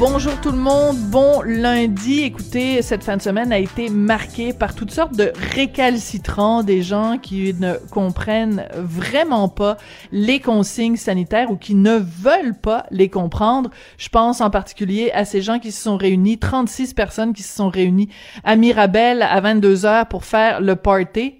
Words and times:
Bonjour 0.00 0.40
tout 0.40 0.50
le 0.50 0.56
monde, 0.56 0.96
bon 0.96 1.42
lundi. 1.42 2.22
Écoutez, 2.22 2.80
cette 2.80 3.04
fin 3.04 3.18
de 3.18 3.22
semaine 3.22 3.52
a 3.52 3.58
été 3.58 3.90
marquée 3.90 4.54
par 4.54 4.74
toutes 4.74 4.92
sortes 4.92 5.14
de 5.14 5.30
récalcitrants, 5.54 6.62
des 6.62 6.80
gens 6.80 7.18
qui 7.18 7.52
ne 7.52 7.74
comprennent 7.90 8.66
vraiment 8.72 9.50
pas 9.50 9.76
les 10.10 10.40
consignes 10.40 10.96
sanitaires 10.96 11.50
ou 11.50 11.58
qui 11.58 11.74
ne 11.74 11.96
veulent 11.96 12.58
pas 12.58 12.86
les 12.90 13.10
comprendre. 13.10 13.68
Je 13.98 14.08
pense 14.08 14.40
en 14.40 14.48
particulier 14.48 15.10
à 15.12 15.26
ces 15.26 15.42
gens 15.42 15.58
qui 15.58 15.70
se 15.70 15.82
sont 15.82 15.98
réunis, 15.98 16.38
36 16.38 16.94
personnes 16.94 17.34
qui 17.34 17.42
se 17.42 17.54
sont 17.54 17.68
réunies 17.68 18.08
à 18.42 18.56
Mirabel 18.56 19.20
à 19.20 19.38
22 19.42 19.84
heures 19.84 20.06
pour 20.06 20.24
faire 20.24 20.62
le 20.62 20.76
party 20.76 21.39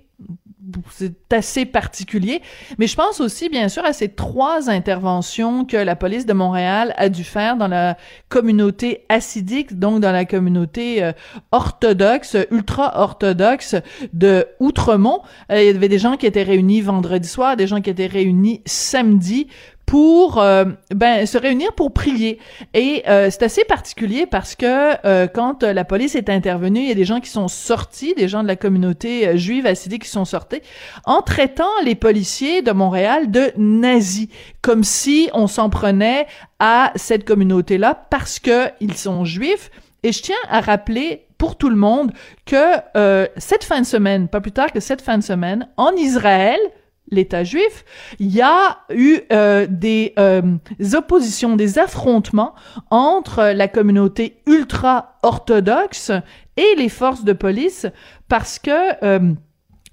c'est 0.90 1.32
assez 1.32 1.64
particulier. 1.64 2.42
Mais 2.78 2.86
je 2.86 2.96
pense 2.96 3.20
aussi, 3.20 3.48
bien 3.48 3.68
sûr, 3.68 3.84
à 3.84 3.92
ces 3.92 4.08
trois 4.08 4.70
interventions 4.70 5.64
que 5.64 5.76
la 5.76 5.96
police 5.96 6.26
de 6.26 6.32
Montréal 6.32 6.94
a 6.96 7.08
dû 7.08 7.24
faire 7.24 7.56
dans 7.56 7.68
la 7.68 7.96
communauté 8.28 9.04
assidique, 9.08 9.78
donc 9.78 10.00
dans 10.00 10.12
la 10.12 10.24
communauté 10.24 11.02
euh, 11.02 11.12
orthodoxe, 11.52 12.36
ultra-orthodoxe 12.50 13.76
de 14.12 14.46
Outremont. 14.58 15.22
Euh, 15.50 15.62
il 15.62 15.66
y 15.66 15.76
avait 15.76 15.88
des 15.88 15.98
gens 15.98 16.16
qui 16.16 16.26
étaient 16.26 16.42
réunis 16.42 16.80
vendredi 16.80 17.28
soir, 17.28 17.56
des 17.56 17.66
gens 17.66 17.80
qui 17.80 17.90
étaient 17.90 18.06
réunis 18.06 18.62
samedi 18.66 19.48
pour 19.90 20.38
euh, 20.38 20.66
ben 20.94 21.26
se 21.26 21.36
réunir 21.36 21.72
pour 21.72 21.92
prier. 21.92 22.38
Et 22.74 23.02
euh, 23.08 23.28
c'est 23.28 23.42
assez 23.42 23.64
particulier 23.64 24.24
parce 24.24 24.54
que 24.54 24.94
euh, 25.04 25.26
quand 25.26 25.64
la 25.64 25.84
police 25.84 26.14
est 26.14 26.28
intervenue 26.28 26.82
il 26.82 26.88
y 26.88 26.92
a 26.92 26.94
des 26.94 27.04
gens 27.04 27.18
qui 27.18 27.28
sont 27.28 27.48
sortis 27.48 28.14
des 28.14 28.28
gens 28.28 28.44
de 28.44 28.46
la 28.46 28.54
communauté 28.54 29.36
juive 29.36 29.66
assidique 29.66 30.04
qui 30.04 30.08
sont 30.08 30.24
sortis 30.24 30.60
en 31.06 31.22
traitant 31.22 31.72
les 31.84 31.96
policiers 31.96 32.62
de 32.62 32.70
Montréal 32.70 33.32
de 33.32 33.50
nazis 33.56 34.28
comme 34.62 34.84
si 34.84 35.28
on 35.34 35.48
s'en 35.48 35.70
prenait 35.70 36.28
à 36.60 36.92
cette 36.94 37.24
communauté 37.24 37.76
là 37.76 38.06
parce 38.10 38.38
que 38.38 38.68
ils 38.78 38.96
sont 38.96 39.24
juifs. 39.24 39.72
Et 40.04 40.12
je 40.12 40.22
tiens 40.22 40.36
à 40.48 40.60
rappeler 40.60 41.26
pour 41.36 41.56
tout 41.56 41.68
le 41.68 41.74
monde 41.74 42.12
que 42.46 42.76
cette 43.38 43.64
fin 43.64 43.80
de 43.80 43.86
semaine, 43.86 44.28
pas 44.28 44.40
plus 44.40 44.52
tard 44.52 44.72
que 44.72 44.80
cette 44.80 45.02
fin 45.02 45.18
de 45.18 45.22
semaine, 45.22 45.68
en 45.76 45.90
Israël, 45.92 46.60
l'État 47.10 47.44
juif, 47.44 47.84
il 48.18 48.34
y 48.34 48.40
a 48.40 48.78
eu 48.92 49.20
euh, 49.32 49.66
des 49.68 50.14
euh, 50.18 50.42
oppositions, 50.94 51.56
des 51.56 51.78
affrontements 51.78 52.54
entre 52.90 53.52
la 53.54 53.68
communauté 53.68 54.36
ultra-orthodoxe 54.46 56.12
et 56.56 56.74
les 56.76 56.88
forces 56.88 57.24
de 57.24 57.32
police 57.32 57.86
parce 58.28 58.58
que 58.58 59.04
euh, 59.04 59.32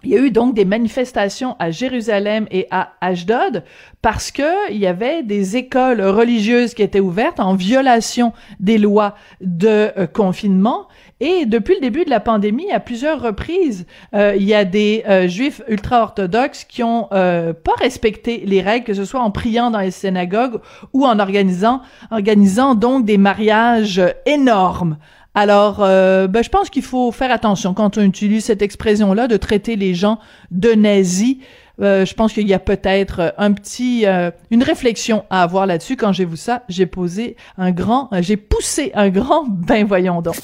il 0.04 0.12
y 0.12 0.16
a 0.16 0.20
eu 0.20 0.30
donc 0.30 0.54
des 0.54 0.64
manifestations 0.64 1.56
à 1.58 1.72
Jérusalem 1.72 2.46
et 2.52 2.68
à 2.70 2.94
Ashdod 3.02 3.64
parce 4.02 4.32
que 4.32 4.72
il 4.72 4.78
y 4.78 4.86
avait 4.86 5.24
des 5.24 5.58
écoles 5.58 6.02
religieuses 6.02 6.76
qui 6.76 6.84
étaient 6.84 7.00
ouvertes 7.00 7.40
en 7.40 7.56
violation 7.56 8.32
des 8.60 8.78
lois 8.78 9.16
de 9.42 9.92
confinement 10.14 10.88
et 11.20 11.48
depuis 11.48 11.74
le 11.74 11.82
début 11.82 12.06
de 12.06 12.12
la 12.12 12.20
pandémie, 12.20 12.72
à 12.72 12.80
plusieurs 12.80 13.20
reprises, 13.22 13.88
euh, 14.14 14.36
il 14.36 14.44
y 14.44 14.54
a 14.54 14.66
des 14.66 15.04
euh, 15.08 15.28
juifs 15.28 15.64
ultra-orthodoxes 15.68 16.64
qui 16.64 16.84
ont 16.84 17.08
euh, 17.12 17.54
pas 17.54 17.74
respecté 17.80 18.44
les 18.46 18.62
règles, 18.62 18.86
que 18.86 18.94
ce 18.94 19.04
soit 19.04 19.22
en 19.22 19.32
priant 19.32 19.72
dans 19.72 19.80
les 19.80 19.90
synagogues 19.90 20.60
ou 20.94 21.06
en 21.06 21.18
organisant, 21.18 21.82
organisant 22.12 22.76
donc 22.76 23.06
des 23.06 23.18
mariages 23.18 24.02
énormes. 24.28 24.98
Alors, 25.34 25.78
ben, 25.78 26.44
je 26.44 26.50
pense 26.50 26.72
qu'il 26.72 26.82
faut 26.82 27.12
faire 27.12 27.32
attention 27.32 27.76
quand 27.76 28.00
on 28.00 28.02
utilise 28.02 28.46
cette 28.46 28.64
expression-là 28.64 29.28
de 29.28 29.38
traiter 29.38 29.76
les 29.76 29.94
gens 29.94 30.18
de 30.50 30.72
nazis. 30.72 31.38
Je 31.80 32.14
pense 32.14 32.34
qu'il 32.34 32.48
y 32.48 32.54
a 32.54 32.60
peut-être 32.60 33.34
un 33.38 33.54
petit, 33.54 34.06
une 34.52 34.64
réflexion 34.64 35.26
à 35.30 35.44
avoir 35.44 35.66
là-dessus. 35.66 35.96
Quand 35.96 36.12
j'ai 36.12 36.26
vu 36.26 36.38
ça, 36.38 36.64
j'ai 36.70 36.86
posé 36.86 37.36
un 37.58 37.72
grand, 37.72 38.10
j'ai 38.20 38.38
poussé 38.38 38.92
un 38.96 39.10
grand, 39.10 39.46
ben 39.48 39.86
voyons 39.86 40.22
donc. 40.22 40.36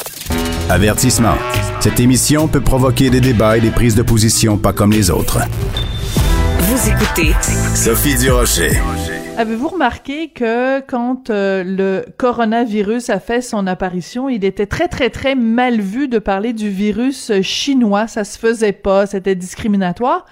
Avertissement. 0.69 1.35
Cette 1.79 1.99
émission 1.99 2.47
peut 2.47 2.61
provoquer 2.61 3.09
des 3.09 3.19
débats 3.19 3.57
et 3.57 3.61
des 3.61 3.71
prises 3.71 3.95
de 3.95 4.01
position 4.01 4.57
pas 4.57 4.73
comme 4.73 4.91
les 4.91 5.11
autres. 5.11 5.39
Vous 6.59 6.89
écoutez 6.89 7.33
Sophie 7.75 8.17
Durocher. 8.17 8.71
Avez-vous 9.37 9.67
remarqué 9.67 10.29
que 10.29 10.79
quand 10.79 11.29
euh, 11.29 11.63
le 11.63 12.05
coronavirus 12.17 13.09
a 13.09 13.19
fait 13.19 13.41
son 13.41 13.67
apparition, 13.67 14.29
il 14.29 14.45
était 14.45 14.67
très 14.67 14.87
très 14.87 15.09
très 15.09 15.35
mal 15.35 15.81
vu 15.81 16.07
de 16.07 16.19
parler 16.19 16.53
du 16.53 16.69
virus 16.69 17.31
chinois, 17.41 18.07
ça 18.07 18.23
se 18.23 18.39
faisait 18.39 18.71
pas, 18.71 19.05
c'était 19.05 19.35
discriminatoire. 19.35 20.25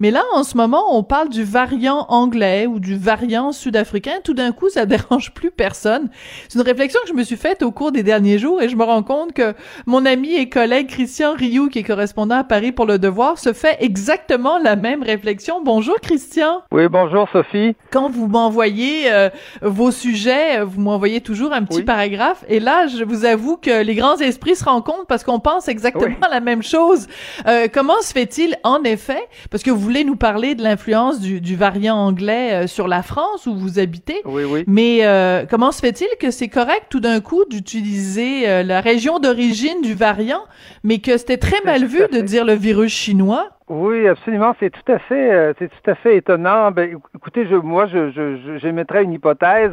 Mais 0.00 0.10
là, 0.10 0.22
en 0.34 0.44
ce 0.44 0.56
moment, 0.56 0.96
on 0.96 1.02
parle 1.02 1.28
du 1.28 1.44
variant 1.44 2.06
anglais 2.08 2.66
ou 2.66 2.80
du 2.80 2.96
variant 2.96 3.52
sud-africain. 3.52 4.20
Tout 4.22 4.34
d'un 4.34 4.52
coup, 4.52 4.68
ça 4.68 4.86
dérange 4.86 5.32
plus 5.32 5.50
personne. 5.50 6.08
C'est 6.48 6.58
une 6.58 6.64
réflexion 6.64 7.00
que 7.02 7.08
je 7.08 7.14
me 7.14 7.22
suis 7.22 7.36
faite 7.36 7.62
au 7.62 7.70
cours 7.70 7.92
des 7.92 8.02
derniers 8.02 8.38
jours 8.38 8.62
et 8.62 8.68
je 8.68 8.76
me 8.76 8.84
rends 8.84 9.02
compte 9.02 9.32
que 9.32 9.54
mon 9.86 10.04
ami 10.06 10.34
et 10.34 10.48
collègue 10.48 10.88
Christian 10.88 11.34
Rioux, 11.34 11.68
qui 11.68 11.80
est 11.80 11.84
correspondant 11.84 12.36
à 12.36 12.44
Paris 12.44 12.72
pour 12.72 12.86
Le 12.86 12.98
Devoir, 12.98 13.38
se 13.38 13.52
fait 13.52 13.76
exactement 13.80 14.58
la 14.58 14.76
même 14.76 15.02
réflexion. 15.02 15.62
Bonjour 15.62 15.96
Christian. 16.00 16.62
Oui, 16.72 16.88
bonjour 16.88 17.28
Sophie. 17.32 17.76
Quand 17.90 18.10
vous 18.10 18.26
m'envoyez 18.26 19.12
euh, 19.12 19.30
vos 19.62 19.90
sujets, 19.90 20.62
vous 20.62 20.80
m'envoyez 20.80 21.20
toujours 21.20 21.52
un 21.52 21.64
petit 21.64 21.82
paragraphe 21.82 22.44
et 22.48 22.60
là, 22.60 22.86
je 22.86 23.04
vous 23.04 23.24
avoue 23.24 23.56
que 23.56 23.82
les 23.82 23.94
grands 23.94 24.16
esprits 24.16 24.56
se 24.56 24.64
rencontrent 24.64 25.06
parce 25.06 25.24
qu'on 25.24 25.40
pense 25.40 25.68
exactement 25.68 26.16
la 26.30 26.40
même 26.40 26.62
chose. 26.62 27.06
Euh, 27.46 27.68
comment 27.72 28.00
se 28.00 28.12
fait-il 28.12 28.56
en 28.64 28.82
effet, 28.84 29.28
parce 29.50 29.62
que 29.62 29.70
vous 29.70 29.83
voulez 29.84 30.04
nous 30.04 30.16
parler 30.16 30.54
de 30.54 30.62
l'influence 30.62 31.20
du, 31.20 31.40
du, 31.40 31.56
variant 31.56 31.96
anglais 31.96 32.52
euh, 32.52 32.66
sur 32.66 32.88
la 32.88 33.02
France 33.02 33.46
où 33.46 33.54
vous 33.54 33.78
habitez. 33.78 34.22
Oui, 34.24 34.44
oui. 34.44 34.64
Mais 34.66 35.04
euh, 35.04 35.44
comment 35.48 35.72
se 35.72 35.80
fait-il 35.80 36.08
que 36.18 36.30
c'est 36.30 36.48
correct 36.48 36.86
tout 36.88 37.00
d'un 37.00 37.20
coup 37.20 37.44
d'utiliser 37.48 38.48
euh, 38.48 38.62
la 38.62 38.80
région 38.80 39.18
d'origine 39.18 39.82
du 39.82 39.94
variant, 39.94 40.42
mais 40.82 40.98
que 40.98 41.18
c'était 41.18 41.36
très 41.36 41.60
mal 41.64 41.84
vu 41.84 42.02
de 42.10 42.20
dire 42.20 42.44
le 42.44 42.54
virus 42.54 42.92
chinois? 42.92 43.50
Oui, 43.70 44.06
absolument. 44.06 44.54
C'est 44.60 44.68
tout 44.68 44.92
à 44.92 44.98
fait, 44.98 45.32
euh, 45.32 45.52
c'est 45.58 45.68
tout 45.68 45.90
à 45.90 45.94
fait 45.94 46.16
étonnant. 46.18 46.70
Ben, 46.70 46.98
écoutez, 47.14 47.46
je, 47.46 47.56
moi, 47.56 47.86
je, 47.86 48.10
je, 48.10 48.58
j'émettrais 48.58 49.04
une 49.04 49.12
hypothèse. 49.14 49.72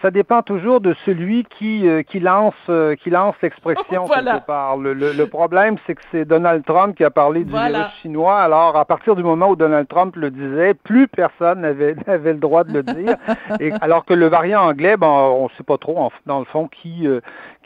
Ça 0.00 0.10
dépend 0.10 0.40
toujours 0.40 0.80
de 0.80 0.94
celui 1.04 1.44
qui, 1.44 1.86
euh, 1.86 2.02
qui 2.02 2.20
lance, 2.20 2.54
euh, 2.70 2.94
qui 2.96 3.10
lance 3.10 3.34
l'expression 3.42 4.04
voilà. 4.06 4.32
quelque 4.34 4.46
part. 4.46 4.78
Le, 4.78 4.94
le, 4.94 5.12
le 5.12 5.26
problème, 5.26 5.76
c'est 5.86 5.94
que 5.94 6.00
c'est 6.10 6.24
Donald 6.24 6.64
Trump 6.64 6.96
qui 6.96 7.04
a 7.04 7.10
parlé 7.10 7.44
du 7.44 7.50
Voilà. 7.50 7.78
virus 7.80 7.92
chinois. 8.00 8.38
Alors, 8.38 8.76
à 8.78 8.86
partir 8.86 9.14
du 9.14 9.22
moment 9.22 9.50
où 9.50 9.56
Donald 9.56 9.88
Trump 9.88 10.16
le 10.16 10.30
disait, 10.30 10.72
plus 10.72 11.06
personne 11.06 11.60
n'avait, 11.60 11.96
n'avait 12.06 12.32
le 12.32 12.38
droit 12.38 12.64
de 12.64 12.72
le 12.72 12.82
dire. 12.82 13.16
Et, 13.60 13.72
alors 13.82 14.06
que 14.06 14.14
le 14.14 14.28
variant 14.28 14.62
anglais, 14.62 14.96
ben, 14.96 15.06
on 15.06 15.50
sait 15.50 15.64
pas 15.64 15.76
trop, 15.76 15.98
en- 15.98 16.12
dans 16.24 16.38
le 16.38 16.46
fond, 16.46 16.66
qui, 16.68 17.06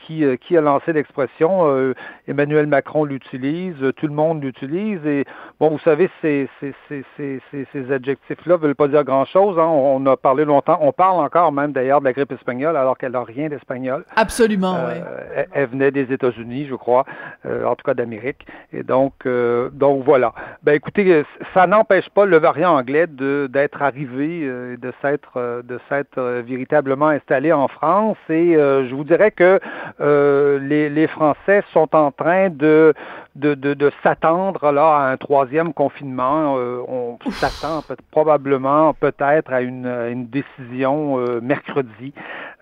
qui, 0.06 0.24
euh, 0.24 0.36
qui 0.36 0.56
a 0.56 0.60
lancé 0.60 0.92
l'expression. 0.92 1.66
Euh, 1.66 1.94
Emmanuel 2.28 2.66
Macron 2.66 3.04
l'utilise, 3.04 3.74
tout 3.96 4.06
le 4.06 4.12
monde 4.12 4.42
l'utilise. 4.42 5.04
Et 5.06 5.24
bon, 5.60 5.70
vous 5.70 5.78
savez, 5.80 6.10
ces, 6.20 6.48
ces, 6.60 6.74
ces, 6.88 7.40
ces, 7.72 7.92
adjectifs-là 7.92 8.56
veulent 8.56 8.74
pas 8.74 8.88
dire 8.88 9.04
grand-chose. 9.04 9.58
Hein. 9.58 9.66
On 9.66 10.04
a 10.06 10.16
parlé 10.16 10.44
longtemps. 10.44 10.78
On 10.80 10.92
parle 10.92 11.20
encore 11.24 11.52
même 11.52 11.72
d'ailleurs 11.72 12.00
de 12.00 12.04
la 12.06 12.12
grippe 12.12 12.32
espagnole, 12.32 12.76
alors 12.76 12.96
qu'elle 12.98 13.12
n'a 13.12 13.24
rien 13.24 13.48
d'espagnol. 13.48 14.04
Absolument, 14.16 14.76
Euh, 14.76 14.94
oui. 14.94 15.00
elle, 15.36 15.48
elle 15.52 15.66
venait 15.68 15.90
des 15.90 16.12
États-Unis, 16.12 16.66
je 16.68 16.74
crois, 16.74 17.04
euh, 17.46 17.64
en 17.64 17.74
tout 17.76 17.84
cas 17.84 17.94
d'Amérique. 17.94 18.46
Et 18.72 18.82
donc, 18.82 19.12
euh, 19.26 19.70
donc 19.72 20.04
voilà. 20.04 20.32
Ben 20.62 20.74
écoutez, 20.74 21.24
ça 21.54 21.66
n'empêche 21.66 22.08
pas 22.10 22.24
le 22.26 22.38
variant 22.38 22.76
anglais 22.76 23.06
d'être 23.06 23.82
arrivé, 23.82 24.40
euh, 24.44 24.76
de 24.76 24.92
s'être 25.02 25.32
euh, 25.36 25.62
de 25.62 25.78
s'être 25.88 26.20
véritablement 26.42 27.08
installé 27.08 27.52
en 27.52 27.68
France. 27.68 28.16
Et 28.28 28.56
euh, 28.56 28.88
je 28.88 28.94
vous 28.94 29.04
dirais 29.04 29.30
que 29.30 29.60
les, 30.00 30.88
les 30.88 31.06
Français 31.06 31.62
sont 31.72 31.94
en 31.94 32.10
train 32.10 32.48
de 32.50 32.94
de, 33.34 33.54
de, 33.54 33.74
de 33.74 33.90
s'attendre 34.02 34.70
là 34.72 34.96
à 34.96 35.10
un 35.10 35.16
troisième 35.16 35.72
confinement. 35.72 36.56
Euh, 36.58 36.80
on 36.86 37.18
s'attend 37.30 37.82
peut- 37.82 37.96
probablement 38.10 38.92
peut-être 38.94 39.52
à 39.52 39.62
une, 39.62 39.86
une 39.86 40.26
décision 40.26 41.18
euh, 41.18 41.40
mercredi. 41.40 42.12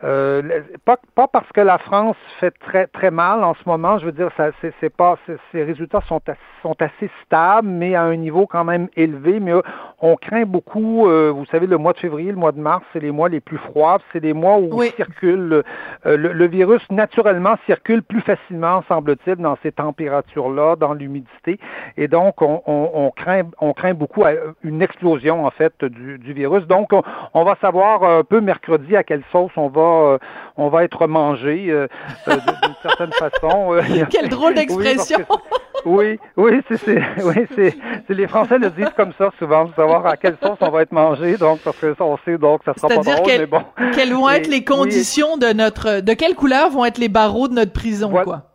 Euh, 0.02 0.62
pas, 0.87 0.96
pas 1.14 1.28
parce 1.28 1.50
que 1.52 1.61
la 1.61 1.76
France 1.78 2.17
fait 2.38 2.52
très 2.58 2.87
très 2.87 3.11
mal 3.11 3.44
en 3.44 3.52
ce 3.55 3.69
moment, 3.69 3.99
je 3.99 4.06
veux 4.06 4.12
dire, 4.12 4.31
ça, 4.37 4.50
c'est, 4.61 4.72
c'est 4.81 4.88
pas, 4.88 5.19
ces 5.52 5.62
résultats 5.62 6.00
sont, 6.08 6.20
sont 6.62 6.76
assez 6.81 7.11
stables, 7.26 7.69
mais 7.69 7.94
à 7.94 8.02
un 8.05 8.17
niveau 8.17 8.46
quand 8.46 8.64
même 8.64 8.88
élevé. 8.96 9.40
Mais 9.40 9.52
euh, 9.52 9.61
on 10.00 10.17
craint 10.17 10.44
beaucoup, 10.46 11.06
euh, 11.06 11.31
vous 11.31 11.44
savez, 11.46 11.67
le 11.67 11.76
mois 11.76 11.93
de 11.93 11.99
février, 11.99 12.31
le 12.31 12.38
mois 12.38 12.52
de 12.52 12.61
mars, 12.61 12.82
c'est 12.93 13.00
les 13.00 13.11
mois 13.11 13.28
les 13.28 13.40
plus 13.40 13.58
froids, 13.58 13.99
c'est 14.12 14.20
des 14.20 14.32
mois 14.32 14.56
où 14.58 14.69
circule 14.96 15.62
le, 16.05 16.17
le, 16.17 16.46
virus 16.46 16.82
naturellement 16.90 17.56
circule 17.67 18.02
plus 18.02 18.22
facilement, 18.22 18.82
semble-t-il, 18.88 19.37
dans 19.37 19.58
ces 19.62 19.72
dans 20.79 20.95
l'humidité, 20.95 21.59
et 21.97 22.09
donc 22.09 22.43
on, 22.43 22.62
on, 22.67 22.91
on, 22.95 23.11
craint, 23.11 23.43
on 23.61 23.73
craint 23.73 23.95
beaucoup 23.95 24.25
une 24.62 24.83
explosion 24.83 25.47
en 25.47 25.51
fait 25.51 25.85
du, 25.85 26.19
du 26.19 26.33
virus. 26.33 26.67
Donc 26.67 26.93
on, 26.93 27.03
on 27.35 27.45
va 27.45 27.57
savoir 27.61 28.03
un 28.05 28.25
peu 28.25 28.41
mercredi 28.41 28.97
à 28.97 29.03
quelle 29.03 29.23
sauce 29.33 29.53
on 29.57 29.69
va 29.69 29.81
euh, 29.81 30.19
on 30.57 30.69
va 30.69 30.85
être 30.85 31.07
mangé 31.07 31.67
euh, 31.69 31.87
euh, 32.29 32.37
d'une 32.62 32.75
certaine 32.83 33.12
façon. 33.12 33.81
Quelle 34.11 34.29
drôle 34.29 34.55
d'expression. 34.55 35.21
Oui, 35.87 36.19
oui, 36.37 36.61
c'est, 36.69 37.03
oui, 37.25 37.47
c'est, 37.55 37.75
les 38.11 38.27
Français 38.27 38.59
le 38.59 38.69
disent 38.71 38.93
comme 38.97 39.13
ça 39.17 39.31
souvent, 39.39 39.65
pour 39.67 39.75
savoir 39.75 40.05
à 40.06 40.19
quelle 40.19 40.37
sauce 40.43 40.59
on 40.61 40.69
va 40.69 40.83
être 40.83 40.93
mangé, 40.93 41.39
donc 41.39 41.61
parce 41.61 41.79
que 41.79 41.95
ça, 41.95 42.05
on 42.05 42.19
sait 42.19 42.37
donc 42.37 42.61
ça 42.67 42.75
sera 42.75 42.89
pas 42.89 42.97
drôle, 42.97 43.27
mais 43.27 43.47
bon. 43.47 43.63
Quelles 43.95 44.13
vont 44.13 44.29
être 44.29 44.49
les 44.49 44.63
conditions 44.63 45.39
de 45.39 45.55
notre, 45.55 46.01
de 46.01 46.13
quelle 46.13 46.35
couleur 46.35 46.69
vont 46.69 46.85
être 46.85 46.99
les 46.99 47.09
barreaux 47.09 47.49
de 47.49 47.55
notre 47.55 47.73
prison, 47.73 48.11
quoi? 48.11 48.50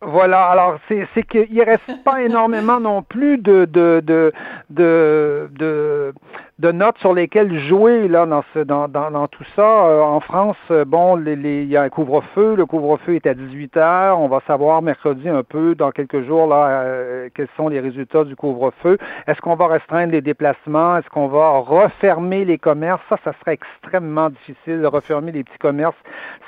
Voilà, 0.00 0.46
alors 0.46 0.78
c'est 0.86 1.08
c'est 1.14 1.24
qu'il 1.24 1.62
reste 1.62 2.04
pas 2.04 2.22
énormément 2.24 2.78
non 2.78 3.02
plus 3.02 3.38
de 3.38 3.64
de 3.64 4.00
de 4.04 4.32
de, 4.70 5.50
de 5.58 6.14
de 6.58 6.72
notes 6.72 6.98
sur 6.98 7.14
lesquelles 7.14 7.56
jouer 7.68 8.08
là 8.08 8.26
dans 8.26 8.42
ce 8.52 8.58
dans, 8.58 8.88
dans, 8.88 9.12
dans 9.12 9.28
tout 9.28 9.44
ça. 9.54 9.86
Euh, 9.86 10.00
en 10.00 10.18
France, 10.18 10.56
euh, 10.72 10.84
bon, 10.84 11.14
les, 11.14 11.36
les, 11.36 11.62
il 11.62 11.68
y 11.68 11.76
a 11.76 11.82
un 11.82 11.88
couvre-feu. 11.88 12.56
Le 12.56 12.66
couvre-feu 12.66 13.14
est 13.14 13.26
à 13.28 13.34
18 13.34 13.76
heures. 13.76 14.18
On 14.18 14.26
va 14.26 14.40
savoir 14.44 14.82
mercredi 14.82 15.28
un 15.28 15.44
peu 15.44 15.76
dans 15.76 15.92
quelques 15.92 16.22
jours 16.26 16.48
là 16.48 16.80
euh, 16.82 17.28
quels 17.32 17.46
sont 17.56 17.68
les 17.68 17.78
résultats 17.78 18.24
du 18.24 18.34
couvre-feu. 18.34 18.98
Est-ce 19.28 19.40
qu'on 19.40 19.54
va 19.54 19.68
restreindre 19.68 20.12
les 20.12 20.20
déplacements? 20.20 20.96
Est-ce 20.96 21.08
qu'on 21.10 21.28
va 21.28 21.58
refermer 21.58 22.44
les 22.44 22.58
commerces? 22.58 23.02
Ça, 23.08 23.18
ça 23.22 23.32
serait 23.40 23.54
extrêmement 23.54 24.30
difficile 24.30 24.84
refermer 24.84 25.30
les 25.30 25.44
petits 25.44 25.58
commerces. 25.58 25.96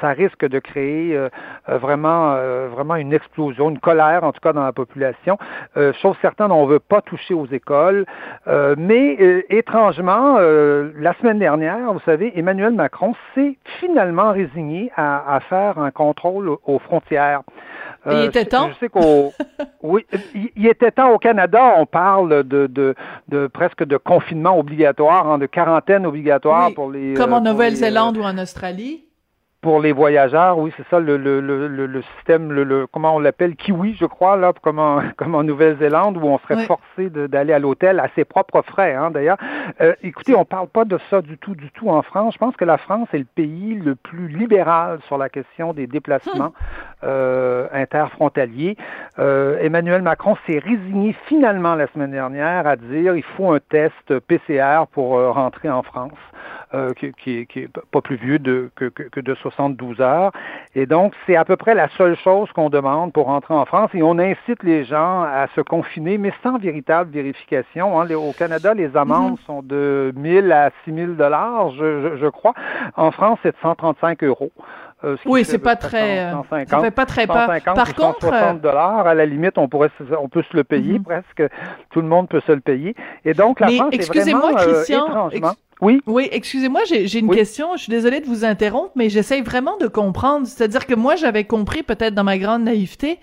Ça 0.01 0.09
risque 0.09 0.45
de 0.45 0.59
créer 0.59 1.17
vraiment 1.69 2.37
vraiment 2.69 2.97
une 2.97 3.13
explosion, 3.13 3.71
une 3.71 3.79
colère 3.79 4.25
en 4.25 4.33
tout 4.33 4.41
cas 4.41 4.53
dans 4.53 4.65
la 4.65 4.73
population. 4.73 5.39
chose 6.03 6.17
certaine, 6.21 6.51
on 6.51 6.67
veut 6.67 6.81
pas 6.81 7.03
toucher 7.03 7.35
aux 7.35 7.47
écoles, 7.47 8.07
mais 8.77 9.45
étrangement 9.51 10.00
euh, 10.09 10.93
la 10.99 11.15
semaine 11.15 11.39
dernière, 11.39 11.93
vous 11.93 12.01
savez, 12.05 12.39
Emmanuel 12.39 12.73
Macron 12.73 13.15
s'est 13.35 13.57
finalement 13.81 14.33
résigné 14.33 14.91
à, 14.97 15.41
faire 15.49 15.79
un 15.79 15.91
contrôle 15.91 16.57
aux 16.65 16.79
frontières. 16.79 17.43
il 18.07 18.13
euh, 18.13 18.27
était 18.27 18.45
temps? 18.45 18.71
Je, 18.71 18.79
sais 18.79 18.89
qu'au 18.89 19.33
oui, 19.83 20.07
il, 20.57 20.67
était 20.67 20.91
temps 20.91 21.13
au 21.13 21.19
Canada. 21.19 21.75
On 21.77 21.87
parle 21.87 22.45
de, 22.45 22.67
de, 22.67 23.47
presque 23.49 23.85
de 23.85 23.97
confinement 23.97 24.59
obligatoire, 24.59 25.29
hein, 25.29 25.39
de 25.39 25.47
quarantaine 25.47 26.07
obligatoire 26.07 26.73
pour 26.75 26.91
les. 26.91 27.15
Comme 27.15 27.33
en 27.33 27.45
euh, 27.45 27.51
Nouvelle-Zélande 27.51 28.17
ou 28.17 28.23
en 28.23 28.39
Australie 28.39 29.05
pour 29.61 29.81
les 29.81 29.93
voyageurs, 29.93 30.59
oui, 30.59 30.73
c'est 30.77 30.87
ça 30.89 31.01
le, 31.01 31.17
le, 31.19 31.41
le, 31.41 31.69
le 31.69 32.03
système, 32.17 32.51
le, 32.51 32.87
comment 32.87 33.17
on 33.17 33.19
l'appelle, 33.19 33.57
kiwi, 33.57 33.95
je 33.95 34.07
crois, 34.07 34.37
là, 34.37 34.53
comme 34.63 34.79
en, 34.79 35.03
comme 35.17 35.35
en 35.35 35.43
Nouvelle-Zélande, 35.43 36.17
où 36.17 36.25
on 36.25 36.39
serait 36.39 36.65
forcé 36.65 37.11
d'aller 37.11 37.53
à 37.53 37.59
l'hôtel 37.59 38.01
à 38.01 38.09
ses 38.15 38.25
propres 38.25 38.63
frais, 38.63 38.95
hein, 38.95 39.11
d'ailleurs. 39.11 39.37
Euh, 39.81 39.95
écoutez, 40.03 40.35
on 40.35 40.45
parle 40.45 40.69
pas 40.69 40.85
de 40.85 40.99
ça 41.11 41.21
du 41.21 41.37
tout, 41.37 41.55
du 41.55 41.71
tout 41.71 41.91
en 41.91 42.03
France. 42.03 42.35
Je 42.35 42.39
pense 42.39 42.57
que 42.57 42.65
la 42.65 42.79
France 42.79 43.09
est 43.13 43.19
le 43.19 43.25
pays 43.25 43.75
le 43.75 43.95
plus 43.95 44.29
libéral 44.29 45.01
sur 45.07 45.19
la 45.19 45.29
question 45.29 45.73
des 45.73 45.87
déplacements 45.87 46.49
hmm. 46.49 47.05
euh, 47.05 47.67
interfrontaliers. 47.73 48.77
Euh, 49.19 49.59
Emmanuel 49.61 50.03
Macron 50.03 50.37
s'est 50.47 50.59
résigné 50.59 51.15
finalement 51.27 51.75
la 51.75 51.87
semaine 51.89 52.13
dernière 52.13 52.67
à 52.67 52.77
dire 52.77 53.15
il 53.15 53.23
faut 53.23 53.53
un 53.53 53.61
test 53.61 54.19
PCR 54.21 54.85
pour 54.93 55.19
euh, 55.19 55.31
rentrer 55.31 55.69
en 55.69 55.83
France. 55.83 56.19
Euh, 56.73 56.93
qui, 56.95 57.11
qui, 57.15 57.49
qui, 57.49 57.59
est 57.63 57.69
pas 57.91 58.01
plus 58.01 58.15
vieux 58.15 58.39
de, 58.39 58.71
que, 58.77 58.85
que, 58.85 59.19
de 59.19 59.35
72 59.35 60.01
heures. 60.01 60.31
Et 60.77 60.87
donc, 60.87 61.15
c'est 61.27 61.35
à 61.35 61.45
peu 61.45 61.57
près 61.57 61.75
la 61.75 61.89
seule 61.99 62.17
chose 62.17 62.49
qu'on 62.53 62.71
demande 62.71 63.13
pour 63.13 63.29
entrer 63.29 63.55
en 63.55 63.65
France. 63.65 63.91
Et 63.93 64.05
on 64.05 64.21
incite 64.21 64.63
les 64.63 64.85
gens 64.85 65.23
à 65.23 65.49
se 65.57 65.63
confiner, 65.63 66.17
mais 66.17 66.33
sans 66.45 66.59
véritable 66.59 67.11
vérification. 67.11 68.01
Hein. 68.01 68.09
Au 68.15 68.33
Canada, 68.33 68.73
les 68.73 68.97
amendes 68.97 69.35
mm-hmm. 69.35 69.47
sont 69.47 69.63
de 69.63 70.13
1000 70.15 70.53
à 70.53 70.71
6000 70.85 71.17
dollars, 71.17 71.71
je, 71.73 72.03
je, 72.03 72.17
je, 72.19 72.27
crois. 72.29 72.55
En 72.97 73.11
France, 73.11 73.41
c'est 73.43 73.51
de 73.51 73.61
135 73.61 74.23
euros. 74.23 74.53
Euh, 75.03 75.17
oui, 75.27 75.45
c'est 75.45 75.59
pas 75.59 75.75
très, 75.75 76.31
150, 76.31 76.69
ça 76.69 76.81
fait 76.81 76.91
pas 76.93 77.07
très 77.07 77.27
peur. 77.27 77.51
Par 77.65 77.95
contre, 77.97 78.21
160 78.21 78.33
euh, 78.33 78.53
dollars 78.61 79.09
à 79.09 79.15
la 79.15 79.27
limite, 79.27 79.59
on 79.59 79.67
pourrait, 79.67 79.91
on 80.21 80.29
peut 80.29 80.45
se 80.49 80.57
le 80.57 80.63
payer 80.63 81.01
mm-hmm. 81.01 81.03
presque. 81.03 81.43
Tout 81.91 82.01
le 82.01 82.07
monde 82.07 82.29
peut 82.29 82.43
se 82.47 82.53
le 82.53 82.61
payer. 82.61 82.95
Et 83.25 83.35
donc 83.35 83.59
la 83.59 83.71
France 83.71 83.93
est 83.93 84.07
vraiment 84.07 84.55
Christian, 84.55 85.07
étrangement. 85.09 85.55
Oui. 85.81 86.01
Oui, 86.07 86.29
excusez-moi, 86.31 86.83
j'ai 86.85 87.19
une 87.19 87.31
question. 87.31 87.77
Je 87.77 87.83
suis 87.83 87.91
désolée 87.91 88.21
de 88.21 88.27
vous 88.27 88.45
interrompre, 88.45 88.93
mais 88.97 89.09
j'essaye 89.09 89.43
vraiment 89.43 89.77
de 89.79 89.87
comprendre. 89.87 90.47
C'est-à-dire 90.47 90.87
que 90.87 90.95
moi, 90.95 91.17
j'avais 91.17 91.45
compris, 91.45 91.83
peut-être 91.83 92.15
dans 92.15 92.25
ma 92.25 92.39
grande 92.39 92.65
naïveté, 92.65 93.19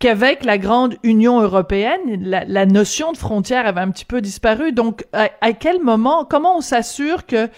qu'avec 0.00 0.44
la 0.44 0.58
grande 0.58 0.96
Union 1.02 1.40
européenne, 1.40 2.20
la, 2.20 2.66
notion 2.66 3.12
de 3.12 3.16
frontière 3.16 3.66
avait 3.66 3.80
un 3.80 3.90
petit 3.90 4.04
peu 4.04 4.20
disparu. 4.20 4.72
Donc, 4.72 5.06
à, 5.12 5.52
quel 5.52 5.80
moment, 5.82 6.24
comment 6.24 6.58
on 6.58 6.60
s'assure 6.60 7.26
que, 7.26 7.48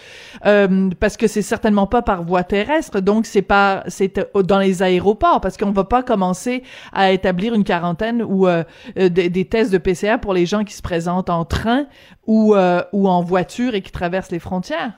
euh, 0.45 0.89
parce 0.99 1.17
que 1.17 1.27
c'est 1.27 1.41
certainement 1.41 1.87
pas 1.87 2.01
par 2.01 2.23
voie 2.23 2.43
terrestre, 2.43 2.99
donc 2.99 3.25
c'est 3.25 3.41
pas, 3.41 3.83
c'est 3.87 4.19
dans 4.35 4.59
les 4.59 4.83
aéroports, 4.83 5.41
parce 5.41 5.57
qu'on 5.57 5.71
va 5.71 5.83
pas 5.83 6.03
commencer 6.03 6.63
à 6.93 7.11
établir 7.11 7.53
une 7.53 7.63
quarantaine 7.63 8.23
ou 8.23 8.47
euh, 8.47 8.63
euh, 8.99 9.09
des, 9.09 9.45
tests 9.45 9.71
de 9.71 9.77
PCR 9.77 10.17
pour 10.21 10.33
les 10.33 10.45
gens 10.45 10.63
qui 10.63 10.73
se 10.73 10.81
présentent 10.81 11.29
en 11.29 11.43
train 11.43 11.87
ou 12.27 12.55
ou 12.91 13.07
en 13.07 13.21
voiture 13.21 13.73
et 13.73 13.81
qui 13.81 13.91
traversent 13.91 14.31
les 14.31 14.39
frontières. 14.39 14.93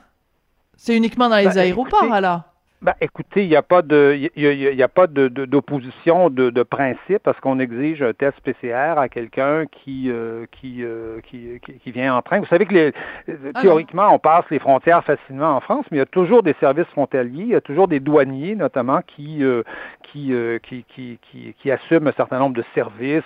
C'est 0.76 0.96
uniquement 0.96 1.28
dans 1.28 1.36
les 1.36 1.44
ben, 1.44 1.58
aéroports 1.58 2.12
alors. 2.12 2.49
Ben, 2.82 2.94
écoutez, 3.02 3.42
il 3.42 3.50
n'y 3.50 3.56
a 3.56 3.62
pas 3.62 3.82
de, 3.82 4.16
il 4.34 4.42
y, 4.42 4.82
a, 4.82 4.88
pas 4.88 5.06
de, 5.06 5.28
d'opposition 5.28 6.30
de, 6.30 6.48
de, 6.48 6.62
principe 6.62 7.18
parce 7.22 7.38
qu'on 7.38 7.58
exige 7.58 8.00
un 8.00 8.14
test 8.14 8.40
PCR 8.40 8.94
à 8.96 9.10
quelqu'un 9.10 9.66
qui, 9.66 10.10
euh, 10.10 10.46
qui, 10.50 10.82
euh, 10.82 11.20
qui, 11.20 11.60
qui, 11.60 11.90
vient 11.90 12.14
en 12.14 12.22
train. 12.22 12.40
Vous 12.40 12.46
savez 12.46 12.64
que 12.64 12.72
les, 12.72 12.92
ah 13.54 13.60
théoriquement, 13.60 14.08
on 14.14 14.18
passe 14.18 14.46
les 14.50 14.58
frontières 14.58 15.04
facilement 15.04 15.56
en 15.56 15.60
France, 15.60 15.84
mais 15.90 15.98
il 15.98 16.00
y 16.00 16.02
a 16.02 16.06
toujours 16.06 16.42
des 16.42 16.54
services 16.58 16.86
frontaliers, 16.86 17.42
il 17.42 17.48
y 17.48 17.54
a 17.54 17.60
toujours 17.60 17.86
des 17.86 18.00
douaniers 18.00 18.54
notamment 18.54 19.02
qui, 19.06 19.44
euh, 19.44 19.62
qui, 20.04 20.32
qui, 20.62 20.84
qui, 20.88 21.18
qui, 21.20 21.54
qui, 21.60 21.70
assument 21.70 22.08
un 22.08 22.12
certain 22.12 22.38
nombre 22.38 22.56
de 22.56 22.64
services, 22.74 23.22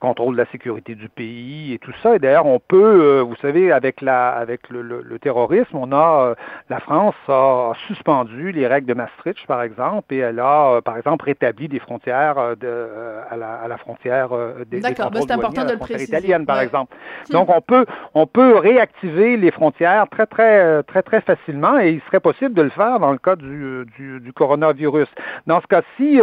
contrôle 0.00 0.36
de 0.36 0.42
la 0.42 0.46
sécurité 0.52 0.94
du 0.94 1.08
pays 1.08 1.72
et 1.74 1.78
tout 1.78 1.92
ça. 2.04 2.14
Et 2.14 2.20
d'ailleurs, 2.20 2.46
on 2.46 2.60
peut, 2.60 3.18
vous 3.18 3.36
savez, 3.42 3.72
avec 3.72 4.00
la, 4.00 4.28
avec 4.28 4.70
le, 4.70 4.80
le, 4.82 5.02
le 5.02 5.18
terrorisme, 5.18 5.76
on 5.76 5.92
a, 5.92 6.36
la 6.68 6.78
France 6.78 7.16
a 7.26 7.72
suspendu 7.88 8.52
les 8.52 8.59
règles 8.66 8.86
de 8.86 8.94
Maastricht, 8.94 9.46
par 9.46 9.62
exemple, 9.62 10.12
et 10.14 10.18
elle 10.18 10.40
a, 10.40 10.72
euh, 10.72 10.80
par 10.80 10.96
exemple, 10.96 11.24
rétabli 11.24 11.68
des 11.68 11.78
frontières 11.78 12.38
euh, 12.38 12.54
de, 12.54 12.66
euh, 12.66 13.22
à, 13.30 13.36
la, 13.36 13.54
à, 13.54 13.68
la, 13.68 13.76
frontière 13.78 14.30
des, 14.70 14.80
D'accord, 14.80 15.10
ben, 15.10 15.20
c'est 15.22 15.32
important 15.32 15.64
de 15.64 15.72
le 15.72 15.78
préciser. 15.78 16.04
italienne, 16.04 16.46
par 16.46 16.60
exemple. 16.60 16.94
Donc, 17.30 17.48
on 17.48 17.60
peut, 17.60 17.86
on 18.14 18.26
peut 18.26 18.56
réactiver 18.56 19.36
les 19.36 19.50
frontières 19.50 20.06
très, 20.10 20.26
très, 20.26 20.82
très, 20.84 21.02
très 21.02 21.20
facilement, 21.20 21.78
et 21.78 21.90
il 21.90 22.00
serait 22.02 22.20
possible 22.20 22.54
de 22.54 22.62
le 22.62 22.70
faire 22.70 22.98
dans 23.00 23.12
le 23.12 23.18
cas 23.18 23.36
du, 23.36 23.86
du, 23.96 24.20
du 24.20 24.32
coronavirus. 24.32 25.08
Dans 25.46 25.60
ce 25.60 25.66
cas-ci, 25.66 26.20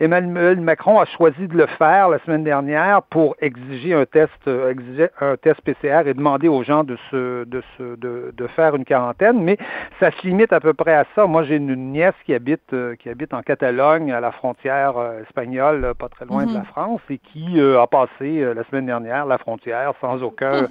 Emmanuel 0.00 0.60
Macron 0.60 1.00
a 1.00 1.04
choisi 1.06 1.46
de 1.48 1.56
le 1.56 1.66
faire 1.66 2.08
la 2.08 2.18
semaine 2.20 2.44
dernière 2.44 3.02
pour 3.02 3.36
exiger 3.40 3.94
un 3.94 4.04
test, 4.04 4.32
exiger 4.46 5.08
un 5.20 5.36
test 5.36 5.60
PCR 5.62 6.02
et 6.06 6.14
demander 6.14 6.48
aux 6.48 6.62
gens 6.62 6.84
de 6.84 6.96
se, 7.10 7.44
de 7.44 7.62
se, 7.76 7.96
de, 7.96 8.32
de 8.36 8.46
faire 8.48 8.74
une 8.74 8.84
quarantaine, 8.84 9.42
mais 9.42 9.58
ça 10.00 10.10
se 10.10 10.26
limite 10.26 10.52
à 10.52 10.60
peu 10.60 10.74
près 10.74 10.94
à 10.94 11.04
ça. 11.14 11.26
Moi, 11.26 11.44
j'ai 11.44 11.56
une 11.56 11.71
une 11.72 11.92
nièce 11.92 12.14
qui 12.24 12.34
habite 12.34 12.72
euh, 12.72 12.94
qui 12.96 13.08
habite 13.08 13.34
en 13.34 13.42
Catalogne, 13.42 14.12
à 14.12 14.20
la 14.20 14.32
frontière 14.32 14.96
euh, 14.96 15.22
espagnole, 15.22 15.94
pas 15.98 16.08
très 16.08 16.24
loin 16.24 16.46
de 16.46 16.52
la 16.52 16.60
mhm. 16.60 16.66
France, 16.66 17.00
et 17.10 17.18
qui 17.18 17.60
euh, 17.60 17.80
a 17.80 17.86
passé 17.86 18.54
la 18.54 18.64
semaine 18.64 18.86
dernière 18.86 19.26
la 19.26 19.38
frontière 19.38 19.92
sans 20.00 20.22
aucun 20.22 20.68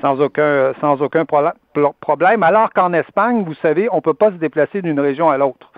sans 0.00 0.20
aucun 0.20 0.72
sans 0.80 1.00
aucun 1.02 1.24
problème. 1.24 2.42
Alors 2.42 2.72
qu'en 2.72 2.92
Espagne, 2.92 3.44
vous 3.44 3.54
savez, 3.54 3.88
on 3.90 4.00
peut 4.00 4.14
pas 4.14 4.30
se 4.30 4.36
déplacer 4.36 4.82
d'une 4.82 5.00
région 5.00 5.30
à 5.30 5.38
l'autre. 5.38 5.72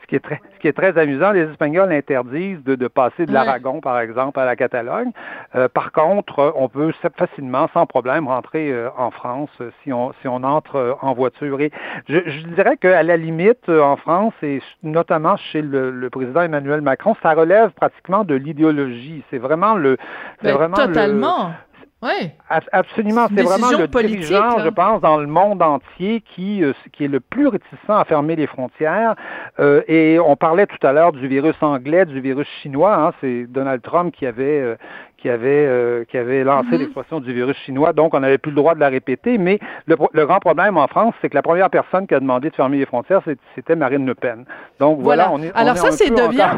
Ce, 0.00 0.06
qui 0.06 0.16
est 0.16 0.20
très, 0.20 0.40
ce 0.54 0.58
qui 0.60 0.68
est 0.68 0.72
très 0.72 0.96
amusant, 0.98 1.32
les 1.32 1.42
Espagnols 1.42 1.92
interdisent 1.92 2.62
de, 2.64 2.74
de 2.74 2.88
passer 2.88 3.26
de 3.26 3.32
l'Aragon, 3.32 3.80
par 3.80 3.98
exemple, 4.00 4.38
à 4.38 4.44
la 4.44 4.56
Catalogne. 4.56 5.10
Euh, 5.54 5.68
par 5.68 5.92
contre, 5.92 6.52
on 6.56 6.68
peut 6.68 6.92
facilement, 7.16 7.68
sans 7.72 7.86
problème, 7.86 8.28
rentrer 8.28 8.70
euh, 8.70 8.88
en 8.96 9.10
France 9.10 9.50
euh, 9.60 9.70
si 9.82 9.92
on, 9.92 10.12
si 10.20 10.28
on 10.28 10.42
entre 10.42 10.98
en 11.00 11.12
voiture. 11.14 11.60
Et 11.60 11.70
je, 12.08 12.18
je 12.26 12.46
dirais 12.48 12.76
qu'à 12.76 13.02
la 13.02 13.16
limite, 13.16 13.68
en 13.68 13.96
France, 13.96 14.34
et 14.42 14.62
notamment 14.82 15.36
chez 15.36 15.62
le, 15.62 15.90
le, 15.90 16.10
président 16.10 16.42
Emmanuel 16.42 16.80
Macron, 16.80 17.16
ça 17.22 17.32
relève 17.32 17.70
pratiquement 17.70 18.24
de 18.24 18.34
l'idéologie. 18.34 19.22
C'est 19.30 19.38
vraiment 19.38 19.74
le... 19.74 19.96
Ben, 20.42 20.54
vraiment 20.54 20.76
totalement. 20.76 21.52
Oui. 22.02 22.30
Absolument. 22.72 23.26
C'est 23.34 23.42
vraiment 23.42 23.70
le 23.72 23.86
dirigeant, 23.86 24.58
je 24.60 24.70
pense, 24.70 25.02
dans 25.02 25.18
le 25.18 25.26
monde 25.26 25.60
entier 25.60 26.22
qui, 26.34 26.64
euh, 26.64 26.72
qui 26.92 27.04
est 27.04 27.08
le 27.08 27.20
plus 27.20 27.46
réticent 27.46 27.90
à 27.90 28.04
fermer 28.06 28.36
les 28.36 28.46
frontières. 28.46 29.14
Euh, 29.58 29.82
et 29.86 30.18
on 30.18 30.34
parlait 30.34 30.66
tout 30.66 30.84
à 30.86 30.92
l'heure 30.92 31.12
du 31.12 31.28
virus 31.28 31.56
anglais, 31.60 32.06
du 32.06 32.20
virus 32.20 32.48
chinois. 32.62 32.94
Hein, 32.96 33.12
c'est 33.20 33.44
Donald 33.46 33.82
Trump 33.82 34.14
qui 34.16 34.24
avait, 34.24 34.60
euh, 34.60 34.76
qui 35.20 35.28
avait, 35.28 35.66
euh, 35.66 36.04
qui 36.10 36.16
avait 36.16 36.44
lancé 36.44 36.68
mm-hmm. 36.68 36.78
l'expression 36.78 37.20
du 37.20 37.32
virus 37.32 37.56
chinois, 37.58 37.92
donc 37.92 38.14
on 38.14 38.20
n'avait 38.20 38.38
plus 38.38 38.50
le 38.50 38.56
droit 38.56 38.74
de 38.74 38.80
la 38.80 38.88
répéter. 38.88 39.38
Mais 39.38 39.58
le, 39.86 39.96
le 40.12 40.26
grand 40.26 40.40
problème 40.40 40.76
en 40.76 40.86
France, 40.88 41.14
c'est 41.20 41.28
que 41.28 41.34
la 41.34 41.42
première 41.42 41.70
personne 41.70 42.06
qui 42.06 42.14
a 42.14 42.20
demandé 42.20 42.50
de 42.50 42.54
fermer 42.54 42.78
les 42.78 42.86
frontières, 42.86 43.20
c'était 43.54 43.76
Marine 43.76 44.06
Le 44.06 44.14
Pen. 44.14 44.44
Donc 44.78 45.00
voilà, 45.00 45.30
on 45.32 45.42
est. 45.42 45.52
Alors 45.54 45.76
ça, 45.76 45.90
c'est 45.90 46.10
devient, 46.10 46.50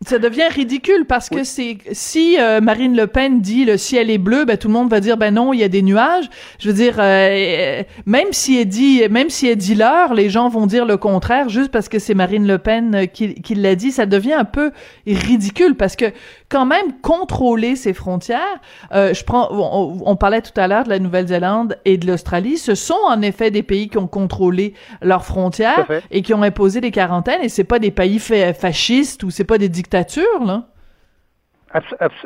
ça 0.00 0.18
devient 0.18 0.48
ridicule 0.48 1.04
parce 1.06 1.28
que 1.28 1.44
c'est 1.44 1.78
si 1.92 2.36
euh, 2.40 2.60
Marine 2.60 2.96
Le 2.96 3.06
Pen 3.06 3.40
dit 3.40 3.64
le 3.64 3.76
ciel 3.76 4.10
est 4.10 4.18
bleu, 4.18 4.44
ben 4.44 4.56
tout 4.56 4.68
le 4.68 4.74
monde 4.74 4.90
va 4.90 5.00
dire 5.00 5.16
ben 5.16 5.34
non, 5.34 5.52
il 5.52 5.60
y 5.60 5.64
a 5.64 5.68
des 5.68 5.82
nuages. 5.82 6.28
Je 6.58 6.68
veux 6.68 6.74
dire, 6.74 6.96
euh, 6.98 7.82
même 8.06 8.32
si 8.32 8.60
elle 8.60 8.68
dit, 8.68 9.02
même 9.10 9.30
si 9.30 9.48
elle 9.48 9.56
dit 9.56 9.74
l'heure, 9.74 10.14
les 10.14 10.30
gens 10.30 10.48
vont 10.48 10.66
dire 10.66 10.86
le 10.86 10.96
contraire 10.96 11.48
juste 11.48 11.70
parce 11.70 11.88
que 11.88 11.98
c'est 11.98 12.14
Marine 12.14 12.46
Le 12.46 12.58
Pen 12.58 13.06
qui, 13.12 13.34
qui 13.34 13.54
l'a 13.54 13.74
dit. 13.74 13.92
Ça 13.92 14.06
devient 14.06 14.34
un 14.34 14.44
peu 14.44 14.72
ridicule 15.06 15.74
parce 15.74 15.96
que 15.96 16.06
quand 16.48 16.66
même 16.66 17.00
contrôler 17.02 17.76
ces 17.76 17.92
frontières. 17.92 18.60
Euh, 18.92 19.12
je 19.14 19.24
prends, 19.24 19.48
on, 19.50 20.16
parlait 20.16 20.42
tout 20.42 20.58
à 20.58 20.68
l'heure 20.68 20.84
de 20.84 20.90
la 20.90 20.98
Nouvelle-Zélande 20.98 21.78
et 21.84 21.96
de 21.96 22.06
l'Australie. 22.06 22.56
Ce 22.56 22.74
sont 22.74 22.94
en 23.08 23.20
effet 23.22 23.50
des 23.50 23.62
pays 23.62 23.88
qui 23.88 23.98
ont 23.98 24.06
contrôlé 24.06 24.74
leurs 25.02 25.24
frontières 25.24 25.86
et 26.10 26.22
qui 26.22 26.34
ont 26.34 26.42
imposé 26.42 26.80
des 26.80 26.90
quarantaines. 26.90 27.42
Et 27.42 27.48
c'est 27.48 27.64
pas 27.64 27.78
des 27.78 27.90
pays 27.90 28.18
fascistes 28.18 29.22
ou 29.24 29.30
c'est 29.30 29.44
pas 29.44 29.58
des 29.58 29.68
dictatures 29.68 30.44
là 30.44 30.66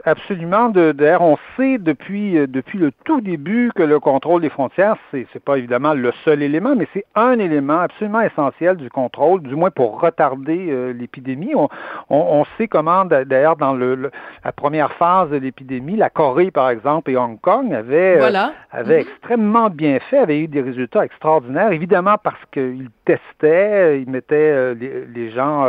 absolument. 0.05 0.69
D'ailleurs, 0.69 1.23
on 1.23 1.39
sait 1.57 1.79
depuis, 1.79 2.37
euh, 2.37 2.47
depuis 2.47 2.79
le 2.79 2.93
tout 3.05 3.21
début 3.21 3.71
que 3.75 3.83
le 3.83 3.99
contrôle 3.99 4.43
des 4.43 4.51
frontières, 4.51 4.97
c'est 5.11 5.27
n'est 5.35 5.41
pas 5.41 5.57
évidemment 5.57 5.95
le 5.95 6.13
seul 6.25 6.43
élément, 6.43 6.77
mais 6.77 6.87
c'est 6.93 7.05
un 7.15 7.39
élément 7.39 7.81
absolument 7.81 8.21
essentiel 8.21 8.77
du 8.77 8.91
contrôle, 8.91 9.43
du 9.43 9.57
moins 9.57 9.71
pour 9.71 10.01
retarder 10.01 10.69
euh, 10.71 10.93
l'épidémie. 10.93 11.55
On, 11.55 11.69
on, 12.11 12.45
sait 12.59 12.69
comment, 12.69 13.05
d'ailleurs, 13.05 13.57
dans 13.57 13.73
le, 13.73 14.11
la 14.45 14.53
première 14.53 14.93
phase 14.93 15.31
de 15.31 15.37
l'épidémie, 15.37 15.97
la 15.97 16.11
Corée, 16.11 16.51
par 16.51 16.69
exemple, 16.69 17.11
et 17.11 17.17
Hong 17.17 17.41
Kong 17.41 17.73
avaient, 17.73 18.21
euh, 18.21 18.49
avaient 18.71 18.99
mm-hmm. 18.99 19.01
extrêmement 19.01 19.71
bien 19.71 19.99
fait, 20.11 20.19
avaient 20.19 20.41
eu 20.41 20.49
des 20.49 20.61
résultats 20.61 21.05
extraordinaires, 21.05 21.73
évidemment 21.73 22.17
parce 22.23 22.41
qu'ils 22.53 22.91
testaient, 23.07 24.03
ils 24.03 24.11
mettaient 24.11 24.75
les, 24.75 25.07
les, 25.07 25.31
gens, 25.31 25.67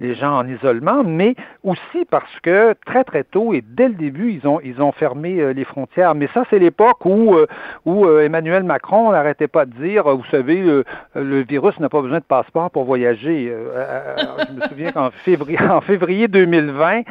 les 0.00 0.14
gens 0.14 0.38
en 0.38 0.48
isolement, 0.48 1.04
mais 1.04 1.34
aussi 1.64 2.04
parce 2.10 2.40
que 2.42 2.74
très, 2.86 3.04
très 3.10 3.24
tôt 3.24 3.52
et 3.52 3.62
dès 3.66 3.88
le 3.88 3.94
début, 3.94 4.32
ils 4.32 4.46
ont, 4.46 4.60
ils 4.62 4.80
ont 4.80 4.92
fermé 4.92 5.40
euh, 5.40 5.52
les 5.52 5.64
frontières. 5.64 6.14
Mais 6.14 6.28
ça, 6.32 6.44
c'est 6.48 6.60
l'époque 6.60 7.04
où, 7.04 7.34
euh, 7.34 7.46
où 7.84 8.06
euh, 8.06 8.24
Emmanuel 8.24 8.62
Macron 8.62 9.10
n'arrêtait 9.10 9.48
pas 9.48 9.66
de 9.66 9.72
dire, 9.72 10.04
vous 10.04 10.24
savez, 10.30 10.62
le 11.14 11.40
virus 11.42 11.78
n'a 11.80 11.88
pas 11.88 12.00
besoin 12.00 12.18
de 12.18 12.24
passeport 12.24 12.70
pour 12.70 12.84
voyager. 12.84 13.52
je 13.52 14.52
me 14.54 14.68
souviens 14.68 14.92
qu'en 14.92 15.10
février, 15.10 15.58
en 15.70 15.80
février 15.80 16.28
2020, 16.28 17.02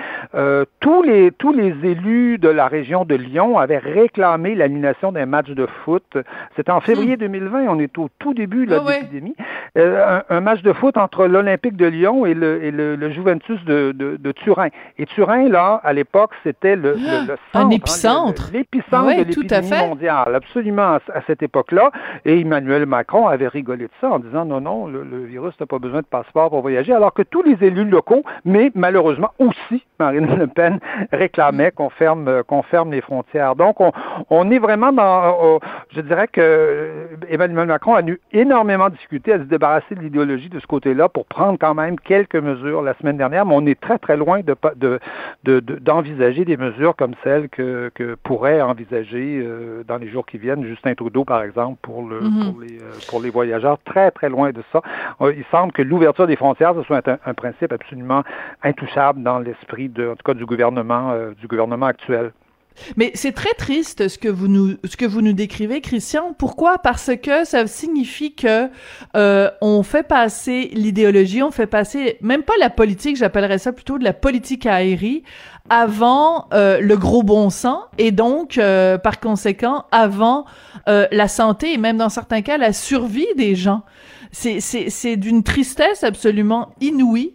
tous, 0.80 1.04
les, 1.04 1.32
tous 1.32 1.52
les 1.52 1.74
élus 1.84 2.38
de 2.38 2.50
la 2.50 2.68
région 2.68 3.04
de 3.04 3.16
Lyon 3.16 3.58
avaient 3.58 3.78
réclamé 3.78 4.56
l'annulation 4.56 5.12
d'un 5.12 5.26
match 5.26 5.50
de 5.50 5.66
foot. 5.84 6.18
C'était 6.56 6.72
en 6.72 6.82
février 6.82 7.18
2020, 7.18 7.64
hmm. 7.64 7.70
on 7.70 7.80
est 7.80 7.98
au 7.98 8.10
tout 8.20 8.34
début 8.34 8.66
de 8.66 8.76
l'épidémie. 8.76 9.36
Un, 9.76 10.42
match 10.42 10.62
de 10.62 10.72
foot 10.72 10.96
entre 10.98 11.26
l'Olympique 11.26 11.76
de 11.76 11.86
Lyon 11.86 12.26
et 12.26 12.34
le, 12.34 12.64
et 12.64 12.72
le, 12.72 13.10
Juventus 13.10 13.64
de, 13.66 13.92
de, 13.92 14.18
de 14.18 14.32
Turin. 14.32 14.70
Et 14.98 15.06
Turin, 15.06 15.50
là, 15.50 15.82
à 15.90 15.94
l'époque, 15.94 16.32
c'était 16.44 16.76
le, 16.76 16.94
le, 16.94 16.98
centre, 16.98 17.38
un 17.56 17.66
hein, 17.66 17.70
épicentre, 17.72 18.50
l'épicentre 18.54 19.08
de 19.08 19.24
l'épidémie 19.24 19.70
mondiale, 19.70 20.36
absolument 20.36 21.00
à, 21.14 21.22
cette 21.26 21.42
époque-là. 21.42 21.92
Et 22.26 22.42
Emmanuel 22.42 22.86
Macron 22.86 23.28
avait 23.28 23.48
rigolé 23.48 23.86
de 23.86 23.92
ça 24.00 24.12
en 24.12 24.20
disant 24.20 24.46
non, 24.46 24.62
non, 24.62 24.86
le, 24.86 25.26
virus 25.26 25.60
n'a 25.60 25.66
pas 25.66 25.80
besoin 25.80 26.02
de 26.02 26.06
passeport 26.06 26.52
pour 26.52 26.62
voyager, 26.62 26.94
alors 26.94 27.14
que 27.14 27.24
tous 27.24 27.42
les 27.42 27.58
élus 27.66 27.86
locaux, 27.86 28.24
mais 28.46 28.72
malheureusement 28.76 29.32
aussi 29.40 29.84
Marine 30.00 30.28
Le 30.38 30.48
Pen 30.48 30.80
réclamait 31.12 31.72
qu'on 31.72 31.90
ferme, 31.90 32.44
qu'on 32.44 32.62
ferme 32.62 32.92
les 32.92 33.02
frontières. 33.02 33.56
Donc, 33.56 33.82
on, 33.82 33.92
on 34.30 34.52
est 34.52 34.60
vraiment 34.60 34.92
dans, 34.92 35.60
je 35.90 36.02
dirais 36.02 36.28
que 36.28 37.10
Emmanuel 37.30 37.68
Macron 37.68 37.96
a 37.96 38.02
eu 38.02 38.20
énormément 38.32 38.90
discuté 38.90 39.34
à 39.34 39.40
se 39.40 39.44
débarrasser 39.44 39.96
de 39.96 40.02
l'idéologie 40.02 40.50
de 40.50 40.60
ce 40.60 40.68
côté-là 40.68 41.10
pour 41.10 41.26
prendre 41.26 41.58
quand 41.60 41.74
même 41.74 42.00
quelques 42.00 42.36
mesures 42.36 42.84
la 42.84 42.94
semaine 42.96 43.18
dernière, 43.18 43.46
mais 43.46 43.56
on 43.56 43.66
est 43.66 43.80
très 43.80 43.98
très 43.98 44.18
loin 44.18 44.42
de, 44.42 44.56
de, 44.76 45.00
de 45.44 45.79
d'envisager 45.80 46.46
des 46.46 46.58
mesures 46.58 46.96
comme 46.96 47.14
celles 47.24 47.50
que, 47.50 47.92
que 47.94 48.16
pourrait 48.16 48.62
envisager 48.62 49.42
euh, 49.44 49.84
dans 49.88 49.98
les 49.98 50.10
jours 50.10 50.26
qui 50.26 50.38
viennent 50.38 50.64
Justin 50.66 50.96
Trudeau, 50.96 51.26
par 51.26 51.44
exemple, 51.44 51.78
pour, 51.82 52.08
le, 52.08 52.22
mhm. 52.22 52.52
pour, 52.52 52.62
les, 52.62 52.82
euh, 52.82 52.92
pour 53.10 53.22
les 53.22 53.30
voyageurs. 53.30 53.78
Très, 53.86 54.12
très 54.12 54.30
loin 54.30 54.52
de 54.52 54.64
ça. 54.72 54.82
Euh, 55.22 55.34
il 55.36 55.44
semble 55.52 55.72
que 55.72 55.82
l'ouverture 55.82 56.28
des 56.28 56.36
frontières, 56.36 56.74
ce 56.76 56.84
soit 56.84 57.08
un, 57.08 57.34
principe 57.34 57.72
absolument 57.72 58.24
intouchable 58.64 59.24
dans 59.24 59.40
l'esprit, 59.40 59.90
de, 59.90 60.10
en 60.10 60.16
tout 60.16 60.24
cas, 60.24 60.34
du 60.34 60.46
gouvernement, 60.46 61.16
du 61.40 61.48
gouvernement 61.48 61.86
actuel. 61.86 62.32
Mais 62.96 63.12
c'est 63.14 63.32
très 63.32 63.54
triste 63.54 64.08
ce 64.08 64.18
que 64.18 64.30
vous 64.30 64.48
nous 64.48 64.78
ce 64.84 64.98
que 64.98 65.06
vous 65.06 65.22
nous 65.22 65.34
décrivez, 65.34 65.82
Christian. 65.82 66.34
Pourquoi? 66.38 66.78
Parce 66.78 67.12
que 67.22 67.46
ça 67.46 67.68
signifie 67.68 68.34
que 68.34 68.70
euh, 69.16 69.50
on 69.62 69.84
fait 69.84 70.04
passer 70.04 70.70
l'idéologie, 70.74 71.44
on 71.44 71.52
fait 71.52 71.68
passer 71.68 72.18
même 72.22 72.44
pas 72.44 72.54
la 72.60 72.70
politique, 72.70 73.18
j'appellerais 73.18 73.58
ça 73.58 73.72
plutôt 73.72 73.98
de 73.98 74.04
la 74.04 74.14
politique 74.14 74.66
aérie 74.66 75.24
avant 75.70 76.48
euh, 76.54 76.80
le 76.82 76.98
gros 76.98 77.24
bon 77.24 77.50
sens 77.50 77.84
et 77.98 78.12
donc 78.12 78.58
euh, 78.58 78.98
par 78.98 79.20
conséquent 79.20 79.86
avant 79.92 80.46
euh, 80.88 81.08
la 81.12 81.28
santé 81.28 81.74
et 81.74 81.78
même 81.78 81.98
dans 81.98 82.10
certains 82.10 82.42
cas 82.42 82.58
la 82.58 82.74
survie 82.74 83.28
des 83.38 83.56
gens. 83.56 83.84
C'est 84.32 84.60
c'est 84.60 84.90
c'est 84.90 85.16
d'une 85.16 85.44
tristesse 85.44 86.04
absolument 86.04 86.70
inouïe 86.82 87.34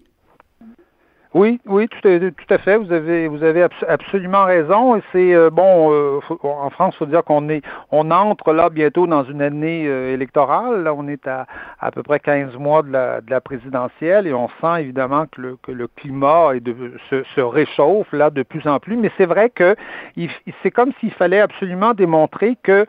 oui, 1.34 1.60
oui, 1.66 1.88
tout 1.88 2.06
à, 2.06 2.20
tout 2.20 2.54
à 2.54 2.58
fait. 2.58 2.76
Vous 2.76 2.92
avez, 2.92 3.26
vous 3.26 3.42
avez 3.42 3.66
absolument 3.88 4.44
raison. 4.44 5.02
C'est 5.10 5.34
euh, 5.34 5.50
bon. 5.50 5.92
Euh, 5.92 6.20
en 6.44 6.70
France, 6.70 6.94
faut 6.94 7.06
dire 7.06 7.24
qu'on 7.24 7.48
est, 7.48 7.60
on 7.90 8.12
entre 8.12 8.52
là 8.52 8.70
bientôt 8.70 9.08
dans 9.08 9.24
une 9.24 9.42
année 9.42 9.84
euh, 9.88 10.14
électorale. 10.14 10.84
Là, 10.84 10.94
on 10.94 11.08
est 11.08 11.26
à 11.26 11.48
à 11.80 11.90
peu 11.90 12.04
près 12.04 12.20
15 12.20 12.56
mois 12.56 12.84
de 12.84 12.92
la, 12.92 13.20
de 13.20 13.28
la 13.32 13.40
présidentielle 13.40 14.28
et 14.28 14.32
on 14.32 14.48
sent 14.60 14.80
évidemment 14.80 15.26
que 15.26 15.40
le, 15.40 15.56
que 15.60 15.72
le 15.72 15.88
climat 15.88 16.54
est 16.54 16.60
de, 16.60 16.92
se, 17.10 17.24
se 17.34 17.40
réchauffe 17.40 18.12
là 18.12 18.30
de 18.30 18.44
plus 18.44 18.68
en 18.68 18.78
plus. 18.78 18.96
Mais 18.96 19.10
c'est 19.16 19.26
vrai 19.26 19.50
que 19.50 19.74
c'est 20.62 20.70
comme 20.70 20.92
s'il 21.00 21.10
fallait 21.10 21.40
absolument 21.40 21.94
démontrer 21.94 22.56
que 22.62 22.86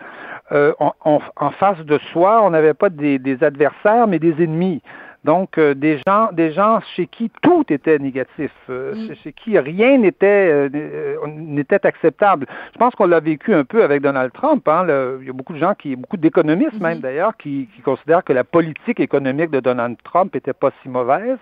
en, 0.52 0.94
en, 1.04 1.50
face 1.50 1.80
de 1.80 1.98
soi, 2.14 2.44
on 2.44 2.52
n'avait 2.52 2.76
pas 2.76 2.90
des, 2.90 3.18
des 3.18 3.44
adversaires, 3.44 4.06
mais 4.06 4.20
des 4.20 4.44
ennemis. 4.44 4.84
Donc, 5.26 5.58
euh, 5.58 5.74
des 5.74 6.00
gens, 6.08 6.30
des 6.34 6.52
gens 6.52 6.80
chez 6.96 7.08
qui 7.08 7.32
tout 7.42 7.66
était 7.70 7.98
négatif, 7.98 8.52
euh, 8.70 8.94
mm. 8.94 9.16
chez, 9.24 9.34
qui 9.34 9.58
rien 9.58 9.98
n'était 9.98 10.70
euh, 10.72 11.18
n'était 11.26 11.84
acceptable. 11.84 12.46
Je 12.74 12.78
pense 12.78 12.94
qu'on 12.94 13.08
l'a 13.08 13.22
vécu 13.22 13.52
un 13.52 13.64
peu 13.64 13.84
avec 13.84 14.04
Donald 14.04 14.32
Trump. 14.34 14.68
Hein, 14.68 14.86
il 15.20 15.26
y 15.26 15.30
a 15.32 15.34
beaucoup 15.34 15.54
de 15.54 15.58
gens 15.58 15.74
qui, 15.74 15.96
beaucoup 15.96 16.18
d'économistes 16.18 16.80
même 16.80 17.00
mm-hmm. 17.00 17.02
d'ailleurs, 17.02 17.38
qui, 17.38 17.68
qui, 17.76 17.82
considèrent 17.82 18.24
que 18.24 18.34
la 18.34 18.44
politique 18.44 19.00
économique 19.00 19.50
de 19.50 19.60
Donald 19.60 19.98
Trump 20.04 20.32
n'était 20.32 20.54
pas 20.54 20.70
si 20.84 20.90
mauvaise. 20.90 21.40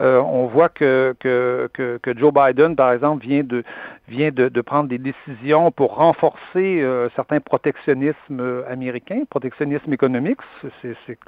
on 0.00 0.46
voit 0.46 0.70
que, 0.70 1.14
que, 1.20 1.68
que, 1.74 1.98
que, 2.02 2.16
Joe 2.16 2.32
Biden, 2.32 2.74
par 2.74 2.90
exemple, 2.92 3.26
vient 3.26 3.44
de 3.44 3.64
vient 4.08 4.30
de, 4.30 4.48
de 4.48 4.60
prendre 4.60 4.88
des 4.88 4.98
décisions 4.98 5.72
pour 5.72 5.96
renforcer 5.96 6.82
certains 7.16 7.40
protectionnismes 7.40 8.62
américains, 8.70 9.22
protectionnisme 9.28 9.92
économique. 9.92 10.38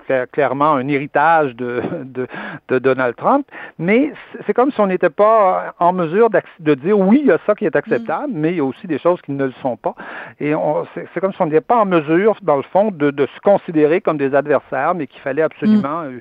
C'est 0.07 0.31
clairement 0.31 0.75
un 0.75 0.89
héritage 0.89 1.57
de 1.57 1.83
de, 2.05 2.27
de 2.69 2.79
Donald 2.79 3.17
Trump, 3.17 3.47
mais 3.79 4.13
c'est 4.47 4.55
comme 4.55 4.71
si 4.73 4.81
on 4.81 4.87
n'était 4.87 5.11
pas 5.11 5.75
en 5.79 5.93
mesure 5.93 6.31
de 6.61 6.75
dire 6.75 6.99
oui, 6.99 7.21
il 7.23 7.29
y 7.29 7.33
a 7.33 7.39
ça 7.47 7.55
qui 7.55 7.65
est 7.65 7.77
acceptable, 7.77 8.33
mais 8.33 8.53
il 8.53 8.57
y 8.57 8.61
a 8.61 8.65
aussi 8.65 8.87
des 8.87 8.99
choses 8.99 9.21
qui 9.23 9.33
ne 9.33 9.45
le 9.45 9.53
sont 9.63 9.77
pas. 9.77 9.95
Et 10.41 10.53
c'est 11.13 11.21
comme 11.21 11.33
si 11.33 11.43
on 11.43 11.47
n'était 11.47 11.61
pas 11.61 11.77
en 11.77 11.87
mesure, 11.87 12.37
dans 12.43 12.57
le 12.57 12.63
fond, 12.63 12.91
de, 12.91 13.11
de, 13.11 13.27
se 13.27 13.41
considérer 13.41 14.01
comme 14.01 14.19
des 14.19 14.35
adversaires, 14.35 14.95
mais 14.95 15.07
qu'il 15.07 15.21
fallait 15.21 15.43
absolument 15.43 16.03
mm. 16.03 16.07
euh, 16.07 16.21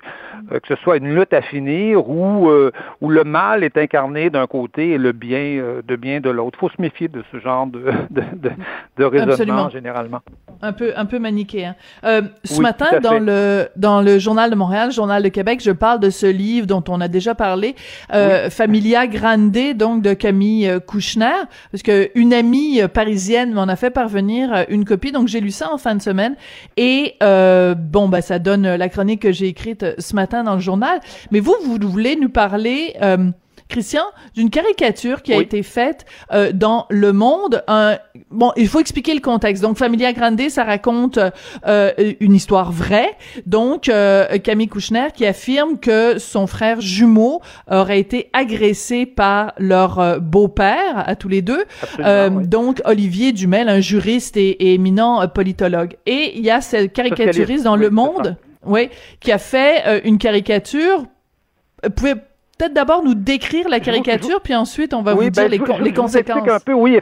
euh, 0.53 0.59
que 0.59 0.67
ce 0.67 0.75
soit 0.81 0.97
une 0.97 1.13
lutte 1.13 1.33
à 1.33 1.41
finir 1.41 2.09
où, 2.09 2.49
euh, 2.49 2.71
où 3.01 3.09
le 3.09 3.23
mal 3.23 3.63
est 3.63 3.77
incarné 3.77 4.29
d'un 4.29 4.47
côté 4.47 4.91
et 4.91 4.97
le 4.97 5.11
bien 5.11 5.81
de 5.85 5.95
bien 5.95 6.19
de 6.19 6.29
l'autre. 6.29 6.57
Il 6.57 6.59
faut 6.61 6.69
se 6.69 6.81
méfier 6.81 7.07
de 7.07 7.23
ce 7.31 7.39
genre 7.39 7.67
de, 7.67 7.91
de, 8.09 8.51
de, 8.97 9.03
raisonnement 9.03 9.69
généralement. 9.69 10.21
Un 10.61 10.73
peu, 10.73 10.93
un 10.95 11.05
peu 11.05 11.19
maniqué. 11.19 11.69
ce 12.03 12.61
matin, 12.61 12.99
dans 13.01 13.19
le, 13.19 13.67
dans 13.75 14.01
le 14.01 14.19
Journal 14.19 14.49
de 14.49 14.55
Montréal, 14.55 14.91
Journal 14.91 15.23
de 15.23 15.29
Québec, 15.29 15.61
je 15.67 15.71
parle 15.73 15.99
de 15.99 16.09
ce 16.09 16.25
livre 16.25 16.65
dont 16.65 16.83
on 16.87 17.01
a 17.01 17.09
déjà 17.09 17.35
parlé, 17.35 17.75
euh, 18.13 18.49
Familia 18.49 19.05
Grande, 19.05 19.57
donc 19.75 20.01
de 20.01 20.13
Camille 20.13 20.69
euh, 20.69 20.79
Kouchner, 20.79 21.43
parce 21.71 21.83
que 21.83 22.09
une 22.15 22.33
amie 22.33 22.81
euh, 22.81 22.87
parisienne 22.87 23.51
m'en 23.51 23.63
a 23.63 23.75
fait 23.75 23.89
parvenir 23.89 24.65
une 24.69 24.85
copie, 24.85 25.11
donc 25.11 25.27
j'ai 25.27 25.41
lu 25.41 25.51
ça 25.51 25.73
en 25.73 25.77
fin 25.77 25.95
de 25.95 26.01
semaine, 26.01 26.35
et 26.77 27.15
bon, 27.19 28.07
bah 28.07 28.21
ça 28.21 28.39
donne 28.39 28.75
la 28.75 28.89
chronique 28.89 29.23
que 29.23 29.31
j'ai 29.33 29.47
écrite 29.47 29.85
ce 29.99 30.15
matin 30.15 30.43
dans 30.43 30.53
le 30.55 30.61
journal. 30.61 30.99
Mais 31.31 31.41
vous, 31.41 31.55
vous 31.65 31.77
voulez 31.89 32.15
nous 32.15 32.29
parler 32.29 32.95
Christian, 33.69 34.03
d'une 34.35 34.49
caricature 34.49 35.21
qui 35.21 35.33
a 35.33 35.37
Oui. 35.37 35.43
été 35.43 35.61
faite 35.63 36.05
euh, 36.31 36.51
dans 36.53 36.85
Le 36.89 37.11
Monde. 37.13 37.63
Un, 37.67 37.97
bon, 38.31 38.51
il 38.55 38.67
faut 38.67 38.79
expliquer 38.79 39.13
le 39.13 39.19
contexte. 39.19 39.61
Donc, 39.61 39.77
Familia 39.77 40.13
Grande, 40.13 40.41
ça 40.49 40.63
raconte 40.63 41.19
euh, 41.65 41.91
une 42.19 42.33
histoire 42.35 42.71
vraie. 42.71 43.11
Donc, 43.45 43.89
euh, 43.89 44.37
Camille 44.39 44.67
Kouchner 44.67 45.07
qui 45.13 45.25
affirme 45.25 45.79
que 45.79 46.17
son 46.17 46.47
frère 46.47 46.79
jumeau 46.81 47.41
aurait 47.69 47.99
été 47.99 48.29
agressé 48.33 49.05
par 49.05 49.53
leur 49.57 49.99
euh, 49.99 50.19
beau-père, 50.19 51.03
à 51.07 51.15
tous 51.15 51.27
les 51.29 51.41
deux. 51.41 51.65
Euh, 51.99 52.29
oui. 52.29 52.47
Donc, 52.47 52.81
Olivier 52.85 53.31
Dumel, 53.31 53.69
un 53.69 53.79
juriste 53.79 54.37
et, 54.37 54.49
et 54.49 54.73
éminent 54.75 55.21
euh, 55.21 55.27
politologue. 55.27 55.95
Et 56.05 56.37
il 56.37 56.43
y 56.45 56.51
a 56.51 56.61
cette 56.61 56.93
caricaturiste 56.93 57.63
dans 57.63 57.75
oui, 57.75 57.81
Le 57.81 57.89
Monde, 57.89 58.37
oui, 58.65 58.89
qui 59.19 59.31
a 59.31 59.37
fait 59.37 59.83
euh, 59.87 59.99
une 60.03 60.17
caricature. 60.17 61.05
Euh, 61.85 61.89
pouvez 61.89 62.13
peut-être 62.57 62.73
d'abord 62.73 63.03
nous 63.03 63.13
décrire 63.15 63.67
la 63.69 63.77
Je 63.77 63.81
vous- 63.83 63.85
caricature, 63.85 64.41
puis 64.41 64.55
ensuite 64.55 64.93
on 64.93 65.01
va 65.01 65.13
oui, 65.15 65.25
vous 65.25 65.29
dire 65.31 65.43
ben, 65.43 65.51
les, 65.51 65.57
je 65.57 65.63
je 65.65 65.67
les 65.67 65.73
explique 65.75 65.95
conséquences. 65.95 66.49
un 66.49 66.59
peu, 66.59 66.73
oui, 66.73 66.95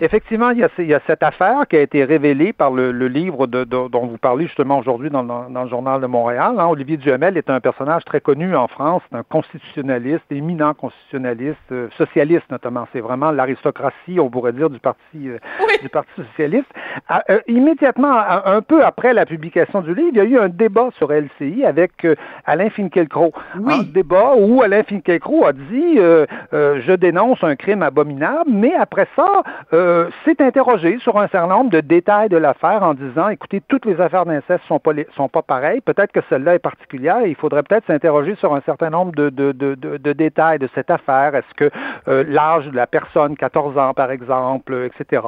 effectivement. 0.00 0.50
Il 0.50 0.58
y, 0.58 0.64
a, 0.64 0.68
il 0.78 0.86
y 0.86 0.94
a 0.94 1.00
cette 1.06 1.22
affaire 1.22 1.66
qui 1.68 1.76
a 1.76 1.80
été 1.80 2.04
révélée 2.04 2.52
par 2.52 2.70
le, 2.72 2.90
le 2.92 3.08
livre 3.08 3.46
de, 3.46 3.64
de- 3.64 3.88
dont 3.88 4.06
vous 4.06 4.18
parlez 4.18 4.46
justement 4.46 4.78
aujourd'hui 4.78 5.10
dans, 5.10 5.22
dans- 5.24 5.48
dans 5.50 5.62
le 5.64 5.68
journal 5.68 6.00
de 6.00 6.06
Montréal. 6.06 6.54
hein. 6.58 6.66
Olivier 6.66 6.96
Duhamel 6.96 7.36
est 7.36 7.50
un 7.50 7.60
personnage 7.60 8.04
très 8.04 8.20
connu 8.20 8.54
en 8.56 8.68
France, 8.68 9.02
un 9.12 9.22
constitutionnaliste, 9.22 10.24
éminent 10.30 10.74
constitutionnaliste, 10.74 11.58
euh, 11.72 11.88
socialiste 11.96 12.50
notamment. 12.50 12.86
C'est 12.92 13.00
vraiment 13.00 13.30
l'aristocratie, 13.30 14.18
on 14.20 14.28
pourrait 14.30 14.52
dire, 14.52 14.70
du 14.70 14.78
Parti, 14.78 15.28
euh, 15.28 15.38
Oui. 15.60 15.74
du 15.82 15.88
parti 15.88 16.10
socialiste. 16.16 16.66
Ah, 17.08 17.22
euh, 17.30 17.40
immédiatement, 17.46 18.12
un, 18.44 18.62
peu 18.62 18.84
après 18.84 19.12
la 19.14 19.26
publication 19.26 19.80
du 19.80 19.94
livre, 19.94 20.08
il 20.12 20.16
y 20.16 20.20
a 20.20 20.24
eu 20.24 20.38
un 20.38 20.48
débat 20.48 20.88
sur 20.96 21.12
LCI 21.12 21.64
avec 21.64 22.06
Alain 22.44 22.70
Finkielkraut. 22.70 23.32
Oui. 23.58 23.72
Un 23.74 23.82
débat 23.82 24.32
où 24.36 24.62
Alain 24.62 24.79
Finkielkraut 24.82 25.46
a 25.46 25.52
dit 25.52 25.98
euh, 25.98 26.26
euh, 26.52 26.80
je 26.82 26.92
dénonce 26.92 27.42
un 27.42 27.56
crime 27.56 27.82
abominable, 27.82 28.50
mais 28.50 28.74
après 28.74 29.06
ça, 29.16 29.42
euh, 29.72 30.08
s'est 30.24 30.42
interrogé 30.42 30.98
sur 30.98 31.18
un 31.18 31.28
certain 31.28 31.48
nombre 31.48 31.70
de 31.70 31.80
détails 31.80 32.28
de 32.28 32.36
l'affaire 32.36 32.82
en 32.82 32.94
disant 32.94 33.28
écoutez, 33.28 33.60
toutes 33.68 33.84
les 33.86 34.00
affaires 34.00 34.26
d'inceste 34.26 34.64
sont 34.66 34.78
pas 34.78 34.92
sont 35.16 35.28
pas 35.28 35.42
pareilles, 35.42 35.80
peut-être 35.80 36.12
que 36.12 36.20
celle-là 36.28 36.54
est 36.54 36.60
particulière, 36.60 37.20
et 37.24 37.30
il 37.30 37.36
faudrait 37.36 37.62
peut-être 37.62 37.86
s'interroger 37.86 38.34
sur 38.36 38.54
un 38.54 38.60
certain 38.62 38.90
nombre 38.90 39.12
de, 39.12 40.12
détails 40.12 40.58
de 40.58 40.68
cette 40.74 40.90
affaire. 40.90 41.34
Est-ce 41.34 41.54
que 41.54 41.70
l'âge 42.06 42.66
de 42.66 42.76
la 42.76 42.86
personne, 42.86 43.36
14 43.36 43.78
ans 43.78 43.94
par 43.94 44.10
exemple, 44.10 44.90
etc. 44.90 45.22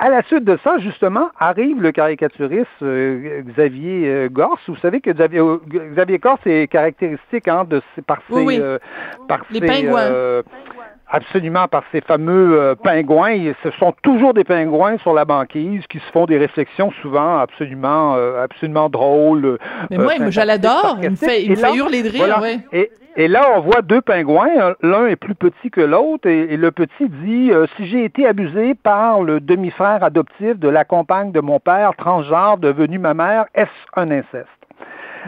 Euh, 0.00 0.04
à 0.06 0.10
la 0.10 0.22
suite 0.24 0.44
de 0.44 0.58
ça, 0.62 0.78
justement, 0.78 1.28
arrive 1.38 1.80
le 1.80 1.92
caricaturiste 1.92 2.66
euh, 2.82 3.42
Xavier 3.48 4.02
euh, 4.08 4.28
Gorce. 4.30 4.60
Vous 4.68 4.76
savez 4.76 5.00
que 5.00 5.10
Xavier, 5.10 5.40
euh, 5.40 5.58
Xavier 5.92 6.18
Gorce 6.18 6.40
est 6.46 6.66
caractéristique 6.70 7.48
hein, 7.48 7.64
de 7.68 7.80
ses, 7.94 8.02
par 8.02 8.18
ses, 8.28 8.34
Oui, 8.34 8.44
oui. 8.46 8.58
euh, 8.60 8.78
par 9.28 9.40
Les 9.50 9.60
ses, 9.60 9.66
pingouins. 9.66 10.00
euh, 10.00 10.42
absolument 11.08 11.68
par 11.68 11.84
ces 11.92 12.00
fameux 12.00 12.58
euh, 12.60 12.74
pingouins. 12.74 13.30
Et 13.30 13.54
ce 13.62 13.70
sont 13.72 13.94
toujours 14.02 14.34
des 14.34 14.44
pingouins 14.44 14.98
sur 14.98 15.14
la 15.14 15.24
banquise 15.24 15.86
qui 15.88 15.98
se 15.98 16.10
font 16.12 16.26
des 16.26 16.38
réflexions 16.38 16.90
souvent 17.02 17.38
absolument, 17.38 18.14
euh, 18.16 18.42
absolument 18.44 18.88
drôles. 18.88 19.58
Mais 19.90 19.98
euh, 19.98 20.02
moi, 20.02 20.12
moi, 20.18 20.30
je 20.30 20.40
l'adore. 20.40 20.98
Il 21.02 21.10
me 21.10 21.16
fait, 21.16 21.42
il 21.44 21.50
me 21.50 21.56
fait 21.56 21.74
hurler 21.74 22.02
de 22.02 22.08
rire, 22.10 22.18
voilà. 22.26 22.40
ouais. 22.40 22.58
Et, 22.72 22.90
et 23.18 23.28
là, 23.28 23.48
on 23.56 23.60
voit 23.60 23.80
deux 23.80 24.02
pingouins. 24.02 24.74
L'un 24.82 25.06
est 25.06 25.16
plus 25.16 25.34
petit 25.34 25.70
que 25.70 25.80
l'autre. 25.80 26.28
Et, 26.28 26.56
le 26.58 26.70
petit 26.70 27.08
dit 27.08 27.50
euh, 27.50 27.66
Si 27.76 27.86
j'ai 27.86 28.04
été 28.04 28.26
abusé 28.26 28.74
par 28.74 29.22
le 29.22 29.40
demi-frère 29.40 30.04
adoptif 30.04 30.58
de 30.58 30.68
la 30.68 30.84
compagne 30.84 31.32
de 31.32 31.40
mon 31.40 31.58
père, 31.58 31.92
transgenre, 31.96 32.58
devenu 32.58 32.98
ma 32.98 33.14
mère, 33.14 33.46
est-ce 33.54 33.70
un 34.00 34.10
inceste 34.10 34.55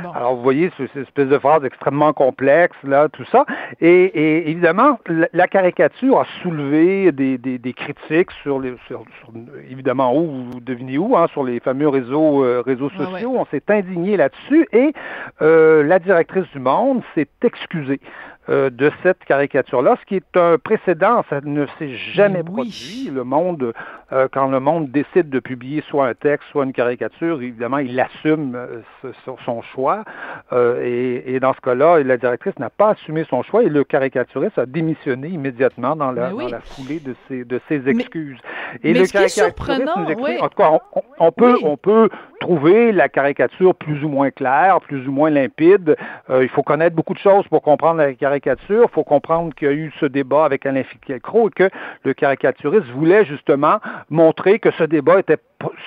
Bon. 0.02 0.10
alors, 0.12 0.36
vous 0.36 0.42
voyez, 0.42 0.70
c'est 0.76 0.86
cette 0.92 1.02
espèce 1.04 1.28
de 1.28 1.38
phrase 1.38 1.64
extrêmement 1.64 2.12
complexe, 2.12 2.76
là, 2.84 3.08
tout 3.08 3.24
ça. 3.26 3.44
Et, 3.80 4.04
et 4.04 4.50
évidemment, 4.50 4.98
la, 5.32 5.48
caricature 5.48 6.20
a 6.20 6.26
soulevé 6.42 7.12
des, 7.12 7.38
des, 7.38 7.58
des 7.58 7.72
critiques 7.72 8.30
sur 8.42 8.60
les, 8.60 8.74
sur, 8.86 9.02
sur- 9.20 9.30
évidemment, 9.70 10.14
où, 10.16 10.44
vous 10.52 10.60
devinez 10.60 10.98
où, 10.98 11.16
hein, 11.16 11.26
sur 11.32 11.44
les 11.44 11.60
fameux 11.60 11.88
réseaux, 11.88 12.44
euh, 12.44 12.62
réseaux 12.64 12.90
Ouais, 12.98 13.04
sociaux. 13.04 13.34
On 13.36 13.44
s'est 13.46 13.62
indigné 13.68 14.16
là-dessus 14.16 14.66
et 14.72 14.92
euh, 15.42 15.82
la 15.82 15.98
directrice 15.98 16.48
du 16.52 16.58
Monde 16.60 17.02
s'est 17.14 17.28
excusée. 17.42 18.00
Euh, 18.48 18.70
de 18.70 18.90
cette 19.02 19.24
caricature-là, 19.24 19.96
ce 20.00 20.06
qui 20.06 20.16
est 20.16 20.36
un 20.36 20.56
précédent, 20.58 21.24
ça 21.28 21.40
ne 21.42 21.66
s'est 21.78 21.94
jamais 22.14 22.42
produit. 22.42 23.10
Le 23.12 23.24
monde, 23.24 23.72
euh, 24.12 24.28
quand 24.32 24.48
le 24.48 24.60
monde 24.60 24.90
décide 24.90 25.28
de 25.28 25.38
publier 25.40 25.82
soit 25.88 26.06
un 26.08 26.14
texte, 26.14 26.48
soit 26.50 26.64
une 26.64 26.72
caricature, 26.72 27.42
évidemment, 27.42 27.78
il 27.78 27.98
assume 28.00 28.54
euh, 28.54 28.80
ce- 29.02 29.32
son 29.44 29.60
choix. 29.62 30.04
Euh, 30.52 30.82
et, 30.82 31.34
et 31.34 31.40
dans 31.40 31.52
ce 31.52 31.60
cas-là, 31.60 32.02
la 32.02 32.16
directrice 32.16 32.58
n'a 32.58 32.70
pas 32.70 32.90
assumé 32.90 33.24
son 33.28 33.42
choix 33.42 33.62
et 33.62 33.68
le 33.68 33.84
caricaturiste 33.84 34.58
a 34.58 34.64
démissionné 34.66 35.28
immédiatement 35.28 35.94
dans 35.94 36.10
la, 36.12 36.34
oui. 36.34 36.44
dans 36.44 36.50
la 36.50 36.60
foulée 36.60 37.00
de 37.00 37.14
ses, 37.28 37.44
de 37.44 37.60
ses 37.68 37.78
Mais- 37.80 37.90
excuses. 37.92 38.38
et 38.82 38.92
mais 38.94 39.00
le 39.00 39.04
ce 39.04 39.10
qui 39.12 39.16
est 39.18 39.20
caricaturiste 39.20 39.34
surprenant, 39.56 39.92
nous 40.04 40.10
explique- 40.10 40.38
oui. 40.38 40.42
en 40.42 40.48
tout 40.48 40.56
cas, 40.56 40.70
on, 40.70 40.80
on- 40.96 41.02
on 41.26 41.32
peut, 41.32 41.54
Oui. 41.54 41.60
on 41.64 41.76
peut 41.76 42.08
trouver 42.40 42.92
la 42.92 43.08
caricature 43.08 43.74
plus 43.74 44.02
ou 44.04 44.08
moins 44.08 44.30
claire, 44.30 44.80
plus 44.80 45.06
ou 45.08 45.12
moins 45.12 45.28
limpide. 45.28 45.96
Euh, 46.30 46.42
il 46.44 46.48
faut 46.48 46.62
connaître 46.62 46.94
beaucoup 46.96 47.12
de 47.14 47.18
choses 47.18 47.46
pour 47.48 47.60
comprendre 47.62 47.98
la 47.98 48.14
caricature. 48.14 48.37
Il 48.46 48.88
faut 48.92 49.04
comprendre 49.04 49.54
qu'il 49.54 49.68
y 49.68 49.70
a 49.70 49.74
eu 49.74 49.92
ce 50.00 50.06
débat 50.06 50.44
avec 50.44 50.66
Alain 50.66 50.84
Finkielkraut 50.84 51.48
et 51.48 51.52
que 51.52 51.70
le 52.04 52.14
caricaturiste 52.14 52.86
voulait 52.88 53.24
justement 53.24 53.80
montrer 54.10 54.58
que 54.58 54.70
ce 54.72 54.84
débat 54.84 55.20
était, 55.20 55.38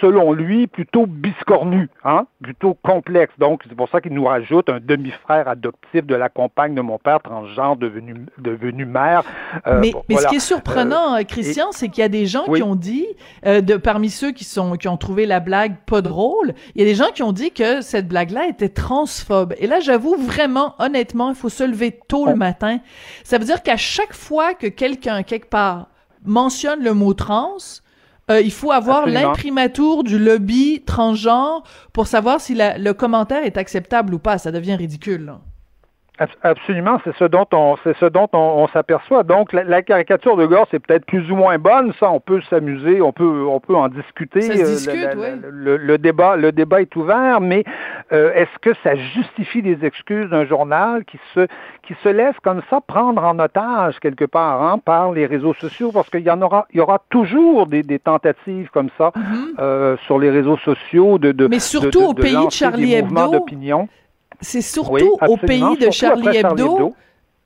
selon 0.02 0.34
lui, 0.34 0.68
plutôt 0.68 1.06
biscornu, 1.06 1.90
hein, 2.04 2.26
plutôt 2.44 2.74
complexe. 2.74 3.34
Donc, 3.38 3.62
c'est 3.68 3.76
pour 3.76 3.88
ça 3.90 4.02
qu'il 4.02 4.14
nous 4.14 4.26
rajoute 4.26 4.70
un 4.70 4.80
demi-frère 4.82 5.48
adoptif 5.48 6.06
de 6.06 6.16
la 6.16 6.28
compagne 6.28 6.76
de 6.76 6.82
mon 6.82 6.98
père, 6.98 7.22
transgenre, 7.22 7.78
devenu, 7.78 8.26
devenu 8.38 8.86
mère. 8.86 9.24
Euh, 9.68 9.80
mais, 9.80 9.94
mais 10.10 10.18
ce 10.18 10.28
qui 10.28 10.36
est 10.36 10.40
surprenant, 10.40 11.16
euh, 11.16 11.24
Christian, 11.24 11.72
c'est 11.72 11.88
qu'il 11.88 12.02
y 12.02 12.06
a 12.06 12.10
des 12.10 12.26
gens 12.26 12.44
Oui. 12.48 12.60
qui 12.60 12.64
ont 12.64 12.76
dit, 12.76 13.08
euh, 13.46 13.62
de 13.62 13.78
parmi 13.78 14.10
ceux 14.10 14.32
qui 14.32 14.44
sont 14.44 14.76
qui 14.76 14.90
ont 14.90 14.98
trouvé 14.98 15.26
la 15.26 15.40
blague 15.40 15.78
pas 15.86 16.02
drôle, 16.02 16.54
il 16.76 16.82
y 16.82 16.84
a 16.84 16.88
des 16.88 16.96
gens 16.96 17.12
qui 17.14 17.24
ont 17.24 17.32
dit 17.32 17.52
que 17.52 17.82
cette 17.82 18.08
blague-là 18.08 18.48
était 18.48 18.70
transphobe. 18.70 19.54
Et 19.58 19.68
là, 19.68 19.80
j'avoue 19.80 20.16
vraiment, 20.18 20.76
honnêtement, 20.80 21.30
il 21.30 21.36
faut 21.36 21.50
se 21.50 21.64
lever 21.64 21.98
tôt 22.08 22.26
le 22.26 22.36
matin. 22.36 22.80
Ça 23.24 23.38
veut 23.38 23.46
dire 23.46 23.64
qu'à 23.64 23.78
chaque 23.78 24.14
fois 24.14 24.54
que 24.54 24.68
quelqu'un 24.68 25.24
quelque 25.24 25.50
part 25.50 25.88
mentionne 26.26 26.84
le 26.84 26.94
mot 26.94 27.14
trans, 27.14 27.58
euh, 28.32 28.42
il 28.42 28.52
faut 28.52 28.72
avoir 28.72 29.06
l'imprimatur 29.14 30.04
du 30.04 30.18
lobby 30.20 30.82
transgenre 30.86 31.64
pour 31.94 32.08
savoir 32.08 32.42
si 32.42 32.54
la- 32.56 32.78
le 32.78 32.94
commentaire 32.94 33.44
est 33.44 33.58
acceptable 33.58 34.14
ou 34.14 34.20
pas. 34.20 34.38
Ça 34.38 34.52
devient 34.52 34.76
ridicule. 34.76 35.26
là. 35.26 35.40
Abs- 36.22 36.38
Absolument, 36.44 37.00
c'est 37.04 37.16
ce 37.18 37.24
dont 37.26 37.48
on, 37.54 37.78
c'est 37.84 37.98
ce 37.98 38.06
dont 38.06 38.28
on, 38.34 38.38
on 38.64 38.68
s'aperçoit. 38.68 39.24
Donc, 39.24 39.54
la, 39.54 39.64
la 39.64 39.82
caricature 39.82 40.38
de 40.38 40.46
Gore, 40.46 40.68
c'est 40.72 40.80
peut-être 40.80 41.06
plus 41.06 41.32
ou 41.32 41.36
moins 41.36 41.58
bonne. 41.58 41.94
Ça, 42.00 42.12
on 42.12 42.20
peut 42.20 42.42
s'amuser, 42.50 43.02
on 43.02 43.12
peut, 43.12 43.46
on 43.48 43.60
peut 43.60 43.76
en 43.76 43.88
discuter. 43.88 44.42
Ça 44.42 44.56
se 44.56 44.62
Euh, 44.62 44.66
discute, 44.66 44.96
la- 45.04 45.14
la- 45.16 45.20
ouais. 45.20 45.34
le, 45.50 45.78
le 45.78 45.98
débat, 45.98 46.36
le 46.36 46.52
débat 46.52 46.82
est 46.82 46.96
ouvert, 46.96 47.42
mais 47.42 47.64
euh, 48.12 48.32
est-ce 48.36 48.58
que 48.62 48.72
ça 48.84 48.96
justifie 48.96 49.62
les 49.62 49.84
excuses 49.84 50.30
d'un 50.30 50.46
journal 50.46 51.06
qui 51.06 51.18
se, 51.34 51.48
qui 51.84 51.96
se 52.04 52.10
laisse 52.10 52.36
comme 52.44 52.62
ça 52.70 52.80
prendre 52.86 53.24
en 53.24 53.38
otage 53.40 54.00
quelque 54.00 54.26
part 54.26 54.62
hein, 54.64 54.78
par 54.84 55.12
les 55.12 55.26
réseaux 55.26 55.54
sociaux, 55.56 55.92
parce 55.92 56.10
qu'il 56.10 56.22
y 56.22 56.30
en 56.32 56.42
aura, 56.42 56.68
il 56.74 56.78
y 56.78 56.82
aura 56.82 57.02
toujours 57.10 57.68
des, 57.68 57.84
des 57.84 58.00
tentatives 58.00 58.70
comme 58.72 58.90
ça 58.98 59.12
euh, 59.60 59.98
sur 60.06 60.20
les 60.20 60.30
réseaux 60.30 60.58
sociaux 60.58 61.18
de, 61.18 61.32
de 61.32 61.42
Mm-hmm. 61.46 61.50
Mais 61.50 61.58
de- 61.58 61.62
surtout 61.62 62.00
de- 62.02 62.06
au 62.06 62.14
de 62.14 62.22
pays 62.22 62.46
de 62.46 62.52
Charlie 62.52 62.94
Hebdo. 62.94 63.32
d'opinion. 63.32 63.90
C'est 64.42 64.62
surtout 64.62 64.92
Oui, 64.92 65.04
au 65.28 65.38
pays 65.38 65.78
de 65.80 65.92
Charlie 65.92 66.38
Hebdo, 66.38 66.94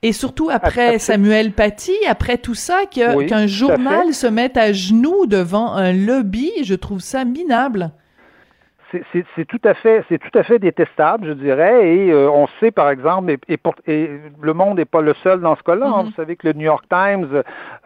et 0.02 0.12
surtout 0.12 0.48
après. 0.50 0.98
Samuel 0.98 1.52
Paty, 1.52 1.92
après 2.08 2.38
tout 2.38 2.54
ça, 2.54 2.80
Oui, 3.14 3.26
qu'un 3.26 3.46
journal 3.46 4.14
se 4.14 4.26
mette 4.26 4.56
à 4.56 4.72
genoux 4.72 5.26
devant 5.26 5.72
un 5.72 5.92
lobby, 5.92 6.50
je 6.62 6.74
trouve 6.74 7.00
ça 7.00 7.24
minable. 7.24 7.92
C'est- 8.92 9.44
tout 9.44 9.60
à 9.64 9.74
fait 9.74 10.04
c'est 10.08 10.18
tout 10.18 10.36
à 10.38 10.42
fait 10.42 10.58
détestable 10.58 11.26
je 11.28 11.32
dirais 11.32 11.88
et 11.96 12.12
euh, 12.12 12.30
on 12.30 12.46
sait 12.60 12.70
par 12.70 12.88
exemple 12.90 13.30
et, 13.32 13.38
et 13.48 13.56
pour- 13.56 13.74
et 13.86 14.08
le 14.40 14.52
monde 14.54 14.78
n'est 14.78 14.84
pas 14.84 15.00
le 15.00 15.12
seul 15.22 15.40
dans 15.40 15.56
ce 15.56 15.62
cas-là 15.62 15.86
hein. 15.86 16.02
Mhm. 16.02 16.04
vous 16.06 16.12
savez 16.12 16.36
que 16.36 16.46
le 16.46 16.52
New 16.54 16.64
York 16.66 16.84
Times 16.88 17.28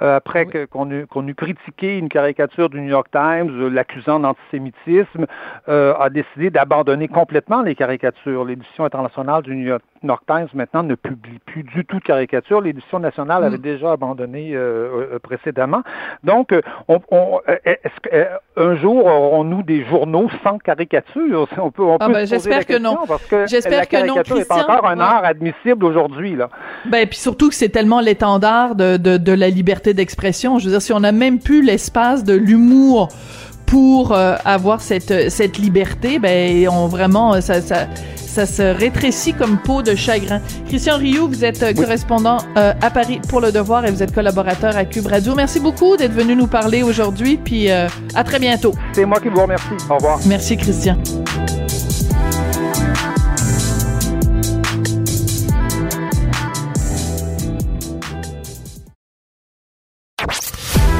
euh, 0.03 0.17
après 0.17 0.47
qu'on 0.71 0.91
eut 0.91 1.07
qu'on 1.07 1.27
eut 1.27 1.35
critiqué 1.35 1.99
une 1.99 2.09
caricature 2.09 2.69
du 2.69 2.81
New 2.81 2.91
York 2.91 3.09
Times 3.11 3.51
euh, 3.51 3.69
l'accusant 3.71 4.21
d'antisémitisme 4.21 5.27
euh, 5.69 5.95
a 5.99 6.11
décidé 6.11 6.51
d'abandonner 6.51 7.09
complètement 7.09 7.63
les 7.63 7.75
caricatures 7.75 8.45
l'édition 8.45 8.85
internationale 8.85 9.43
du 9.43 9.55
New 9.57 9.67
York, 9.67 9.83
New 9.83 9.90
York 10.03 10.23
Times 10.27 10.49
maintenant 10.55 10.83
ne 10.83 10.95
publie 10.95 11.39
plus 11.47 11.63
du 11.63 11.85
tout 11.85 11.99
de 11.99 12.03
caricatures 12.05 12.61
l'édition 12.61 12.99
nationale 12.99 13.45
avait 13.45 13.57
Mhm. 13.57 13.63
déjà 13.63 13.93
abandonné 13.93 14.53
euh, 14.55 15.09
euh, 15.15 15.19
précédemment 15.19 15.83
donc 16.25 16.53
euh, 16.53 16.63
on, 16.89 17.01
on- 17.11 17.41
est-ce 17.65 18.01
que, 18.03 18.09
euh, 18.15 18.25
un 18.57 18.77
jour 18.77 19.05
aurons-nous 19.07 19.63
des 19.63 19.85
journaux 19.85 20.29
sans 20.45 20.59
caricature 20.59 21.47
on 21.59 21.71
peut, 21.71 21.83
on 21.83 21.97
Ah 22.01 22.07
peut 22.07 22.13
ben, 22.15 22.27
se 22.27 22.35
poser 22.35 22.51
j'espère 22.51 22.59
la 22.59 22.65
que 22.65 22.79
non. 22.83 22.97
parce 23.07 23.27
que 23.27 23.47
J'espère 23.47 23.79
la 23.81 23.87
que 23.87 23.97
non, 24.07 24.15
caricature 24.15 24.39
est 24.39 24.53
encore 24.53 24.87
un 24.87 24.97
Ouais. 24.97 25.03
art 25.03 25.25
admissible 25.25 25.85
aujourd'hui 25.85 26.37
là. 26.37 26.49
Ben, 26.87 27.07
puis 27.07 27.19
surtout 27.19 27.49
que 27.49 27.55
c'est 27.55 27.69
tellement 27.69 28.01
l'étendard 28.01 28.75
de, 28.75 28.97
de, 28.97 29.17
de 29.17 29.33
la 29.33 29.49
liberté 29.49 29.95
d'expression. 29.95 30.59
Je 30.59 30.65
veux 30.67 30.71
dire, 30.73 30.83
si 30.83 30.93
on 30.93 31.01
n'a 31.01 31.13
même 31.13 31.39
plus 31.39 31.63
l'espace 31.63 32.25
de 32.25 32.35
l'humour 32.35 33.09
pour 33.71 34.15
avoir 34.15 34.81
cette 34.81 35.31
cette 35.31 35.57
liberté, 35.57 36.19
ben 36.19 36.69
on 36.69 36.89
vraiment 36.89 37.41
ça 37.41 37.63
ça 37.63 37.87
ça 38.17 38.47
se 38.47 38.63
rétrécit 38.63 39.33
comme 39.33 39.59
peau 39.59 39.83
de 39.83 39.95
chagrin. 39.95 40.41
Christian 40.69 40.99
Rioux, 40.99 41.29
vous 41.29 41.45
êtes 41.45 41.75
correspondant 41.77 42.39
à 42.57 42.91
Paris 42.91 43.21
pour 43.29 43.41
Le 43.41 43.53
Devoir 43.53 43.87
et 43.87 43.91
vous 43.91 44.03
êtes 44.03 44.13
collaborateur 44.13 44.77
à 44.77 44.85
Cube 44.85 45.07
Radio. 45.07 45.35
Merci 45.35 45.61
beaucoup 45.61 45.97
d'être 45.97 46.13
venu 46.13 46.37
nous 46.37 46.47
parler 46.47 46.83
aujourd'hui, 46.83 47.37
puis 47.37 47.71
à 47.71 48.25
très 48.25 48.39
bientôt. 48.39 48.75
C'est 48.93 49.05
moi 49.05 49.21
qui 49.21 49.29
vous 49.29 49.41
remercie. 49.41 49.67
Au 49.89 49.95
revoir. 49.95 50.19
Merci, 50.27 50.57
Christian. 50.57 50.97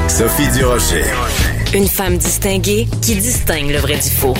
Sophie 0.07 0.49
Durocher. 0.53 1.05
Une 1.73 1.87
femme 1.87 2.17
distinguée 2.17 2.85
qui 3.01 3.15
distingue 3.15 3.69
le 3.71 3.77
vrai 3.77 3.95
du 3.95 4.09
faux. 4.09 4.33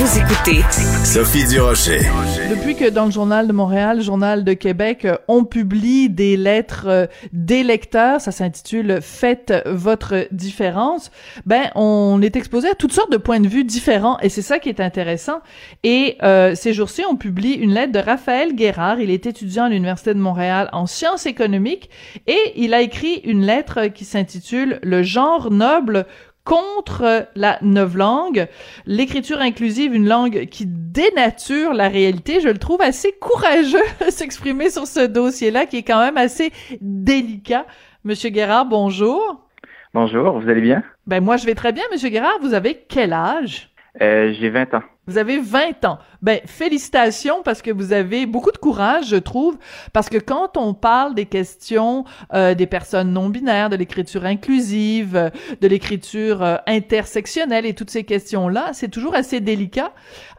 Vous 0.00 0.18
écoutez 0.18 0.62
Sophie 1.04 1.46
Durocher. 1.46 2.00
Depuis 2.48 2.74
que 2.74 2.88
dans 2.88 3.04
le 3.04 3.10
Journal 3.10 3.46
de 3.46 3.52
Montréal, 3.52 3.98
le 3.98 4.02
Journal 4.02 4.44
de 4.44 4.54
Québec, 4.54 5.04
euh, 5.04 5.18
on 5.28 5.44
publie 5.44 6.08
des 6.08 6.38
lettres 6.38 6.86
euh, 6.86 7.06
des 7.34 7.62
lecteurs, 7.62 8.18
ça 8.18 8.32
s'intitule 8.32 9.00
Faites 9.02 9.52
votre 9.66 10.26
différence, 10.30 11.10
ben 11.44 11.70
on 11.74 12.22
est 12.22 12.34
exposé 12.34 12.70
à 12.70 12.74
toutes 12.74 12.94
sortes 12.94 13.12
de 13.12 13.18
points 13.18 13.40
de 13.40 13.48
vue 13.48 13.62
différents 13.62 14.18
et 14.20 14.30
c'est 14.30 14.40
ça 14.40 14.58
qui 14.58 14.70
est 14.70 14.80
intéressant. 14.80 15.40
Et 15.82 16.16
euh, 16.22 16.54
ces 16.54 16.72
jours-ci, 16.72 17.02
on 17.04 17.16
publie 17.16 17.52
une 17.52 17.74
lettre 17.74 17.92
de 17.92 17.98
Raphaël 17.98 18.54
Guérard, 18.54 19.00
il 19.00 19.10
est 19.10 19.26
étudiant 19.26 19.64
à 19.64 19.68
l'Université 19.68 20.14
de 20.14 20.18
Montréal 20.18 20.70
en 20.72 20.86
sciences 20.86 21.26
économiques 21.26 21.90
et 22.26 22.40
il 22.56 22.72
a 22.72 22.80
écrit 22.80 23.16
une 23.24 23.44
lettre 23.44 23.88
qui 23.88 24.06
s'intitule 24.06 24.78
Le 24.82 25.02
genre 25.02 25.50
noble 25.50 26.06
contre 26.50 27.28
la 27.36 27.60
langue, 27.62 28.48
l'écriture 28.84 29.38
inclusive, 29.38 29.94
une 29.94 30.08
langue 30.08 30.46
qui 30.46 30.64
dénature 30.66 31.74
la 31.74 31.86
réalité. 31.86 32.40
Je 32.40 32.48
le 32.48 32.58
trouve 32.58 32.82
assez 32.82 33.12
courageux 33.20 33.78
de 34.04 34.10
s'exprimer 34.10 34.68
sur 34.68 34.88
ce 34.88 35.06
dossier-là, 35.06 35.66
qui 35.66 35.76
est 35.76 35.82
quand 35.84 36.00
même 36.00 36.16
assez 36.16 36.50
délicat. 36.80 37.66
Monsieur 38.02 38.30
Guérard, 38.30 38.66
bonjour. 38.66 39.46
Bonjour, 39.94 40.40
vous 40.40 40.48
allez 40.48 40.60
bien? 40.60 40.82
Ben 41.06 41.22
moi, 41.22 41.36
je 41.36 41.46
vais 41.46 41.54
très 41.54 41.70
bien, 41.70 41.84
Monsieur 41.92 42.08
Guérard. 42.08 42.38
Vous 42.40 42.52
avez 42.52 42.84
quel 42.88 43.12
âge? 43.12 43.70
Euh, 44.00 44.32
j'ai 44.32 44.50
20 44.50 44.74
ans. 44.74 44.82
Vous 45.10 45.18
avez 45.18 45.40
20 45.40 45.84
ans. 45.86 45.98
Ben, 46.22 46.38
félicitations 46.46 47.42
parce 47.42 47.62
que 47.62 47.72
vous 47.72 47.92
avez 47.92 48.26
beaucoup 48.26 48.52
de 48.52 48.58
courage, 48.58 49.08
je 49.08 49.16
trouve, 49.16 49.58
parce 49.92 50.08
que 50.08 50.18
quand 50.18 50.56
on 50.56 50.72
parle 50.72 51.16
des 51.16 51.26
questions 51.26 52.04
euh, 52.32 52.54
des 52.54 52.68
personnes 52.68 53.12
non 53.12 53.28
binaires, 53.28 53.70
de 53.70 53.76
l'écriture 53.76 54.24
inclusive, 54.24 55.32
de 55.60 55.66
l'écriture 55.66 56.44
euh, 56.44 56.58
intersectionnelle 56.68 57.66
et 57.66 57.74
toutes 57.74 57.90
ces 57.90 58.04
questions-là, 58.04 58.68
c'est 58.72 58.88
toujours 58.88 59.16
assez 59.16 59.40
délicat. 59.40 59.90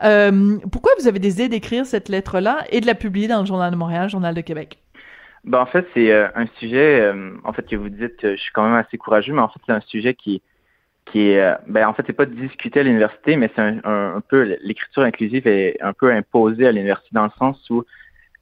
Euh, 0.03 0.57
pourquoi 0.71 0.93
vous 0.97 1.10
avez 1.10 1.19
décidé 1.19 1.49
d'écrire 1.49 1.86
cette 1.86 2.07
lettre-là 2.07 2.60
et 2.69 2.79
de 2.79 2.86
la 2.86 2.95
publier 2.95 3.27
dans 3.27 3.41
le 3.41 3.45
Journal 3.45 3.71
de 3.71 3.75
Montréal, 3.75 4.10
Journal 4.10 4.34
de 4.34 4.41
Québec? 4.41 4.77
Ben, 5.43 5.60
en 5.60 5.65
fait, 5.65 5.86
c'est 5.93 6.13
un 6.13 6.45
sujet, 6.60 7.12
en 7.43 7.51
fait, 7.51 7.67
que 7.67 7.75
vous 7.75 7.89
dites, 7.89 8.21
je 8.21 8.38
suis 8.38 8.53
quand 8.53 8.63
même 8.63 8.75
assez 8.75 8.97
courageux, 8.97 9.34
mais 9.34 9.41
en 9.41 9.49
fait, 9.49 9.60
c'est 9.65 9.73
un 9.73 9.81
sujet 9.81 10.13
qui 10.13 10.41
qui 11.12 11.32
est, 11.32 11.41
euh, 11.41 11.56
ben 11.67 11.88
en 11.88 11.93
fait, 11.93 12.04
c'est 12.08 12.13
pas 12.13 12.26
discuté 12.26 12.80
à 12.80 12.84
l'université, 12.84 13.36
mais 13.36 13.50
c'est 13.56 13.62
un, 13.62 14.21
peu 14.28 14.58
l'écriture 14.62 15.04
inclusive 15.04 15.45
est 15.45 15.78
un 15.82 15.93
peu 15.93 16.12
imposée 16.12 16.67
à 16.67 16.71
l'université 16.71 17.10
dans 17.12 17.26
le 17.26 17.32
sens 17.38 17.69
où, 17.69 17.84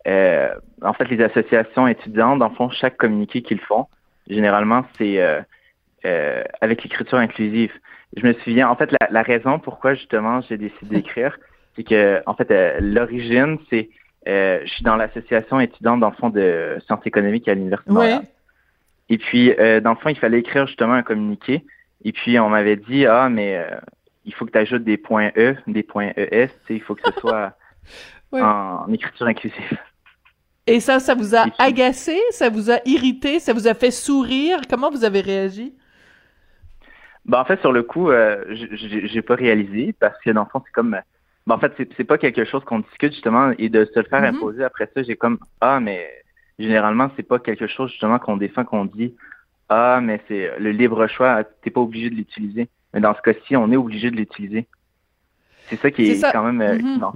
euh, 0.08 0.49
en 0.84 0.93
fait, 0.93 1.05
les 1.10 1.21
associations 1.23 1.88
étudiantes, 1.88 2.41
en 2.41 2.49
font 2.51 2.69
chaque 2.69 2.97
communiqué 2.97 3.41
qu'ils 3.41 3.60
font, 3.60 3.88
généralement, 4.27 4.86
c'est 4.97 5.19
euh, 6.05 6.43
avec 6.62 6.84
l'écriture 6.84 7.17
inclusive. 7.17 7.71
Je 8.15 8.25
me 8.25 8.34
souviens, 8.34 8.69
en 8.69 8.75
fait, 8.75 8.93
la, 9.10 9.21
raison 9.23 9.60
pourquoi 9.60 9.95
justement 9.95 10.41
j'ai 10.41 10.58
décidé 10.58 10.97
d'écrire, 10.97 11.38
c'est 11.75 11.84
que, 11.84 12.21
en 12.25 12.36
fait, 12.36 12.51
l'origine, 12.82 13.58
c'est 13.69 13.89
je 14.27 14.67
suis 14.67 14.84
dans 14.84 14.95
l'association 14.95 15.60
étudiante 15.60 16.01
dans 16.01 16.10
le 16.10 16.15
fond 16.15 16.29
de 16.29 16.77
sciences 16.86 17.05
économiques 17.05 17.47
à 17.47 17.55
l'université. 17.55 17.91
Ouais. 17.91 18.19
Et 19.10 19.17
puis, 19.17 19.55
dans 19.58 19.91
le 19.91 19.95
fond, 19.95 20.10
il 20.10 20.17
fallait 20.17 20.39
écrire 20.39 20.67
justement 20.67 20.93
un 20.93 21.03
communiqué 21.03 21.63
et 22.03 22.12
puis, 22.12 22.39
on 22.39 22.49
m'avait 22.49 22.77
dit, 22.77 23.05
ah, 23.05 23.29
mais 23.29 23.57
euh, 23.57 23.77
il 24.25 24.33
faut 24.33 24.45
que 24.45 24.51
tu 24.51 24.57
ajoutes 24.57 24.83
des 24.83 24.97
points 24.97 25.31
E, 25.38 25.55
des 25.67 25.83
points 25.83 26.12
ES, 26.15 26.49
il 26.69 26.81
faut 26.81 26.95
que 26.95 27.01
ce 27.05 27.19
soit 27.19 27.57
en, 28.31 28.91
écriture 28.91 29.27
inclusive. 29.27 29.77
Et 30.65 30.79
ça, 30.79 30.99
ça 30.99 31.15
vous 31.15 31.35
a 31.35 31.45
agacé, 31.57 32.17
ça 32.31 32.49
vous 32.49 32.69
a 32.71 32.79
irrité, 32.85 33.39
ça 33.39 33.53
vous 33.53 33.67
a 33.67 33.73
fait 33.73 33.91
sourire? 33.91 34.62
Comment 34.69 34.91
vous 34.91 35.03
avez 35.03 35.21
réagi? 35.21 35.73
Ben, 37.25 37.39
en 37.39 37.45
fait, 37.45 37.59
sur 37.59 37.71
le 37.71 37.83
coup, 37.83 38.12
euh, 38.12 38.43
j'ai 38.51 39.21
pas 39.21 39.35
réalisé 39.35 39.93
parce 39.99 40.17
que 40.21 40.29
dans 40.29 40.43
le 40.43 40.49
fond, 40.49 40.62
c'est 40.65 40.71
comme. 40.71 40.97
Ben, 41.47 41.55
en 41.55 41.59
fait, 41.59 41.73
c'est 41.97 42.03
pas 42.03 42.17
quelque 42.17 42.45
chose 42.45 42.63
qu'on 42.63 42.79
discute 42.79 43.13
justement 43.13 43.51
et 43.57 43.69
de 43.69 43.85
se 43.85 43.99
le 43.99 44.05
faire 44.05 44.21
mm-hmm. 44.21 44.35
imposer 44.35 44.63
après 44.63 44.89
ça, 44.93 45.01
j'ai 45.01 45.15
comme 45.15 45.39
Ah, 45.59 45.79
mais 45.79 46.07
généralement, 46.59 47.09
c'est 47.15 47.23
pas 47.23 47.39
quelque 47.39 47.67
chose 47.67 47.89
justement 47.89 48.19
qu'on 48.19 48.38
défend, 48.38 48.63
qu'on 48.63 48.85
dit 48.85 49.15
ah, 49.69 49.99
mais 50.01 50.19
c'est 50.27 50.58
le 50.60 50.71
libre 50.71 51.08
choix, 51.08 51.43
t'es 51.62 51.69
pas 51.69 51.82
obligé 51.82 52.10
de 52.10 52.15
l'utiliser. 52.15 52.69
Mais 52.93 53.01
dans 53.01 53.15
ce 53.15 53.21
cas-ci, 53.21 53.55
on 53.55 53.71
est 53.71 53.77
obligé 53.77 54.10
de 54.10 54.15
l'utiliser. 54.15 54.67
C'est 55.69 55.79
ça 55.79 55.91
qui 55.91 56.10
est, 56.10 56.32
quand 56.32 56.43
même 56.43 56.62
euh, 56.62 56.79
mm 56.79 57.12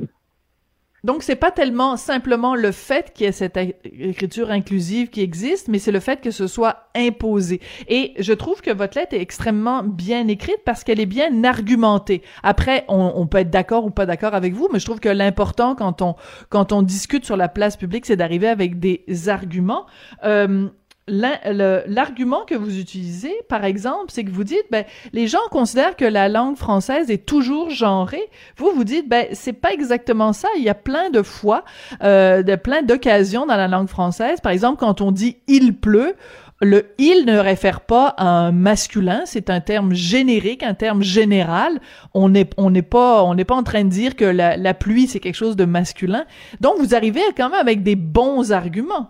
Donc, 1.03 1.23
c'est 1.23 1.35
pas 1.35 1.49
tellement 1.49 1.97
simplement 1.97 2.53
le 2.53 2.71
fait 2.71 3.11
qu'il 3.11 3.25
y 3.25 3.29
ait 3.29 3.31
cette 3.31 3.57
écriture 3.57 4.51
inclusive 4.51 5.09
qui 5.09 5.21
existe, 5.21 5.67
mais 5.67 5.79
c'est 5.79 5.91
le 5.91 5.99
fait 5.99 6.21
que 6.21 6.29
ce 6.29 6.45
soit 6.45 6.89
imposé. 6.95 7.59
Et 7.87 8.13
je 8.19 8.33
trouve 8.33 8.61
que 8.61 8.69
votre 8.69 8.99
lettre 8.99 9.15
est 9.15 9.21
extrêmement 9.21 9.81
bien 9.81 10.27
écrite 10.27 10.59
parce 10.63 10.83
qu'elle 10.83 10.99
est 10.99 11.07
bien 11.07 11.43
argumentée. 11.43 12.21
Après, 12.43 12.85
on, 12.87 13.25
peut 13.25 13.39
être 13.39 13.49
d'accord 13.49 13.85
ou 13.85 13.89
pas 13.89 14.05
d'accord 14.05 14.35
avec 14.35 14.53
vous, 14.53 14.69
mais 14.71 14.77
je 14.77 14.85
trouve 14.85 14.99
que 14.99 15.09
l'important 15.09 15.73
quand 15.73 16.03
on 16.03 16.15
quand 16.49 16.71
on 16.71 16.83
discute 16.83 17.25
sur 17.25 17.35
la 17.35 17.49
place 17.49 17.77
publique, 17.77 18.05
c'est 18.05 18.15
d'arriver 18.15 18.47
avec 18.47 18.77
des 18.77 19.03
arguments. 19.27 19.87
Euh, 20.23 20.69
l'argument 21.07 22.45
que 22.45 22.55
vous 22.55 22.79
utilisez, 22.79 23.33
par 23.49 23.65
exemple, 23.65 24.05
c'est 24.09 24.23
que 24.23 24.31
vous 24.31 24.45
dites, 24.45 24.65
ben, 24.71 24.85
les 25.11 25.27
gens 25.27 25.39
considèrent 25.51 25.95
que 25.95 26.05
la 26.05 26.29
langue 26.29 26.55
française 26.55 27.11
est 27.11 27.25
toujours 27.25 27.69
genrée. 27.69 28.29
Vous, 28.57 28.71
vous 28.73 28.85
dites, 28.85 29.09
ben, 29.09 29.27
c'est 29.33 29.53
pas 29.53 29.73
exactement 29.73 30.31
ça. 30.31 30.47
Il 30.57 30.63
y 30.63 30.69
a 30.69 30.75
plein 30.75 31.09
de 31.09 31.21
fois, 31.21 31.65
euh, 32.03 32.41
de 32.41 32.55
plein 32.55 32.83
d'occasions 32.83 33.45
dans 33.45 33.57
la 33.57 33.67
langue 33.67 33.89
française. 33.89 34.39
Par 34.41 34.51
exemple, 34.51 34.79
quand 34.79 35.01
on 35.01 35.11
dit 35.11 35.37
il 35.47 35.75
pleut, 35.75 36.15
le 36.61 36.85
il 36.97 37.25
ne 37.25 37.37
réfère 37.37 37.81
pas 37.81 38.07
à 38.17 38.25
un 38.25 38.51
masculin, 38.53 39.23
c'est 39.25 39.49
un 39.49 39.59
terme 39.59 39.93
générique, 39.93 40.63
un 40.63 40.73
terme 40.73 41.03
général. 41.03 41.81
On 42.13 42.29
n'est 42.29 42.49
on 42.57 42.69
n'est 42.69 42.81
pas 42.81 43.23
on 43.23 43.35
n'est 43.35 43.43
pas 43.43 43.55
en 43.55 43.63
train 43.63 43.83
de 43.83 43.89
dire 43.89 44.15
que 44.15 44.23
la, 44.23 44.55
la 44.55 44.73
pluie 44.73 45.07
c'est 45.07 45.19
quelque 45.19 45.35
chose 45.35 45.57
de 45.57 45.65
masculin. 45.65 46.23
Donc 46.61 46.75
vous 46.79 46.95
arrivez 46.95 47.21
quand 47.35 47.49
même 47.49 47.59
avec 47.59 47.83
des 47.83 47.97
bons 47.97 48.53
arguments. 48.53 49.09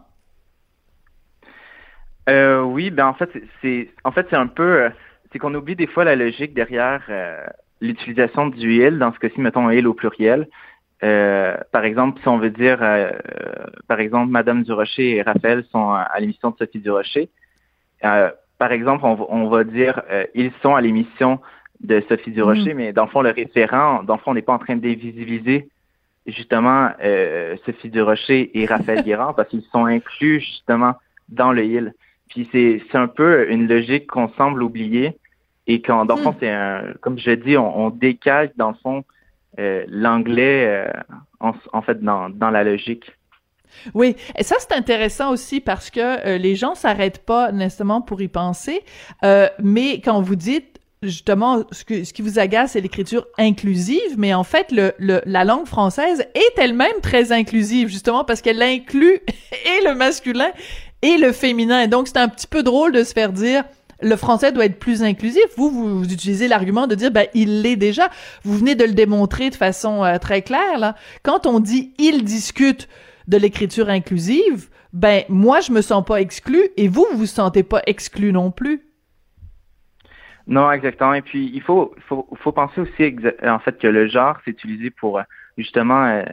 Euh, 2.29 2.62
oui, 2.62 2.89
ben 2.89 3.07
en 3.07 3.13
fait, 3.13 3.29
c'est 3.62 3.89
en 4.03 4.12
fait 4.12 4.27
c'est 4.29 4.36
un 4.36 4.47
peu, 4.47 4.83
euh, 4.83 4.89
c'est 5.31 5.39
qu'on 5.39 5.53
oublie 5.53 5.75
des 5.75 5.88
fois 5.88 6.05
la 6.05 6.15
logique 6.15 6.53
derrière 6.53 7.03
euh, 7.09 7.45
l'utilisation 7.81 8.47
du 8.47 8.81
il. 8.81 8.99
Dans 8.99 9.12
ce 9.13 9.19
cas-ci, 9.19 9.41
mettons 9.41 9.69
il 9.69 9.88
au 9.88 9.93
pluriel. 9.93 10.47
Euh, 11.03 11.57
par 11.73 11.83
exemple, 11.83 12.21
si 12.21 12.27
on 12.29 12.38
veut 12.38 12.49
dire, 12.49 12.79
par 13.88 13.99
exemple, 13.99 14.31
Madame 14.31 14.63
Durocher 14.63 15.17
et 15.17 15.21
Raphaël 15.21 15.65
sont 15.69 15.91
à, 15.91 16.17
l'émission 16.19 16.51
de 16.51 16.55
Sophie 16.57 16.79
Durocher. 16.79 17.29
par 18.01 18.71
exemple, 18.71 19.03
on, 19.03 19.17
on 19.29 19.49
va 19.49 19.65
dire 19.65 20.01
ils 20.33 20.53
sont 20.62 20.75
à 20.75 20.81
l'émission 20.81 21.41
de 21.81 22.01
Sophie 22.07 22.31
Durocher, 22.31 22.73
mm. 22.73 22.77
mais 22.77 22.93
dans 22.93 23.03
le 23.03 23.09
fond, 23.09 23.21
le 23.21 23.31
référent, 23.31 24.03
dans 24.03 24.15
le 24.15 24.19
fond, 24.21 24.31
on 24.31 24.33
n'est 24.33 24.41
pas 24.41 24.53
en 24.53 24.59
train 24.59 24.77
de 24.77 24.81
dévisibiliser 24.81 25.67
justement 26.25 26.91
Sophie 27.65 27.89
Durocher 27.89 28.57
et 28.57 28.65
Raphaël 28.65 29.03
Guérard 29.05 29.36
parce 29.36 29.49
qu'ils 29.49 29.63
sont 29.73 29.86
inclus 29.86 30.39
justement 30.39 30.93
dans 31.27 31.51
le 31.51 31.65
il. 31.65 31.93
Puis 32.29 32.47
c'est 32.51 32.97
un 32.97 33.07
peu 33.07 33.49
une 33.49 33.67
logique 33.67 34.07
qu'on 34.07 34.29
semble 34.29 34.63
oublier 34.63 35.17
et 35.67 35.81
quand 35.81 36.05
dans 36.05 36.15
le 36.15 36.23
fond 36.23 36.31
hmm. 36.31 36.38
c'est 36.39 36.49
un 36.49 36.83
comme 37.01 37.17
je 37.17 37.31
dis 37.31 37.57
on, 37.57 37.86
on, 37.86 37.89
décale 37.89 38.51
dans 38.57 38.69
le 38.69 38.75
fond 38.81 39.03
euh, 39.59 39.86
l'anglais 39.88 40.65
euh, 40.67 40.91
en, 41.39 41.53
en, 41.73 41.81
fait 41.81 42.01
dans, 42.01 42.29
dans 42.29 42.49
la 42.49 42.63
logique. 42.63 43.12
Oui, 43.93 44.15
et 44.38 44.43
ça 44.43 44.55
c'est 44.59 44.73
intéressant 44.73 45.31
aussi 45.31 45.62
parce 45.62 45.89
que 45.89 45.99
euh, 45.99 46.38
les 46.38 46.55
gens 46.55 46.75
s'arrêtent 46.75 47.25
pas 47.25 47.51
nécessairement 47.51 48.01
pour 48.01 48.21
y 48.21 48.27
penser, 48.27 48.83
mais 49.59 50.01
quand 50.01 50.21
vous 50.21 50.36
dites 50.36 50.79
justement 51.03 51.63
ce, 51.71 51.83
que, 51.83 52.03
ce 52.03 52.13
qui 52.13 52.21
vous 52.21 52.39
agace 52.39 52.71
c'est 52.71 52.81
l'écriture 52.81 53.25
inclusive, 53.38 54.17
mais 54.17 54.33
en 54.33 54.43
fait 54.43 54.71
le, 54.71 54.93
le, 54.97 55.21
la 55.25 55.43
langue 55.43 55.67
française 55.67 56.25
est 56.33 56.57
elle-même 56.57 57.01
très 57.01 57.31
inclusive 57.31 57.89
justement 57.89 58.23
parce 58.23 58.41
qu'elle 58.41 58.62
inclut 58.62 59.19
et 59.51 59.86
le 59.86 59.95
masculin 59.95 60.51
et 61.03 61.17
le 61.17 61.31
féminin. 61.31 61.87
Donc, 61.87 62.07
c'est 62.07 62.17
un 62.17 62.29
petit 62.29 62.47
peu 62.47 62.63
drôle 62.63 62.93
de 62.93 63.03
se 63.03 63.13
faire 63.13 63.31
dire 63.31 63.63
le 64.01 64.15
français 64.15 64.51
doit 64.51 64.65
être 64.65 64.79
plus 64.79 65.03
inclusif. 65.03 65.43
Vous, 65.55 65.69
vous, 65.69 66.03
utilisez 66.11 66.47
l'argument 66.47 66.87
de 66.87 66.95
dire, 66.95 67.11
ben, 67.11 67.27
il 67.33 67.61
l'est 67.61 67.75
déjà. 67.75 68.09
Vous 68.43 68.57
venez 68.57 68.75
de 68.75 68.83
le 68.83 68.93
démontrer 68.93 69.49
de 69.49 69.55
façon 69.55 70.03
euh, 70.03 70.17
très 70.17 70.41
claire, 70.41 70.79
là. 70.79 70.95
Quand 71.21 71.45
on 71.45 71.59
dit 71.59 71.93
il 71.99 72.23
discute 72.23 72.89
de 73.27 73.37
l'écriture 73.37 73.89
inclusive, 73.89 74.69
ben, 74.91 75.23
moi, 75.29 75.59
je 75.59 75.71
me 75.71 75.81
sens 75.81 76.03
pas 76.03 76.19
exclu 76.19 76.69
et 76.77 76.87
vous, 76.87 77.05
vous 77.11 77.19
vous 77.19 77.25
sentez 77.25 77.63
pas 77.63 77.81
exclu 77.85 78.33
non 78.33 78.51
plus. 78.51 78.81
Non, 80.47 80.71
exactement. 80.71 81.13
Et 81.13 81.21
puis, 81.21 81.49
il 81.53 81.61
faut, 81.61 81.95
faut, 82.07 82.27
faut 82.35 82.51
penser 82.51 82.81
aussi, 82.81 83.15
en 83.45 83.59
fait, 83.59 83.77
que 83.77 83.87
le 83.87 84.07
genre, 84.07 84.37
c'est 84.43 84.51
utilisé 84.51 84.89
pour 84.89 85.21
justement 85.57 86.03
euh, 86.05 86.23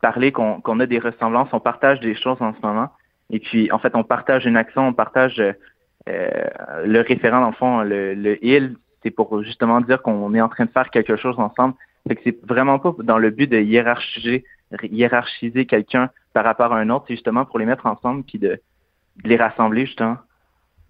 parler 0.00 0.32
qu'on 0.32 0.60
qu'on 0.62 0.80
a 0.80 0.86
des 0.86 0.98
ressemblances, 0.98 1.48
on 1.52 1.60
partage 1.60 2.00
des 2.00 2.14
choses 2.14 2.40
en 2.40 2.54
ce 2.54 2.66
moment. 2.66 2.88
Et 3.34 3.40
puis, 3.40 3.72
en 3.72 3.80
fait, 3.80 3.96
on 3.96 4.04
partage 4.04 4.46
une 4.46 4.56
action, 4.56 4.86
on 4.86 4.92
partage 4.92 5.40
euh, 5.40 5.52
le 6.84 7.00
référent, 7.00 7.40
dans 7.40 7.48
le 7.48 7.54
fond, 7.54 7.80
le, 7.80 8.14
le 8.14 8.32
il, 8.46 8.76
c'est 9.02 9.10
pour 9.10 9.42
justement 9.42 9.80
dire 9.80 10.02
qu'on 10.02 10.32
est 10.34 10.40
en 10.40 10.48
train 10.48 10.66
de 10.66 10.70
faire 10.70 10.88
quelque 10.88 11.16
chose 11.16 11.36
ensemble. 11.40 11.74
Fait 12.06 12.14
que 12.14 12.20
c'est 12.22 12.46
vraiment 12.46 12.78
pas 12.78 12.94
dans 13.02 13.18
le 13.18 13.30
but 13.30 13.50
de 13.50 13.58
hiérarchiser, 13.58 14.44
hiérarchiser 14.84 15.66
quelqu'un 15.66 16.10
par 16.32 16.44
rapport 16.44 16.72
à 16.72 16.78
un 16.78 16.90
autre, 16.90 17.06
c'est 17.08 17.14
justement 17.14 17.44
pour 17.44 17.58
les 17.58 17.66
mettre 17.66 17.86
ensemble 17.86 18.22
puis 18.22 18.38
de, 18.38 18.60
de 19.24 19.28
les 19.28 19.36
rassembler, 19.36 19.86
justement. 19.86 20.18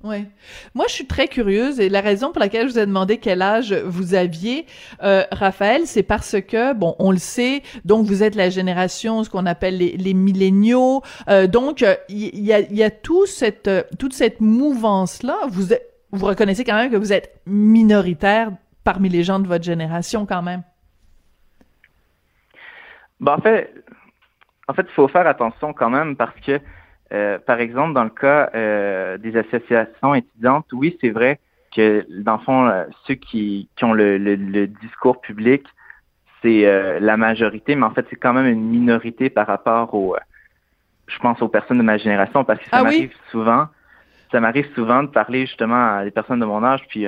Oui. 0.05 0.27
Moi, 0.75 0.85
je 0.87 0.93
suis 0.93 1.07
très 1.07 1.29
curieuse 1.29 1.81
et 1.81 1.88
la 1.88 2.03
raison 2.03 2.31
pour 2.31 2.40
laquelle 2.40 2.69
je 2.69 2.75
vous 2.75 2.79
ai 2.79 2.85
demandé 2.85 3.17
quel 3.17 3.40
âge 3.40 3.73
vous 3.73 4.14
aviez, 4.14 4.67
euh, 5.03 5.25
Raphaël, 5.33 5.87
c'est 5.87 6.03
parce 6.03 6.37
que, 6.43 6.75
bon, 6.75 6.95
on 6.99 7.11
le 7.11 7.17
sait, 7.17 7.62
donc 7.87 8.05
vous 8.05 8.23
êtes 8.23 8.35
la 8.35 8.51
génération, 8.51 9.25
ce 9.25 9.31
qu'on 9.31 9.47
appelle 9.47 9.79
les, 9.79 10.14
milléniaux. 10.14 11.03
Euh, 11.29 11.47
donc, 11.47 11.83
il 12.11 12.38
y, 12.38 12.53
a, 12.53 12.61
y 12.61 12.83
a 12.83 12.90
tout 12.90 13.25
cette, 13.25 13.71
toute 13.99 14.12
cette 14.12 14.43
mouvance-là. 14.43 15.38
Vous, 15.49 15.75
vous 16.12 16.27
reconnaissez 16.27 16.64
quand 16.64 16.77
même 16.77 16.90
que 16.90 16.97
vous 16.97 17.14
êtes 17.14 17.40
minoritaire 17.47 18.53
parmi 18.85 19.09
les 19.09 19.23
gens 19.23 19.40
de 19.40 19.49
votre 19.49 19.64
génération 19.64 20.27
quand 20.27 20.43
même. 20.43 20.62
Ben, 23.21 23.37
en 23.38 23.40
fait, 23.40 23.73
en 24.69 24.75
fait, 24.75 24.83
il 24.83 24.93
faut 24.95 25.09
faire 25.09 25.27
attention 25.27 25.73
quand 25.73 25.88
même 25.88 26.14
parce 26.14 26.38
que 26.40 26.61
euh, 27.14 27.38
par 27.38 27.61
exemple, 27.61 27.94
dans 27.94 28.03
le 28.03 28.11
cas 28.11 28.50
euh, 28.55 29.18
des 29.18 29.37
associations 29.37 30.14
étudiantes, 30.14 30.66
oui, 30.72 30.98
c'est 31.00 31.11
vrai 31.11 31.38
que, 31.74 32.05
dans 32.11 32.38
le 32.38 32.42
fond, 32.42 32.66
euh, 32.66 32.85
ceux 33.07 33.14
qui, 33.14 33.68
qui 33.77 33.85
ont 33.85 33.92
le, 33.92 34.18
le, 34.18 34.66
discours 34.66 35.20
public, 35.20 35.64
c'est 36.42 37.00
la 37.00 37.16
majorité, 37.16 37.74
mais 37.74 37.87
en 37.87 37.90
fait, 37.92 38.07
c'est 38.11 38.16
quand 38.16 38.35
même 38.35 38.46
une 38.46 38.68
minorité 38.68 39.31
par 39.31 39.46
rapport 39.46 39.94
aux, 39.94 40.14
je 41.07 41.18
pense, 41.18 41.40
aux 41.40 41.48
personnes 41.48 41.79
de 41.79 41.83
ma 41.83 41.96
génération, 41.96 42.44
parce 42.44 42.59
que 42.59 42.66
ça 42.66 42.79
ah 42.81 42.83
m'arrive 42.83 43.14
souvent, 43.31 43.68
ça 44.31 44.40
m'arrive 44.40 44.68
souvent 44.74 45.05
de 45.05 45.09
parler 45.09 45.46
justement 45.46 45.96
à 45.96 46.05
des 46.05 46.11
personnes 46.11 46.40
de 46.40 46.44
mon 46.44 46.62
âge, 46.62 46.83
puis, 46.88 47.07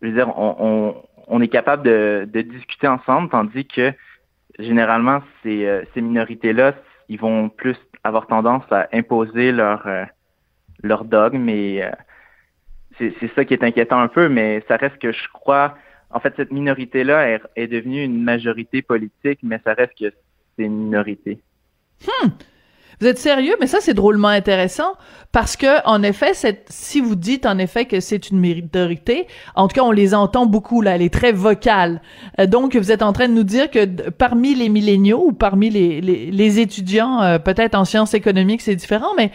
je 0.00 0.06
veux 0.06 0.14
dire, 0.14 0.28
on, 0.38 0.56
on, 0.58 0.94
on 1.28 1.42
est 1.42 1.48
capable 1.48 1.82
de, 1.82 2.26
de 2.32 2.40
discuter 2.40 2.88
ensemble, 2.88 3.28
tandis 3.28 3.66
que 3.66 3.92
généralement, 4.58 5.20
ces, 5.42 5.82
ces 5.92 6.00
minorités-là, 6.00 6.72
ils 7.08 7.20
vont 7.20 7.48
plus 7.48 7.76
avoir 8.04 8.26
tendance 8.26 8.64
à 8.70 8.88
imposer 8.92 9.52
leur 9.52 9.86
euh, 9.86 10.04
leur 10.82 11.04
dogme 11.04 11.48
et 11.48 11.82
euh, 11.82 11.90
c'est, 12.98 13.34
ça 13.34 13.44
qui 13.44 13.54
est 13.54 13.62
inquiétant 13.62 14.00
un 14.00 14.08
peu, 14.08 14.28
mais 14.28 14.64
ça 14.68 14.76
reste 14.76 14.98
que 14.98 15.12
je 15.12 15.28
crois 15.32 15.76
en 16.10 16.20
fait 16.20 16.32
cette 16.36 16.52
minorité-là 16.52 17.28
est, 17.30 17.40
est 17.56 17.66
devenue 17.66 18.02
une 18.02 18.22
majorité 18.22 18.82
politique, 18.82 19.40
mais 19.42 19.60
ça 19.64 19.74
reste 19.74 19.92
que 19.98 20.12
c'est 20.56 20.64
une 20.64 20.84
minorité. 20.84 21.38
Hmm. 22.02 22.28
Vous 23.00 23.06
êtes 23.06 23.18
sérieux, 23.18 23.54
mais 23.60 23.66
ça 23.66 23.78
c'est 23.80 23.94
drôlement 23.94 24.28
intéressant 24.28 24.92
parce 25.32 25.56
que 25.56 25.86
en 25.86 26.02
effet, 26.02 26.32
si 26.68 27.00
vous 27.00 27.14
dites 27.14 27.44
en 27.44 27.58
effet 27.58 27.84
que 27.84 28.00
c'est 28.00 28.30
une 28.30 28.38
minorité, 28.38 29.26
en 29.54 29.68
tout 29.68 29.74
cas 29.74 29.82
on 29.82 29.90
les 29.90 30.14
entend 30.14 30.46
beaucoup 30.46 30.80
là, 30.80 30.94
elle 30.94 31.02
est 31.02 31.12
très 31.12 31.32
vocale. 31.32 32.00
Euh, 32.40 32.46
donc 32.46 32.74
vous 32.74 32.92
êtes 32.92 33.02
en 33.02 33.12
train 33.12 33.28
de 33.28 33.34
nous 33.34 33.44
dire 33.44 33.70
que 33.70 33.84
parmi 34.10 34.54
les 34.54 34.70
milléniaux 34.70 35.24
ou 35.26 35.32
parmi 35.32 35.68
les, 35.68 36.00
les, 36.00 36.30
les 36.30 36.60
étudiants, 36.60 37.20
euh, 37.20 37.38
peut-être 37.38 37.74
en 37.74 37.84
sciences 37.84 38.14
économiques 38.14 38.62
c'est 38.62 38.76
différent, 38.76 39.14
mais 39.16 39.30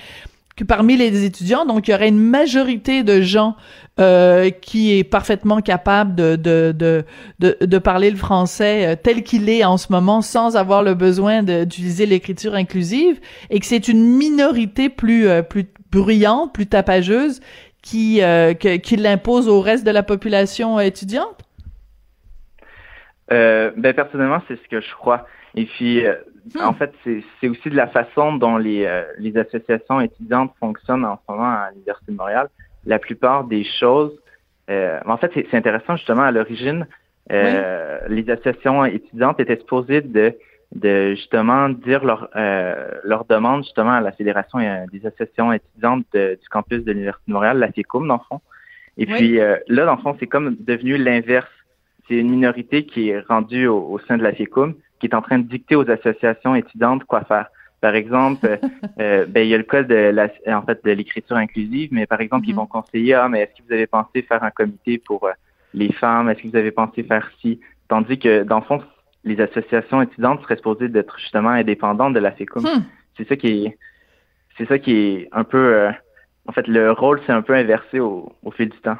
que 0.56 0.64
parmi 0.64 0.98
les 0.98 1.24
étudiants, 1.24 1.66
donc 1.66 1.88
il 1.88 1.92
y 1.92 1.94
aurait 1.94 2.10
une 2.10 2.20
majorité 2.20 3.04
de 3.04 3.22
gens 3.22 3.56
euh, 4.00 4.50
qui 4.50 4.98
est 4.98 5.04
parfaitement 5.04 5.62
capable 5.62 6.16
de, 6.16 6.36
de, 6.36 6.74
de, 6.76 7.06
de, 7.40 7.58
de 7.62 7.78
parler 7.78 8.10
le 8.10 8.18
français 8.18 8.88
euh, 8.88 8.96
tel 9.02 9.24
qu'il 9.24 9.50
est 9.50 9.64
en 9.64 9.78
ce 9.78 9.92
moment 9.92 10.22
sans 10.22 10.58
avoir 10.58 10.84
le 10.84 10.94
besoin 10.94 11.44
d'utiliser 11.44 12.06
l'écriture 12.06 12.56
inclusive 12.56 13.20
et 13.50 13.60
que 13.60 13.66
c'est 13.66 13.88
une 13.88 14.04
minorité 14.04 14.90
plus, 14.90 15.28
euh, 15.28 15.42
plus 15.42 15.66
bruyante, 15.92 16.54
plus 16.54 16.68
tapageuse 16.68 17.42
qui, 17.82 18.22
qui 18.84 18.96
l'impose 18.96 19.48
au 19.48 19.60
reste 19.60 19.86
de 19.86 19.92
la 19.92 20.04
population 20.04 20.80
étudiante? 20.80 21.36
ben 23.28 23.94
personnellement, 23.96 24.42
c'est 24.48 24.56
ce 24.56 24.68
que 24.70 24.82
je 24.82 24.94
crois. 24.94 25.26
Et 25.56 25.66
puis, 25.66 26.04
hmm. 26.56 26.62
en 26.62 26.73
fait, 26.73 26.93
c'est 27.04 27.49
aussi 27.49 27.69
de 27.69 27.75
la 27.75 27.88
façon 27.88 28.36
dont 28.36 28.58
les, 28.58 28.88
les 29.17 29.38
associations 29.38 30.01
étudiantes 30.01 30.54
fonctionnent 30.60 31.06
en 31.06 31.17
ce 31.17 31.32
moment 31.32 31.51
à 31.51 31.69
l'Université 31.71 32.12
de 32.12 32.17
Montréal 32.17 32.49
la 32.86 32.99
plupart 32.99 33.43
des 33.43 33.63
choses. 33.63 34.12
Euh, 34.69 34.99
en 35.06 35.17
fait, 35.17 35.32
c'est 35.34 35.54
intéressant 35.54 35.95
justement 35.95 36.23
à 36.23 36.32
l'origine. 36.32 36.88
Euh, 37.32 37.99
les 38.08 38.30
associations 38.30 38.86
étudiantes 38.86 39.39
étaient 39.39 39.58
supposées 39.58 40.01
de, 40.01 40.34
de 40.73 41.12
justement 41.12 41.69
dire 41.69 42.04
leur 42.04 42.30
euh, 42.36 42.91
leur 43.04 43.25
demande 43.25 43.63
justement 43.63 43.91
à 43.91 44.01
la 44.01 44.12
fédération 44.12 44.60
des 44.91 45.06
associations 45.06 45.54
étudiantes 45.54 46.06
du 46.13 46.49
campus 46.49 46.84
de 46.84 46.91
l'université 46.91 47.23
de 47.27 47.34
Montréal, 47.34 47.60
la 47.60 47.71
FICUM 47.71 48.08
dans 48.08 48.15
le 48.15 48.21
fond. 48.27 48.41
Et 48.97 49.06
puis 49.06 49.38
là, 49.38 49.86
dans 49.86 49.95
le 49.95 50.01
fond, 50.01 50.15
c'est 50.19 50.27
comme 50.27 50.56
devenu 50.60 50.97
l'inverse. 50.97 51.49
C'est 52.08 52.15
une 52.15 52.30
minorité 52.30 52.86
qui 52.86 53.10
est 53.10 53.21
rendue 53.21 53.67
au, 53.67 53.77
au, 53.77 53.99
sein 53.99 54.17
de 54.17 54.23
la 54.23 54.34
FICUM, 54.34 54.73
qui 55.02 55.08
est 55.08 55.16
en 55.16 55.22
train 55.22 55.40
de 55.40 55.48
dicter 55.48 55.76
aux 55.76 55.90
associations 55.90 56.56
étudiantes 56.56 57.04
quoi 57.06 57.24
faire. 57.24 57.48
Par 57.82 57.96
exemple, 57.96 58.60
euh, 59.00 59.26
ben, 59.26 59.42
il 59.42 59.50
y 59.50 59.56
a 59.56 59.58
le 59.58 59.64
cas 59.64 59.82
de 59.82 59.96
la, 59.96 60.30
en 60.48 60.62
fait 60.62 60.86
de 60.86 60.92
l'écriture 60.92 61.36
inclusive, 61.36 61.90
mais 61.92 62.06
par 62.06 62.22
exemple, 62.22 62.48
ils 62.48 62.52
mhm. 62.52 62.60
vont 62.60 62.68
conseiller 62.68 63.16
ah 63.16 63.28
mais 63.28 63.42
est-ce 63.42 63.60
que 63.60 63.68
vous 63.68 63.74
avez 63.74 63.88
pensé 63.88 64.22
faire 64.22 64.44
un 64.44 64.52
comité 64.52 65.00
pour 65.00 65.26
euh, 65.26 65.32
les 65.74 65.92
femmes? 65.92 66.30
Est-ce 66.30 66.44
que 66.44 66.48
vous 66.50 66.56
avez 66.56 66.72
pensé 66.72 67.04
faire 67.04 67.30
ci? 67.42 67.60
Tandis 67.88 68.20
que 68.20 68.44
dans 68.44 68.60
le 68.60 68.66
fond, 68.66 68.82
les 69.24 69.42
associations 69.42 70.02
étudiantes 70.04 70.42
seraient 70.44 70.56
supposées 70.56 70.88
d'être 70.88 71.18
justement 71.20 71.50
indépendantes 71.50 72.14
de 72.14 72.20
la 72.20 72.32
FECUM. 72.32 72.62
Hmm. 72.62 72.84
C'est 73.18 73.28
ça 73.28 73.36
qui 73.36 73.48
est 73.66 73.78
c'est 74.58 74.68
ça 74.68 74.78
qui 74.78 74.94
est 74.94 75.30
un 75.32 75.44
peu 75.44 75.58
euh, 75.58 75.92
en 76.48 76.52
fait 76.52 76.68
le 76.68 76.92
rôle 76.92 77.20
s'est 77.26 77.32
un 77.32 77.42
peu 77.42 77.56
inversé 77.56 78.00
au, 78.00 78.32
au 78.44 78.52
fil 78.52 78.70
du 78.70 78.80
temps. 78.82 78.98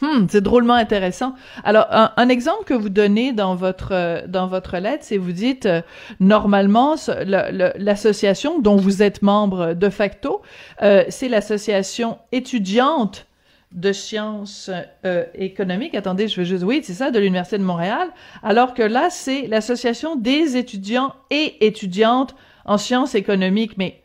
Hmm, 0.00 0.26
c'est 0.28 0.40
drôlement 0.40 0.74
intéressant. 0.74 1.34
Alors, 1.64 1.86
un, 1.90 2.28
exemple 2.28 2.62
que 2.64 2.74
vous 2.74 2.88
donnez 2.88 3.32
dans 3.32 3.56
votre 3.56 3.92
euh, 3.92 4.22
dans 4.28 4.46
votre 4.46 4.76
lettre, 4.78 5.02
c'est 5.02 5.16
vous 5.16 5.32
dites 5.32 5.66
euh, 5.66 5.82
normalement 6.20 6.94
l'association 7.26 8.60
dont 8.60 8.76
vous 8.76 9.02
êtes 9.02 9.22
membre 9.22 9.74
de 9.74 9.90
facto, 9.90 10.40
euh, 10.82 11.04
c'est 11.08 11.28
l'association 11.28 12.18
étudiante 12.30 13.26
de 13.72 13.92
sciences 13.92 14.70
économiques. 15.34 15.94
Attendez, 15.94 16.26
je 16.26 16.40
veux 16.40 16.46
juste 16.46 16.64
oui, 16.64 16.80
c'est 16.82 16.94
ça, 16.94 17.10
de 17.10 17.18
l'université 17.18 17.58
de 17.58 17.64
Montréal. 17.64 18.08
Alors 18.42 18.72
que 18.72 18.82
là, 18.82 19.10
c'est 19.10 19.46
l'association 19.46 20.16
des 20.16 20.56
étudiants 20.56 21.12
et 21.30 21.66
étudiantes 21.66 22.34
en 22.64 22.78
sciences 22.78 23.14
économiques. 23.14 23.76
Mais 23.76 24.00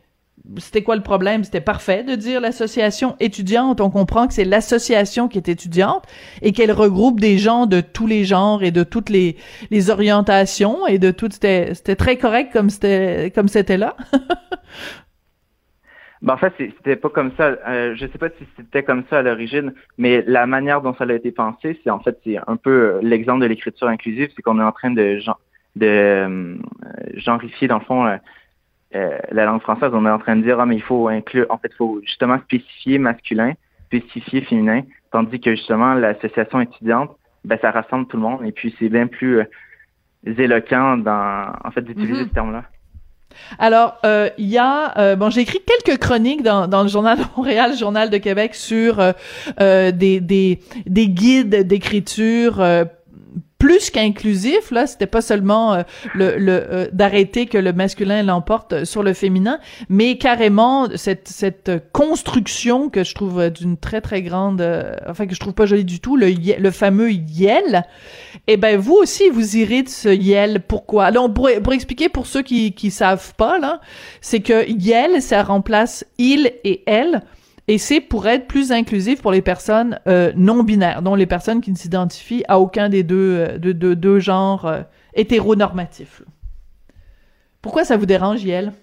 c'était 0.58 0.84
quoi 0.84 0.96
le 0.96 1.02
problème? 1.02 1.44
C'était 1.44 1.62
parfait 1.62 2.04
de 2.04 2.16
dire 2.16 2.42
l'association 2.42 3.16
étudiante. 3.20 3.80
On 3.80 3.90
comprend 3.90 4.28
que 4.28 4.34
c'est 4.34 4.44
l'association 4.44 5.28
qui 5.28 5.38
est 5.38 5.48
étudiante 5.48 6.06
et 6.42 6.52
qu'elle 6.52 6.72
regroupe 6.72 7.20
des 7.20 7.38
gens 7.38 7.66
de 7.66 7.82
tous 7.82 8.08
les 8.08 8.26
genres 8.26 8.64
et 8.64 8.72
de 8.72 8.84
toutes 8.84 9.10
les, 9.10 9.38
orientations 9.90 10.86
et 10.88 11.00
de 11.00 11.12
tout. 11.12 11.30
C'était, 11.32 11.96
très 11.96 12.18
correct 12.18 12.52
comme 12.52 12.70
c'était, 12.70 13.78
là. 13.78 13.96
ben, 16.22 16.34
en 16.34 16.38
fait, 16.38 16.54
c'était 16.58 16.98
pas 16.98 17.10
comme 17.10 17.32
ça. 17.38 17.56
Euh, 17.68 17.96
je 17.96 18.06
sais 18.08 18.18
pas 18.18 18.30
si 18.30 18.46
c'était 18.58 18.84
comme 18.84 19.04
ça 19.10 19.20
à 19.20 19.22
l'origine, 19.22 19.74
mais 19.98 20.24
la 20.28 20.46
manière 20.46 20.82
dont 20.82 20.94
ça 20.94 21.06
a 21.06 21.14
été 21.14 21.32
pensé, 21.32 21.80
c'est 21.84 21.90
en 21.90 22.00
fait, 22.00 22.20
un 22.48 22.58
peu 22.58 23.00
l'exemple 23.02 23.42
de 23.42 23.48
l'écriture 23.48 23.88
inclusive, 23.88 24.30
c'est 24.36 24.42
qu'on 24.42 24.60
est 24.60 24.64
en 24.64 24.74
train 24.74 24.92
de, 24.92 25.20
de 25.78 25.86
euh, 25.86 26.56
genrifier, 27.16 27.70
dans 27.70 27.80
le 27.80 27.86
fond, 27.86 28.06
euh, 28.06 28.18
euh, 28.96 29.18
la 29.32 29.46
langue 29.46 29.62
française, 29.62 29.92
on 29.94 30.06
est 30.06 30.10
en 30.10 30.20
train 30.20 30.36
de 30.36 30.42
dire, 30.44 30.60
ah, 30.60 30.66
mais 30.66 30.76
il 30.76 30.82
faut 30.82 31.08
inclure, 31.08 31.46
en 31.50 31.58
fait, 31.58 31.70
il 31.72 31.76
faut 31.76 32.02
justement 32.04 32.40
spécifier 32.40 32.98
masculin, 32.98 33.54
spécifier 33.88 34.42
féminin, 34.42 34.82
tandis 35.12 35.40
que 35.40 35.56
justement, 35.56 35.94
l'association 35.94 36.62
étudiante, 36.62 37.12
ben, 37.46 37.58
ça 37.62 37.72
rassemble 37.72 38.08
tout 38.08 38.18
le 38.18 38.24
monde, 38.24 38.46
et 38.46 38.52
puis 38.52 38.76
c'est 38.80 38.90
bien 38.90 39.08
plus 39.08 39.40
euh, 39.40 39.46
éloquent 40.26 40.98
dans, 40.98 41.54
en 41.64 41.72
fait, 41.72 41.82
d'utiliser 41.82 42.24
mm-hmm. 42.24 42.30
ce 42.30 42.34
terme-là. 42.34 42.64
Alors, 43.58 43.98
euh, 44.06 44.30
il 44.38 44.48
y 44.48 44.60
a, 44.60 45.16
bon, 45.16 45.32
j'ai 45.32 45.42
écrit 45.42 45.60
quelques 45.66 46.00
chroniques 46.00 46.44
dans, 46.44 46.68
dans 46.68 46.84
le 46.84 46.88
journal 46.88 47.18
de 47.18 47.24
Montréal, 47.36 47.72
le 47.72 47.78
journal 47.78 48.12
de 48.12 48.18
Québec, 48.18 48.54
sur 48.54 48.98
des, 49.58 49.92
des, 50.22 50.60
des 50.86 51.08
guides 51.08 51.68
d'écriture 51.68 52.62
plus 53.64 53.92
qu'inclusif 53.92 54.72
là 54.72 54.88
c'était 54.88 55.08
pas 55.08 55.22
seulement 55.22 55.74
euh, 55.74 55.84
le, 56.14 56.36
le 56.38 56.52
euh, 56.52 56.88
d'arrêter 56.92 57.46
que 57.46 57.58
le 57.58 57.72
masculin 57.72 58.22
l'emporte 58.22 58.84
sur 58.84 59.04
le 59.04 59.14
féminin 59.14 59.58
mais 59.88 60.18
carrément 60.18 60.90
cette 60.98 61.30
cette 61.30 61.72
construction 61.94 62.90
que 62.90 63.06
je 63.06 63.16
trouve 63.16 63.50
d'une 63.52 63.78
très 63.78 64.02
très 64.02 64.22
grande 64.22 64.60
euh, 64.60 64.98
enfin 65.08 65.28
que 65.28 65.34
je 65.34 65.40
trouve 65.40 65.54
pas 65.54 65.66
jolie 65.66 65.86
du 65.86 66.02
tout 66.02 66.18
le 66.18 66.34
le 66.60 66.72
fameux 66.72 67.14
yel. 67.14 67.86
Eh 68.48 68.58
ben 68.58 68.78
vous 68.78 68.96
aussi 68.96 69.30
vous 69.30 69.56
irez 69.56 69.86
ce 69.88 70.10
yel. 70.10 70.60
Pourquoi? 70.68 71.06
Alors 71.06 71.34
pour, 71.34 71.50
pour 71.64 71.72
expliquer 71.72 72.10
pour 72.10 72.28
ceux 72.28 72.42
qui 72.42 72.74
qui 72.74 72.92
savent 72.92 73.34
pas 73.36 73.60
là 73.60 73.80
c'est 74.20 74.42
que 74.42 74.70
yel 74.70 75.22
ça 75.22 75.42
remplace 75.42 76.04
il 76.18 76.52
et 76.66 76.84
elle 76.86 77.22
et 77.68 77.78
c'est 77.78 78.02
pour 78.02 78.28
être 78.28 78.48
plus 78.48 78.72
inclusif 78.72 79.22
pour 79.22 79.32
les 79.32 79.42
personnes 79.42 80.00
euh, 80.08 80.34
non 80.36 80.64
binaires, 80.64 81.02
dont 81.02 81.16
les 81.16 81.26
personnes 81.26 81.62
qui 81.62 81.72
ne 81.72 81.78
s'identifient 81.78 82.44
à 82.48 82.60
aucun 82.60 82.90
des 82.90 83.04
deux, 83.04 83.38
euh, 83.38 83.58
de, 83.58 83.94
deux 83.94 84.20
genres 84.20 84.66
euh, 84.66 84.82
hétéronormatifs. 85.14 86.24
Pourquoi 87.62 87.86
ça 87.86 87.96
vous 87.96 88.06
dérange, 88.06 88.44
Yael? 88.44 88.74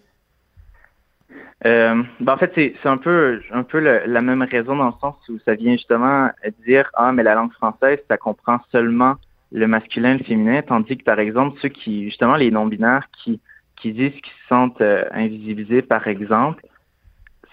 ben 1.62 2.07
en 2.27 2.38
fait, 2.38 2.53
c'est 2.55 2.88
un 2.88 2.97
peu, 2.97 3.43
un 3.53 3.64
peu 3.64 3.81
la 3.81 4.23
même 4.23 4.40
raison 4.40 4.77
dans 4.77 4.87
le 4.87 4.95
sens 4.99 5.16
où 5.29 5.38
ça 5.45 5.55
vient 5.55 5.73
justement 5.73 6.31
dire 6.66 6.90
ah 6.95 7.12
mais 7.12 7.23
la 7.23 7.35
langue 7.35 7.53
française 7.53 7.99
ça 8.09 8.16
comprend 8.16 8.61
seulement 8.73 9.16
le 9.53 9.66
masculin 9.66 10.14
et 10.14 10.19
le 10.19 10.25
féminin, 10.25 10.62
tandis 10.62 10.97
que 10.97 11.05
par 11.05 11.19
exemple 11.19 11.59
ceux 11.61 11.69
qui 11.69 12.05
justement 12.07 12.37
les 12.37 12.51
non 12.51 12.64
binaires 12.64 13.09
qui 13.23 13.43
qui 13.77 13.93
disent 13.93 14.12
qu'ils 14.23 14.33
se 14.33 14.49
sentent 14.49 14.81
invisibilisés 15.12 15.83
par 15.83 16.09
exemple, 16.09 16.64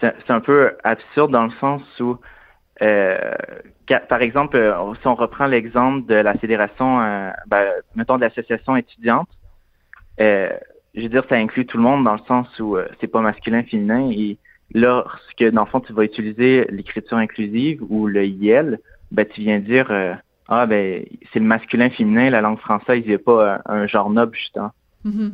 c'est 0.00 0.30
un 0.30 0.40
peu 0.40 0.76
absurde 0.84 1.32
dans 1.32 1.44
le 1.44 1.52
sens 1.60 1.82
où, 2.00 2.18
euh, 2.82 3.34
par 4.08 4.22
exemple, 4.22 4.56
euh, 4.56 4.94
si 5.00 5.06
on 5.06 5.14
reprend 5.14 5.46
l'exemple 5.46 6.06
de 6.06 6.14
la 6.14 6.34
fédération, 6.34 7.00
euh, 7.00 7.30
ben, 7.46 7.66
mettons 7.96 8.16
de 8.16 8.22
l'association 8.22 8.76
étudiante, 8.76 9.28
je 10.18 11.02
veux 11.02 11.08
dire, 11.08 11.24
ça 11.28 11.36
inclut 11.36 11.66
tout 11.66 11.76
le 11.76 11.82
monde 11.82 12.04
dans 12.04 12.14
le 12.14 12.24
sens 12.26 12.46
où 12.58 12.76
c'est 13.00 13.06
pas 13.06 13.20
masculin, 13.20 13.62
féminin, 13.62 14.10
et 14.10 14.38
lorsque, 14.74 15.44
dans 15.44 15.64
le 15.64 15.70
fond, 15.70 15.80
tu 15.80 15.92
vas 15.92 16.04
utiliser 16.04 16.66
l'écriture 16.70 17.18
inclusive 17.18 17.82
ou 17.88 18.06
le 18.06 18.26
IEL, 18.26 18.80
ben, 19.12 19.26
tu 19.26 19.42
viens 19.42 19.58
dire, 19.58 19.90
ah, 20.48 20.66
ben, 20.66 21.04
c'est 21.32 21.38
le 21.38 21.44
masculin, 21.44 21.90
féminin, 21.90 22.30
la 22.30 22.40
langue 22.40 22.58
française, 22.58 23.02
il 23.04 23.08
n'y 23.08 23.14
a 23.14 23.18
pas 23.18 23.60
un, 23.66 23.86
genre 23.86 24.10
noble, 24.10 24.34
justement. 24.34 24.72
Mm-hmm. 25.06 25.32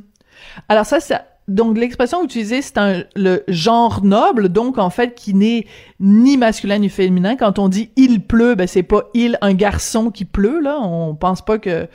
Alors 0.68 0.84
ça, 0.84 1.00
ça, 1.00 1.24
donc 1.48 1.76
l'expression 1.76 2.24
utilisée 2.24 2.62
c'est 2.62 2.78
un 2.78 3.04
le 3.16 3.44
genre 3.48 4.02
noble 4.02 4.48
donc 4.48 4.78
en 4.78 4.90
fait 4.90 5.14
qui 5.14 5.34
n'est 5.34 5.66
ni 6.00 6.36
masculin 6.36 6.78
ni 6.78 6.88
féminin. 6.88 7.36
Quand 7.36 7.58
on 7.58 7.68
dit 7.68 7.90
il 7.96 8.20
pleut 8.20 8.54
ben 8.54 8.66
c'est 8.66 8.82
pas 8.82 9.04
il 9.14 9.38
un 9.40 9.54
garçon 9.54 10.10
qui 10.10 10.24
pleut 10.24 10.60
là. 10.60 10.78
On 10.80 11.14
pense 11.14 11.44
pas 11.44 11.58
que 11.58 11.88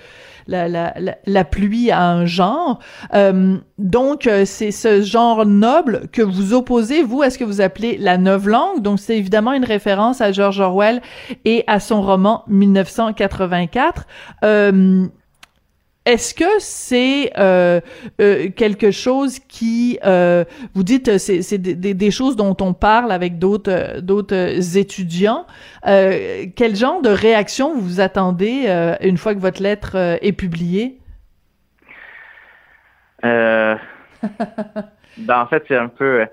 la, 0.50 0.68
la, 0.68 0.94
la, 1.26 1.44
pluie 1.46 1.92
a 1.92 2.10
un 2.10 2.26
genre. 2.26 2.80
Euh, 3.14 3.58
donc 3.78 4.26
euh, 4.26 4.46
c'est 4.46 4.72
ce 4.72 5.02
genre 5.02 5.46
noble 5.46 6.08
que 6.12 6.22
vous 6.22 6.54
opposez 6.54 7.04
vous 7.04 7.22
à 7.22 7.30
ce 7.30 7.38
que 7.38 7.44
vous 7.44 7.62
appelez 7.62 7.98
la 7.98 8.18
neuve 8.18 8.50
langue. 8.50 8.82
Donc 8.82 9.00
c'est 9.00 9.18
évidemment 9.18 9.54
une 9.54 9.66
référence 9.66 10.22
à 10.22 10.32
George 10.32 10.60
Orwell 10.60 11.02
et 11.46 11.64
à 11.68 11.80
son 11.80 12.02
roman 12.02 12.44
1984 12.48 14.08
euh, 14.44 15.08
est-ce 16.06 16.34
que 16.34 16.60
c'est 16.60 17.32
euh, 17.38 17.82
euh, 18.20 18.50
quelque 18.50 18.90
chose 18.90 19.40
qui, 19.40 20.00
euh, 20.04 20.44
vous 20.74 20.84
dites, 20.84 21.18
c'est 21.18 21.58
des, 21.58 22.12
choses 22.12 22.36
dont 22.36 22.56
on 22.62 22.74
parle 22.74 23.12
avec 23.12 23.38
d'autres 23.38 24.00
d'autres 24.02 24.78
étudiants. 24.78 25.46
quel 25.84 26.76
genre 26.76 27.02
de 27.02 27.10
réaction 27.10 27.78
vous 27.78 28.00
attendez 28.00 28.68
une 29.02 29.18
fois 29.18 29.36
que 29.36 29.40
votre 29.40 29.62
lettre 29.62 30.18
est 30.22 30.34
publiée? 30.34 30.98
Ben, 35.18 35.42
en 35.42 35.48
fait, 35.48 35.66
c'est 35.68 35.76
un 35.76 35.90
peu, 35.90 36.26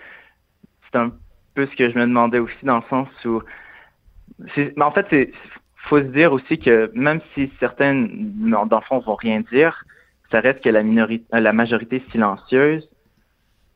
c'est 0.85 0.99
un 0.99 1.11
peu 1.55 1.67
ce 1.67 1.75
que 1.75 1.91
je 1.91 1.99
me 1.99 2.07
demandais 2.07 2.39
aussi 2.39 2.55
dans 2.63 2.77
le 2.77 2.83
sens 2.89 3.09
où, 3.25 3.43
ben, 4.57 4.83
en 4.83 4.93
fait, 4.93 5.07
c'est 5.11 5.33
faut 5.87 5.99
se 5.99 6.05
dire 6.05 6.33
aussi 6.33 6.59
que 6.59 6.91
même 6.95 7.21
si 7.35 7.51
certaines 7.61 8.33
d'enfants 8.69 8.99
vont 9.01 9.15
rien 9.15 9.41
dire, 9.53 9.85
ça 10.31 10.41
reste 10.41 10.63
que 10.63 10.69
la 10.69 10.83
minorité, 10.83 11.25
la 11.33 11.53
majorité 11.53 12.03
silencieuse. 12.11 12.89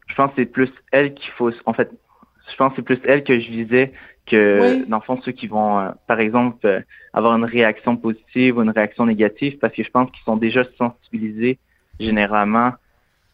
Je 0.08 0.14
pense 0.14 0.30
que 0.30 0.42
c'est 0.42 0.46
plus 0.46 0.72
elle 0.90 1.14
qu'il 1.14 1.30
faut. 1.32 1.50
En 1.66 1.72
fait, 1.72 1.90
je 2.50 2.56
pense 2.56 2.70
que 2.70 2.76
c'est 2.76 2.82
plus 2.82 3.00
elle 3.04 3.22
que 3.22 3.38
je 3.38 3.48
visais 3.48 3.92
que 4.26 4.80
oui. 4.80 5.18
ceux 5.24 5.32
qui 5.32 5.46
vont, 5.46 5.78
euh, 5.78 5.90
par 6.06 6.20
exemple, 6.20 6.66
euh, 6.66 6.80
avoir 7.12 7.36
une 7.36 7.44
réaction 7.44 7.96
positive 7.96 8.58
ou 8.58 8.62
une 8.62 8.70
réaction 8.70 9.06
négative, 9.06 9.58
parce 9.58 9.74
que 9.74 9.82
je 9.82 9.90
pense 9.90 10.10
qu'ils 10.10 10.24
sont 10.24 10.36
déjà 10.36 10.62
sensibilisés 10.78 11.58
généralement 11.98 12.72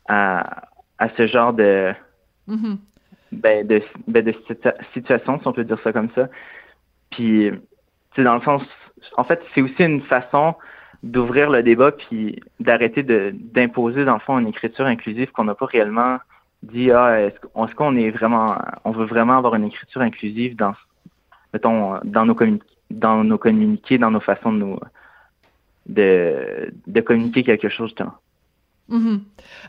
à, 0.08 0.68
à 0.98 1.08
ce 1.16 1.26
genre 1.26 1.52
de, 1.52 1.92
mm-hmm. 2.48 2.76
ben, 3.32 3.66
de, 3.66 3.82
ben, 4.06 4.24
de 4.24 4.34
situation, 4.92 5.40
si 5.40 5.46
on 5.46 5.52
peut 5.52 5.64
dire 5.64 5.78
ça 5.82 5.92
comme 5.92 6.10
ça. 6.14 6.28
Puis 7.10 7.50
c'est 8.16 8.24
dans 8.24 8.34
le 8.34 8.42
sens, 8.42 8.62
en 9.16 9.24
fait, 9.24 9.40
c'est 9.54 9.62
aussi 9.62 9.84
une 9.84 10.02
façon 10.02 10.54
d'ouvrir 11.02 11.50
le 11.50 11.62
débat 11.62 11.92
puis 11.92 12.40
d'arrêter 12.58 13.02
d'imposer 13.02 14.04
dans 14.04 14.14
le 14.14 14.20
fond 14.20 14.38
une 14.38 14.48
écriture 14.48 14.86
inclusive 14.86 15.30
qu'on 15.30 15.44
n'a 15.44 15.54
pas 15.54 15.66
réellement 15.66 16.16
dit 16.62 16.90
ah 16.90 17.20
est-ce 17.20 17.74
qu'on 17.74 17.96
est 17.96 18.10
vraiment 18.10 18.56
on 18.84 18.92
veut 18.92 19.04
vraiment 19.04 19.36
avoir 19.36 19.54
une 19.54 19.64
écriture 19.64 20.00
inclusive 20.00 20.56
dans 20.56 20.72
mettons 21.52 22.00
dans 22.02 22.24
nos 22.24 22.34
dans 22.90 23.22
nos 23.22 23.38
communiqués 23.38 23.98
dans 23.98 24.10
nos 24.10 24.20
façons 24.20 24.52
de 24.52 24.58
nous 24.58 24.78
de, 25.86 26.72
de 26.86 27.00
communiquer 27.00 27.44
quelque 27.44 27.68
chose 27.68 27.88
justement. 27.88 28.14
Mm-hmm. 28.88 29.18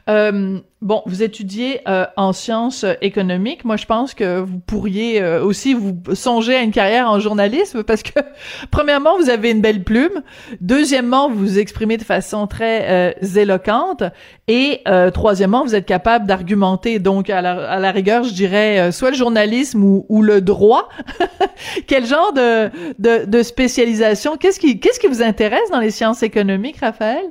Euh, 0.10 0.60
bon, 0.82 1.02
vous 1.08 1.24
étudiez 1.24 1.82
euh, 1.88 2.06
en 2.18 2.34
sciences 2.34 2.86
économiques. 3.02 3.66
Moi, 3.66 3.76
je 3.76 3.86
pense 3.86 4.14
que 4.14 4.42
vous 4.42 4.60
pourriez 4.60 5.22
euh, 5.22 5.44
aussi 5.44 5.74
vous 5.74 5.98
songer 6.14 6.56
à 6.56 6.62
une 6.62 6.72
carrière 6.72 7.10
en 7.10 7.20
journalisme 7.20 7.84
parce 7.84 8.04
que, 8.04 8.20
premièrement, 8.72 9.18
vous 9.18 9.30
avez 9.30 9.50
une 9.50 9.62
belle 9.62 9.84
plume. 9.84 10.22
Deuxièmement, 10.62 11.30
vous 11.30 11.38
vous 11.40 11.60
exprimez 11.60 11.98
de 11.98 12.04
façon 12.04 12.46
très 12.46 13.16
éloquente. 13.36 14.04
Et 14.48 14.84
troisièmement, 15.14 15.64
vous 15.64 15.76
êtes 15.76 15.86
capable 15.86 16.28
d'argumenter. 16.28 17.00
Donc, 17.00 17.30
à 17.30 17.42
la, 17.42 17.70
à 17.70 17.80
la, 17.80 17.92
rigueur, 17.92 18.24
je 18.24 18.34
dirais 18.34 18.92
soit 18.92 19.10
le 19.10 19.18
journalisme 19.18 19.84
ou, 19.84 20.06
ou 20.10 20.22
le 20.22 20.42
droit. 20.42 20.90
Quel 21.88 22.06
genre 22.06 22.34
de, 22.34 22.70
de, 23.00 23.26
de 23.26 23.44
spécialisation? 23.44 24.38
Qu'est-ce 24.38 24.60
qui, 24.60 24.80
qu'est-ce 24.80 25.00
qui 25.00 25.08
vous 25.08 25.24
intéresse 25.24 25.70
dans 25.72 25.80
les 25.80 25.92
sciences 25.92 26.24
économiques, 26.24 26.78
Raphaël? 26.78 27.26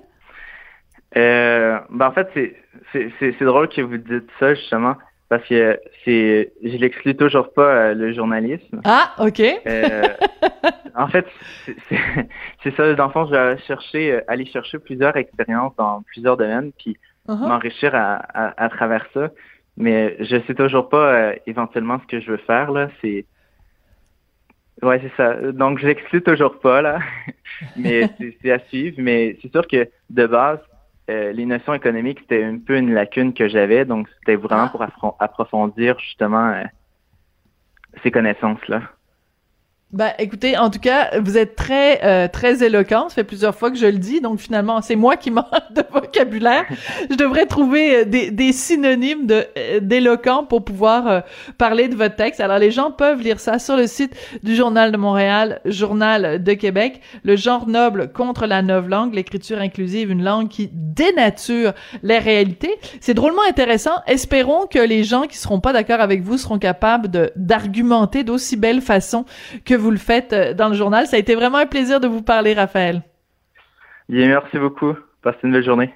Euh, 1.17 1.79
ben 1.91 2.09
en 2.09 2.13
fait, 2.13 2.29
c'est, 2.93 3.45
drôle 3.45 3.69
que 3.69 3.81
vous 3.81 3.97
dites 3.97 4.29
ça, 4.39 4.55
justement, 4.55 4.97
parce 5.29 5.45
que 5.49 5.81
c'est, 6.05 6.53
je 6.63 6.77
l'exclus 6.77 7.17
toujours 7.17 7.53
pas, 7.53 7.63
euh, 7.63 7.95
le 7.95 8.13
journalisme. 8.13 8.81
Ah, 8.85 9.13
OK. 9.19 9.41
euh, 9.41 10.09
en 10.95 11.09
fait, 11.09 11.27
c'est, 12.63 12.77
ça, 12.77 12.95
dans 12.95 13.07
le 13.07 13.13
fond, 13.13 13.27
je 13.27 13.33
vais 13.33 13.59
chercher, 13.67 14.13
euh, 14.13 14.21
aller 14.29 14.47
chercher 14.47 14.79
plusieurs 14.79 15.17
expériences 15.17 15.75
dans 15.77 16.03
plusieurs 16.03 16.37
domaines, 16.37 16.73
puis 16.79 16.97
uh-huh. 17.29 17.49
m'enrichir 17.49 17.95
à, 17.95 18.17
à, 18.17 18.65
à, 18.65 18.69
travers 18.69 19.07
ça. 19.15 19.31
Mais 19.77 20.17
je 20.21 20.37
sais 20.47 20.55
toujours 20.55 20.89
pas 20.89 21.13
euh, 21.13 21.35
éventuellement 21.47 21.99
ce 22.01 22.07
que 22.07 22.21
je 22.21 22.31
veux 22.31 22.43
faire, 22.47 22.71
là. 22.71 22.89
C'est, 23.01 23.27
Ouais, 24.83 25.01
c'est 25.01 25.17
ça. 25.17 25.53
Donc, 25.53 25.79
je 25.79 25.87
l'exclus 25.87 26.23
toujours 26.23 26.59
pas, 26.59 26.83
là. 26.83 26.99
mais 27.77 28.11
c'est 28.43 28.53
à 28.53 28.59
suivre. 28.59 28.97
Mais 28.99 29.39
c'est 29.41 29.51
sûr 29.51 29.67
que, 29.67 29.89
de 30.11 30.27
base, 30.27 30.59
euh, 31.09 31.33
les 31.33 31.47
notions 31.47 31.75
économiques, 31.75 32.19
c'était 32.21 32.45
un 32.45 32.59
peu 32.59 32.77
une 32.77 32.93
lacune 32.93 33.33
que 33.33 33.49
j'avais, 33.49 33.85
donc 33.85 34.09
c'était 34.19 34.37
vraiment 34.37 34.69
ah. 34.73 34.89
pour 34.91 35.17
approfondir 35.21 35.99
justement 36.01 36.49
euh, 36.49 36.65
ces 38.03 38.11
connaissances-là. 38.11 38.83
Ben, 39.93 40.11
écoutez, 40.19 40.59
en 40.59 40.69
tout 40.69 40.81
cas, 40.81 41.17
vous 41.21 41.39
êtes 41.39 41.55
très 41.55 42.05
euh, 42.05 42.27
très 42.27 42.65
éloquent. 42.65 43.09
Ça 43.09 43.15
fait 43.15 43.25
plusieurs 43.25 43.55
fois 43.55 43.71
que 43.71 43.79
je 43.79 43.87
le 43.87 43.99
dis, 43.99 44.21
donc 44.21 44.41
finalement, 44.41 44.83
c'est 44.83 44.97
moi 44.97 45.17
qui 45.17 45.31
manque 45.31 45.47
de 45.71 45.85
vocabulaire. 45.93 46.65
je 47.09 47.15
devrais 47.15 47.47
trouver 47.47 47.99
euh, 47.99 48.05
des, 48.05 48.33
des 48.33 48.53
synonymes 48.53 49.29
de 49.29 49.47
euh, 49.57 49.79
d'éloquent 49.79 50.43
pour 50.43 50.65
pouvoir 50.65 51.23
parler 51.57 51.87
de 51.87 51.95
votre 51.95 52.17
texte. 52.17 52.41
Alors, 52.41 52.59
les 52.59 52.73
gens 52.73 52.91
peuvent 52.91 53.21
lire 53.21 53.39
ça 53.39 53.61
sur 53.61 53.77
le 53.77 53.87
site 53.87 54.13
du 54.43 54.57
Journal 54.57 54.91
de 54.91 54.97
Montréal, 54.97 55.61
Journal 55.65 56.43
de 56.43 56.53
Québec. 56.55 57.01
Le 57.23 57.37
genre 57.37 57.69
noble 57.69 58.11
contre 58.13 58.47
la 58.47 58.63
neuve 58.63 58.89
langue, 58.89 59.15
l'écriture 59.15 59.61
inclusive, 59.61 60.11
une 60.11 60.25
langue 60.25 60.49
qui 60.49 60.69
dénature 60.73 61.75
les 62.03 62.19
réalités. 62.19 62.75
C'est 63.01 63.15
drôlement 63.15 63.43
intéressant. 63.49 64.03
Espérons 64.09 64.67
que 64.67 64.81
les 64.81 65.05
gens 65.05 65.29
qui 65.29 65.37
seront 65.37 65.61
pas 65.61 65.73
d'accord 65.73 66.01
avec 66.01 66.23
vous 66.23 66.39
seront 66.39 66.59
capables 66.59 67.09
de 67.09 67.31
d'argumenter 67.37 68.25
d'aussi 68.25 68.57
belle 68.57 68.81
façon 68.81 69.25
que 69.65 69.76
vous 69.77 69.91
le 69.91 69.97
faites 69.97 70.33
euh, 70.33 70.55
dans 70.55 70.69
le 70.69 70.75
journal. 70.75 71.07
Ça 71.07 71.17
a 71.17 71.19
été 71.19 71.35
vraiment 71.35 71.59
un 71.59 71.67
plaisir 71.67 72.01
de 72.01 72.09
vous 72.09 72.23
parler, 72.23 72.55
Raphaël. 72.55 73.03
Bien, 74.09 74.29
merci 74.29 74.59
beaucoup. 74.59 74.95
Passez 75.23 75.39
une 75.45 75.53
belle 75.53 75.65
journée. 75.65 75.95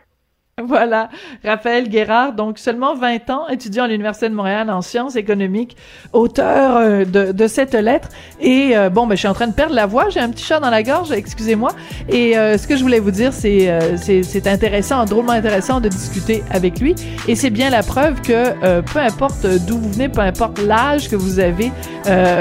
Voilà, 0.70 1.08
Raphaël 1.44 1.88
Guérard, 1.88 2.32
donc 2.32 2.58
seulement 2.58 2.94
20 2.94 3.30
ans, 3.30 3.48
étudiant 3.48 3.84
à 3.84 3.88
l'Université 3.88 4.28
de 4.28 4.34
Montréal 4.34 4.70
en 4.70 4.82
sciences 4.82 5.16
économiques, 5.16 5.76
auteur 6.12 6.76
euh, 6.76 7.04
de, 7.04 7.46
cette 7.46 7.74
lettre. 7.74 8.08
Et 8.40 8.76
euh, 8.76 8.88
bon, 8.88 9.06
ben, 9.06 9.14
je 9.14 9.20
suis 9.20 9.28
en 9.28 9.34
train 9.34 9.46
de 9.46 9.52
perdre 9.52 9.74
la 9.74 9.86
voix, 9.86 10.08
j'ai 10.08 10.20
un 10.20 10.28
petit 10.28 10.44
chat 10.44 10.60
dans 10.60 10.70
la 10.70 10.82
gorge, 10.82 11.12
excusez-moi. 11.12 11.70
Et 12.08 12.36
euh, 12.36 12.58
ce 12.58 12.66
que 12.66 12.76
je 12.76 12.82
voulais 12.82 13.00
vous 13.00 13.10
dire, 13.10 13.32
c'est 13.32 13.50
c'est 13.96 14.46
intéressant, 14.46 15.04
drôlement 15.04 15.32
intéressant 15.32 15.80
de 15.80 15.88
discuter 15.88 16.42
avec 16.50 16.80
lui. 16.80 16.94
Et 17.28 17.34
c'est 17.34 17.50
bien 17.50 17.70
la 17.70 17.82
preuve 17.82 18.20
que 18.20 18.80
peu 18.80 18.98
importe 18.98 19.46
d'où 19.66 19.78
vous 19.78 19.90
venez, 19.90 20.08
peu 20.08 20.20
importe 20.20 20.60
l'âge 20.60 21.08
que 21.08 21.16
vous 21.16 21.38
avez, 21.38 21.72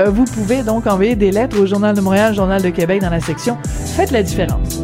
vous 0.08 0.26
pouvez 0.26 0.64
donc 0.64 0.88
envoyer 0.88 1.16
des 1.16 1.32
lettres 1.32 1.60
au 1.60 1.66
Journal 1.66 1.96
de 1.96 2.02
Montréal, 2.02 2.34
Journal 2.34 2.62
de 2.62 2.70
Québec 2.70 3.02
dans 3.02 3.10
la 3.10 3.22
section 3.22 3.58
Faites 3.96 4.12
la 4.12 4.24
différence. 4.24 4.84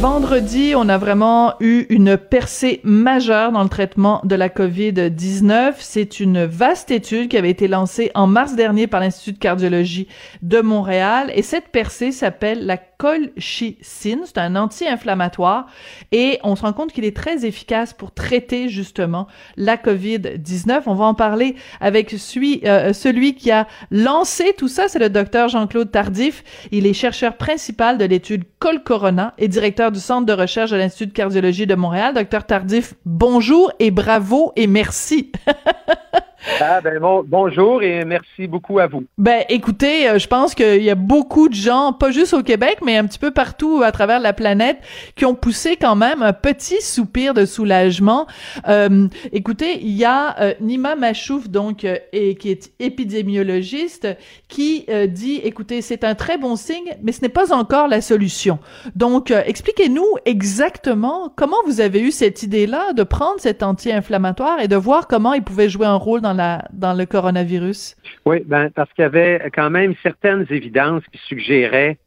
Vendredi, 0.00 0.72
on 0.74 0.88
a 0.88 0.96
vraiment 0.96 1.56
eu 1.60 1.84
une 1.90 2.16
percée 2.16 2.80
majeure 2.84 3.52
dans 3.52 3.62
le 3.62 3.68
traitement 3.68 4.22
de 4.24 4.34
la 4.34 4.48
COVID-19. 4.48 5.74
C'est 5.78 6.20
une 6.20 6.46
vaste 6.46 6.90
étude 6.90 7.28
qui 7.28 7.36
avait 7.36 7.50
été 7.50 7.68
lancée 7.68 8.10
en 8.14 8.26
mars 8.26 8.54
dernier 8.54 8.86
par 8.86 9.00
l'Institut 9.00 9.32
de 9.32 9.38
cardiologie 9.38 10.08
de 10.40 10.62
Montréal 10.62 11.30
et 11.34 11.42
cette 11.42 11.68
percée 11.68 12.12
s'appelle 12.12 12.64
la 12.64 12.78
colchicine. 12.78 14.20
C'est 14.24 14.38
un 14.38 14.56
anti-inflammatoire 14.56 15.66
et 16.12 16.38
on 16.44 16.56
se 16.56 16.62
rend 16.62 16.72
compte 16.72 16.92
qu'il 16.92 17.04
est 17.04 17.16
très 17.16 17.44
efficace 17.44 17.92
pour 17.92 18.12
traiter 18.12 18.70
justement 18.70 19.26
la 19.58 19.76
COVID-19. 19.76 20.82
On 20.86 20.94
va 20.94 21.04
en 21.04 21.14
parler 21.14 21.56
avec 21.80 22.10
celui, 22.10 22.62
euh, 22.64 22.94
celui 22.94 23.34
qui 23.34 23.50
a 23.50 23.66
lancé 23.90 24.54
tout 24.56 24.68
ça, 24.68 24.88
c'est 24.88 24.98
le 24.98 25.10
docteur 25.10 25.48
Jean-Claude 25.48 25.90
Tardif. 25.90 26.42
Il 26.72 26.86
est 26.86 26.94
chercheur 26.94 27.36
principal 27.36 27.98
de 27.98 28.06
l'étude 28.06 28.44
Col-Corona 28.58 29.34
et 29.38 29.48
directeur 29.48 29.89
du 29.90 30.00
Centre 30.00 30.26
de 30.26 30.32
recherche 30.32 30.70
de 30.70 30.76
l'Institut 30.76 31.06
de 31.06 31.12
cardiologie 31.12 31.66
de 31.66 31.74
Montréal. 31.74 32.14
Docteur 32.14 32.44
Tardif, 32.44 32.94
bonjour 33.04 33.72
et 33.78 33.90
bravo 33.90 34.52
et 34.56 34.66
merci. 34.66 35.32
Ah 36.60 36.80
ben 36.80 36.98
bon, 36.98 37.22
bonjour 37.26 37.82
et 37.82 38.04
merci 38.04 38.46
beaucoup 38.46 38.78
à 38.78 38.86
vous. 38.86 39.04
Ben 39.18 39.44
écoutez, 39.48 40.08
euh, 40.08 40.18
je 40.18 40.26
pense 40.26 40.54
qu'il 40.54 40.82
y 40.82 40.90
a 40.90 40.94
beaucoup 40.94 41.48
de 41.48 41.54
gens, 41.54 41.92
pas 41.92 42.10
juste 42.10 42.32
au 42.32 42.42
Québec, 42.42 42.78
mais 42.82 42.96
un 42.96 43.06
petit 43.06 43.18
peu 43.18 43.30
partout 43.30 43.82
à 43.84 43.92
travers 43.92 44.20
la 44.20 44.32
planète, 44.32 44.78
qui 45.16 45.26
ont 45.26 45.34
poussé 45.34 45.76
quand 45.76 45.96
même 45.96 46.22
un 46.22 46.32
petit 46.32 46.80
soupir 46.80 47.34
de 47.34 47.44
soulagement. 47.44 48.26
Euh, 48.68 49.08
écoutez, 49.32 49.80
il 49.82 49.92
y 49.92 50.04
a 50.04 50.38
euh, 50.40 50.54
Nima 50.60 50.94
Machouf, 50.96 51.48
donc, 51.48 51.84
et, 51.84 52.34
qui 52.36 52.50
est 52.50 52.72
épidémiologiste, 52.78 54.08
qui 54.50 54.86
dit, 55.08 55.40
écoutez, 55.44 55.80
c'est 55.80 56.04
un 56.04 56.14
très 56.14 56.36
bon 56.36 56.56
signe, 56.56 56.96
mais 57.02 57.12
ce 57.12 57.22
n'est 57.22 57.28
pas 57.28 57.54
encore 57.54 57.88
la 57.88 58.00
solution. 58.00 58.58
Donc, 58.94 59.30
expliquez-nous 59.30 60.06
exactement 60.26 61.32
comment 61.36 61.56
vous 61.66 61.80
avez 61.80 62.00
eu 62.00 62.10
cette 62.10 62.42
idée-là 62.42 62.92
de 62.92 63.02
prendre 63.02 63.40
cet 63.40 63.62
anti-inflammatoire 63.62 64.60
et 64.60 64.68
de 64.68 64.76
voir 64.76 65.06
comment 65.06 65.32
il 65.32 65.42
pouvait 65.42 65.68
jouer 65.68 65.86
un 65.86 65.94
rôle 65.94 66.20
dans 66.20 66.34
dans, 66.72 66.94
le 66.94 67.06
coronavirus? 67.06 67.96
Oui, 68.26 68.42
ben, 68.44 68.70
parce 68.74 68.92
qu'il 68.92 69.02
y 69.02 69.06
avait 69.06 69.50
quand 69.54 69.70
même 69.70 69.94
certaines 70.02 70.46
évidences 70.50 71.02
qui 71.12 71.18
suggéraient 71.26 71.98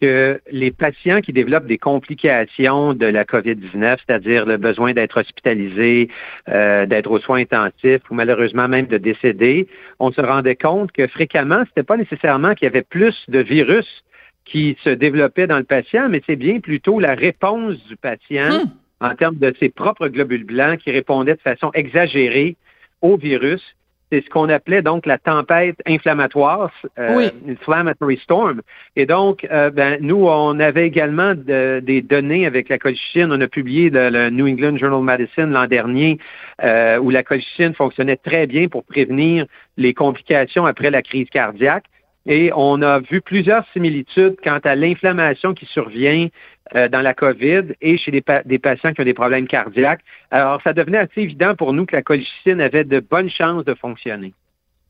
que 0.00 0.40
les 0.50 0.70
patients 0.70 1.20
qui 1.20 1.32
développent 1.32 1.66
des 1.66 1.78
complications 1.78 2.94
de 2.94 3.06
la 3.06 3.24
COVID-19, 3.24 3.98
c'est-à-dire 4.06 4.46
le 4.46 4.56
besoin 4.56 4.92
d'être 4.92 5.20
hospitalisés, 5.20 6.08
euh, 6.48 6.86
d'être 6.86 7.10
aux 7.10 7.18
soins 7.18 7.40
intensifs 7.40 8.02
ou 8.10 8.14
malheureusement 8.14 8.68
même 8.68 8.86
de 8.86 8.96
décéder, 8.96 9.68
on 9.98 10.10
se 10.10 10.20
rendait 10.20 10.56
compte 10.56 10.92
que 10.92 11.06
fréquemment, 11.06 11.60
ce 11.64 11.70
n'était 11.70 11.82
pas 11.82 11.96
nécessairement 11.96 12.54
qu'il 12.54 12.66
y 12.66 12.68
avait 12.68 12.82
plus 12.82 13.16
de 13.28 13.40
virus 13.40 14.04
qui 14.44 14.76
se 14.82 14.90
développait 14.90 15.46
dans 15.46 15.58
le 15.58 15.64
patient, 15.64 16.08
mais 16.08 16.22
c'est 16.26 16.36
bien 16.36 16.60
plutôt 16.60 16.98
la 16.98 17.14
réponse 17.14 17.76
du 17.86 17.96
patient 17.96 18.64
hmm. 18.64 19.04
en 19.04 19.14
termes 19.14 19.36
de 19.36 19.54
ses 19.60 19.68
propres 19.68 20.08
globules 20.08 20.44
blancs 20.44 20.78
qui 20.78 20.90
répondaient 20.90 21.34
de 21.34 21.40
façon 21.40 21.70
exagérée 21.74 22.56
au 23.02 23.16
virus. 23.16 23.62
C'est 24.10 24.24
ce 24.24 24.30
qu'on 24.30 24.48
appelait 24.48 24.82
donc 24.82 25.06
la 25.06 25.18
tempête 25.18 25.76
inflammatoire, 25.86 26.72
euh, 26.98 27.30
inflammatory 27.48 28.16
storm. 28.18 28.60
Et 28.96 29.06
donc, 29.06 29.46
euh, 29.50 29.70
ben, 29.70 29.98
nous, 30.00 30.26
on 30.26 30.58
avait 30.58 30.86
également 30.86 31.34
des 31.34 32.02
données 32.02 32.44
avec 32.44 32.68
la 32.68 32.78
colchicine. 32.78 33.28
On 33.30 33.40
a 33.40 33.46
publié 33.46 33.88
le, 33.88 34.30
New 34.30 34.48
England 34.48 34.78
Journal 34.78 34.98
of 34.98 35.04
Medicine 35.04 35.50
l'an 35.52 35.66
dernier, 35.66 36.18
euh, 36.64 36.98
où 36.98 37.10
la 37.10 37.22
colchicine 37.22 37.72
fonctionnait 37.74 38.16
très 38.16 38.48
bien 38.48 38.66
pour 38.66 38.84
prévenir 38.84 39.46
les 39.76 39.94
complications 39.94 40.66
après 40.66 40.90
la 40.90 41.02
crise 41.02 41.28
cardiaque. 41.30 41.84
Et 42.26 42.50
on 42.54 42.82
a 42.82 43.00
vu 43.00 43.20
plusieurs 43.20 43.64
similitudes 43.72 44.36
quant 44.42 44.58
à 44.64 44.74
l'inflammation 44.74 45.54
qui 45.54 45.66
survient 45.66 46.28
euh, 46.76 46.88
dans 46.88 47.00
la 47.00 47.14
COVID 47.14 47.74
et 47.80 47.98
chez 47.98 48.10
des, 48.10 48.58
patients 48.58 48.92
qui 48.92 49.00
ont 49.00 49.04
des 49.04 49.14
problèmes 49.14 49.46
cardiaques. 49.46 50.02
Alors, 50.30 50.60
ça 50.62 50.72
devenait 50.72 50.98
assez 50.98 51.22
évident 51.22 51.54
pour 51.54 51.72
nous 51.72 51.86
que 51.86 51.96
la 51.96 52.02
colchicine 52.02 52.60
avait 52.60 52.84
de 52.84 53.00
bonnes 53.00 53.30
chances 53.30 53.64
de 53.64 53.74
fonctionner. 53.74 54.32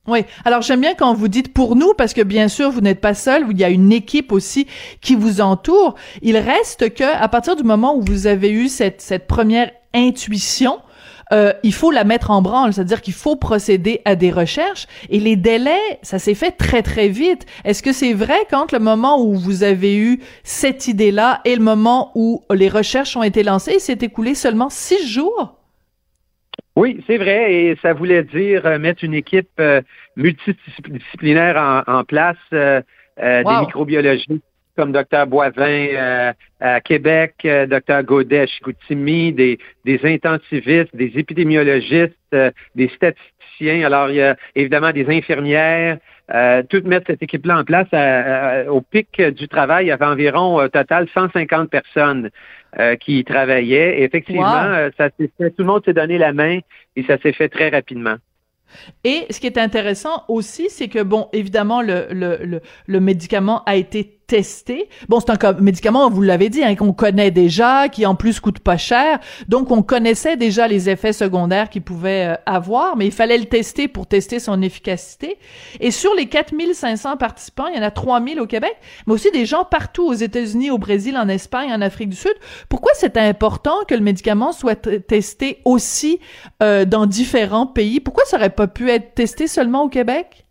Oui. 0.07 0.25
Alors 0.47 0.63
j'aime 0.63 0.81
bien 0.81 0.95
quand 0.95 1.13
vous 1.13 1.29
dites 1.29 1.53
pour 1.53 1.77
nous 1.77 1.93
parce 1.93 2.15
que 2.15 2.23
bien 2.23 2.49
sûr 2.49 2.71
vous 2.71 2.81
n'êtes 2.81 3.03
pas 3.03 3.13
seul, 3.13 3.45
il 3.51 3.59
y 3.59 3.65
a 3.65 3.69
une 3.69 3.93
équipe 3.93 4.33
aussi 4.33 4.67
qui 5.03 5.15
vous 5.15 5.43
entoure. 5.43 5.95
Il 6.23 6.39
reste 6.39 6.95
que 6.95 7.05
à 7.05 7.29
partir 7.29 7.55
du 7.55 7.63
moment 7.63 7.95
où 7.95 8.01
vous 8.01 8.27
avez 8.27 8.51
eu 8.51 8.69
cette, 8.69 9.03
cette 9.03 9.27
première 9.27 9.71
intuition, 9.95 10.81
euh, 11.33 11.53
il 11.63 11.73
faut 11.73 11.91
la 11.91 12.05
mettre 12.05 12.31
en 12.31 12.43
branle, 12.43 12.73
c'est-à-dire 12.73 13.01
qu'il 13.03 13.15
faut 13.15 13.37
procéder 13.37 14.01
à 14.05 14.17
des 14.17 14.31
recherches 14.31 14.87
et 15.11 15.21
les 15.21 15.37
délais, 15.37 15.99
ça 16.03 16.19
s'est 16.19 16.35
fait 16.35 16.53
très 16.53 16.83
très 16.83 17.09
vite. 17.09 17.47
Est-ce 17.65 17.83
que 17.83 17.93
c'est 17.93 18.13
vrai 18.13 18.39
quand 18.51 18.73
le 18.73 18.79
moment 18.79 19.23
où 19.23 19.35
vous 19.35 19.63
avez 19.63 19.97
eu 19.97 20.21
cette 20.43 20.89
idée-là 20.89 21.41
et 21.45 21.55
le 21.55 21.63
moment 21.63 22.11
où 22.15 22.43
les 22.53 22.69
recherches 22.69 23.17
ont 23.17 23.23
été 23.23 23.43
lancées, 23.43 23.75
il 23.75 23.81
s'est 23.81 23.99
écoulé 24.01 24.35
seulement 24.35 24.71
six 24.71 25.07
jours? 25.07 25.57
Oui, 26.77 27.03
c'est 27.07 27.19
vrai, 27.19 27.53
et 27.53 27.79
ça 27.83 27.93
voulait 27.93 28.23
dire 28.23 28.65
euh, 28.67 28.79
mettre 28.79 29.05
une 29.05 29.15
équipe 29.15 29.51
euh, 29.59 29.83
multidisciplinaire 30.17 31.85
en, 31.87 32.05
place, 32.05 32.37
des 32.53 33.45
microbiologistes 33.45 34.43
comme 34.81 34.93
Dr. 34.93 35.27
Boivin 35.27 35.89
euh, 35.93 36.33
à 36.59 36.81
Québec, 36.81 37.35
euh, 37.45 37.67
Dr. 37.67 38.03
Godet 38.03 38.41
à 38.41 38.47
Chicoutimi, 38.47 39.31
des, 39.31 39.59
des 39.85 40.01
intensivistes, 40.05 40.97
des 40.97 41.13
épidémiologistes, 41.17 42.15
euh, 42.33 42.51
des 42.75 42.89
statisticiens. 42.89 43.85
Alors, 43.85 44.09
il 44.09 44.17
y 44.17 44.23
a 44.23 44.37
évidemment 44.55 44.91
des 44.91 45.07
infirmières. 45.07 45.99
tout 46.71 46.81
mettre 46.87 47.09
cette 47.09 47.23
équipe-là 47.23 47.59
en 47.59 47.65
place 47.65 47.89
au 48.69 48.81
pic 48.81 49.21
du 49.21 49.49
travail, 49.49 49.85
il 49.85 49.89
y 49.89 49.93
avait 49.93 50.07
environ 50.07 50.57
au 50.57 50.69
total 50.69 51.09
150 51.13 51.69
personnes 51.69 52.31
qui 53.01 53.19
y 53.19 53.25
travaillaient. 53.25 53.99
Et 53.99 54.05
effectivement, 54.05 54.89
ça 54.97 55.11
s'est 55.19 55.31
fait, 55.37 55.51
tout 55.51 55.63
le 55.65 55.65
monde 55.65 55.85
s'est 55.85 55.93
donné 55.93 56.17
la 56.17 56.33
main 56.33 56.61
et 56.97 57.03
ça 57.03 57.19
s'est 57.19 57.35
fait 57.35 57.51
très 57.51 57.69
rapidement. 57.69 58.17
Et 59.05 59.27
ce 59.31 59.41
qui 59.41 59.47
est 59.47 59.59
intéressant 59.59 60.25
aussi, 60.29 60.71
c'est 60.71 60.89
que, 60.89 61.03
bon, 61.03 61.29
évidemment, 61.33 61.83
le, 61.83 62.07
le, 62.11 62.39
le, 62.45 62.61
le 62.87 63.01
médicament 63.01 63.63
a 63.65 63.77
été 63.77 64.20
testé. 64.31 64.89
Bon, 65.09 65.19
c'est 65.19 65.45
un 65.45 65.53
médicament, 65.55 66.09
vous 66.09 66.23
l'avez 66.23 66.51
dit, 66.51 66.63
hein, 66.63 66.77
qu'on 66.77 66.93
connaît 66.93 67.33
déjà, 67.33 67.89
qui 67.89 68.07
en 68.07 68.15
plus 68.15 68.39
coûte 68.39 68.61
pas 68.61 68.77
cher. 68.77 69.19
Donc, 69.49 69.73
on 69.73 69.83
connaissait 69.83 70.37
déjà 70.37 70.69
les 70.69 70.89
effets 70.89 71.13
secondaires 71.13 71.69
qu'il 71.69 71.83
pouvait 71.83 72.29
euh, 72.29 72.35
avoir, 72.47 72.97
mais 72.97 73.07
il 73.07 73.13
fallait 73.13 73.39
le 73.39 73.47
tester 73.47 73.89
pour 73.89 74.07
tester 74.07 74.39
son 74.39 74.63
efficacité. 74.63 75.37
Et 75.81 75.91
sur 75.91 76.15
les 76.15 76.27
4500 76.27 77.17
participants, 77.17 77.67
il 77.67 77.77
y 77.77 77.81
en 77.81 77.83
a 77.83 77.91
3000 77.91 78.39
au 78.39 78.47
Québec, 78.47 78.77
mais 79.09 79.15
aussi 79.15 79.33
des 79.33 79.47
gens 79.47 79.65
partout 79.65 80.07
aux 80.07 80.15
États-Unis, 80.15 80.71
au 80.71 80.79
Brésil, 80.79 81.19
en 81.19 81.27
Espagne, 81.27 81.73
en 81.73 81.81
Afrique 81.81 82.11
du 82.11 82.17
Sud. 82.17 82.35
Pourquoi 82.69 82.93
c'est 82.95 83.17
important 83.17 83.79
que 83.89 83.97
le 83.97 84.01
médicament 84.01 84.53
soit 84.53 84.77
testé 85.09 85.59
aussi 85.65 86.21
euh, 86.63 86.85
dans 86.85 87.07
différents 87.07 87.67
pays? 87.67 87.99
Pourquoi 87.99 88.25
ça 88.27 88.37
aurait 88.37 88.51
pas 88.51 88.69
pu 88.69 88.91
être 88.91 89.13
testé 89.17 89.49
seulement 89.49 89.83
au 89.83 89.89
Québec? 89.89 90.47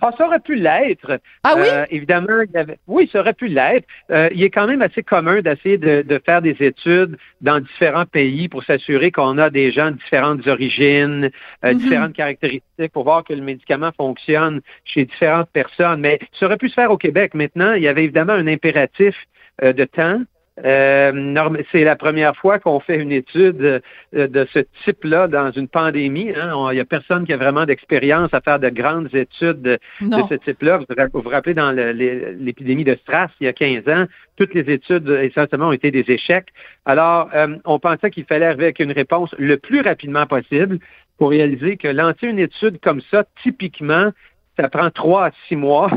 Ah, 0.00 0.10
ça 0.16 0.26
aurait 0.26 0.40
pu 0.40 0.54
l'être. 0.54 1.20
Ah 1.42 1.54
oui? 1.56 1.66
Euh, 1.66 1.84
évidemment, 1.90 2.40
il 2.42 2.50
y 2.52 2.56
avait... 2.56 2.78
oui, 2.86 3.08
ça 3.12 3.20
aurait 3.20 3.34
pu 3.34 3.48
l'être. 3.48 3.86
Euh, 4.10 4.28
il 4.32 4.42
est 4.42 4.50
quand 4.50 4.66
même 4.66 4.82
assez 4.82 5.02
commun 5.02 5.40
d'essayer 5.40 5.78
de, 5.78 6.02
de, 6.02 6.20
faire 6.24 6.42
des 6.42 6.56
études 6.60 7.16
dans 7.40 7.60
différents 7.60 8.06
pays 8.06 8.48
pour 8.48 8.62
s'assurer 8.64 9.10
qu'on 9.10 9.38
a 9.38 9.50
des 9.50 9.72
gens 9.72 9.90
de 9.90 9.96
différentes 9.96 10.46
origines, 10.46 11.30
euh, 11.64 11.72
mm-hmm. 11.72 11.76
différentes 11.76 12.12
caractéristiques 12.12 12.92
pour 12.92 13.04
voir 13.04 13.24
que 13.24 13.32
le 13.32 13.42
médicament 13.42 13.90
fonctionne 13.96 14.60
chez 14.84 15.04
différentes 15.04 15.50
personnes. 15.50 16.00
Mais 16.00 16.20
ça 16.38 16.46
aurait 16.46 16.56
pu 16.56 16.68
se 16.68 16.74
faire 16.74 16.90
au 16.90 16.98
Québec. 16.98 17.34
Maintenant, 17.34 17.72
il 17.72 17.82
y 17.82 17.88
avait 17.88 18.04
évidemment 18.04 18.34
un 18.34 18.46
impératif 18.46 19.16
de 19.62 19.84
temps 19.84 20.20
euh, 20.62 21.62
c'est 21.72 21.82
la 21.82 21.96
première 21.96 22.36
fois 22.36 22.60
qu'on 22.60 22.78
fait 22.78 22.96
une 22.96 23.10
étude 23.10 23.60
euh, 23.60 23.80
de 24.28 24.46
ce 24.52 24.60
type-là 24.84 25.26
dans 25.26 25.50
une 25.50 25.66
pandémie. 25.66 26.30
Hein. 26.30 26.68
Il 26.70 26.74
n'y 26.74 26.80
a 26.80 26.84
personne 26.84 27.26
qui 27.26 27.32
a 27.32 27.36
vraiment 27.36 27.64
d'expérience 27.64 28.32
à 28.32 28.40
faire 28.40 28.60
de 28.60 28.68
grandes 28.68 29.12
études 29.14 29.62
de, 29.62 29.78
ce 30.00 30.34
type-là. 30.34 30.78
Vous 31.12 31.22
vous 31.22 31.28
rappelez 31.28 31.54
dans 31.54 31.72
l'épidémie 31.72 32.84
de 32.84 32.94
Stras 32.94 33.30
il 33.40 33.46
y 33.46 33.48
a 33.48 33.52
15 33.52 33.88
ans, 33.88 34.04
toutes 34.36 34.54
les 34.54 34.72
études 34.72 35.08
essentiellement 35.08 35.68
ont 35.68 35.72
été 35.72 35.90
des 35.90 36.04
échecs. 36.08 36.48
Alors, 36.84 37.30
euh, 37.34 37.56
on 37.64 37.80
pensait 37.80 38.10
qu'il 38.10 38.24
fallait 38.24 38.46
arriver 38.46 38.64
avec 38.64 38.78
une 38.78 38.92
réponse 38.92 39.34
le 39.38 39.56
plus 39.56 39.80
rapidement 39.80 40.26
possible 40.26 40.78
pour 41.18 41.30
réaliser 41.30 41.76
que 41.76 41.88
lancer 41.88 42.28
une 42.28 42.38
étude 42.38 42.78
comme 42.80 43.00
ça, 43.10 43.24
typiquement, 43.42 44.10
ça 44.56 44.68
prend 44.68 44.90
trois 44.90 45.26
à 45.26 45.30
six 45.48 45.56
mois. 45.56 45.90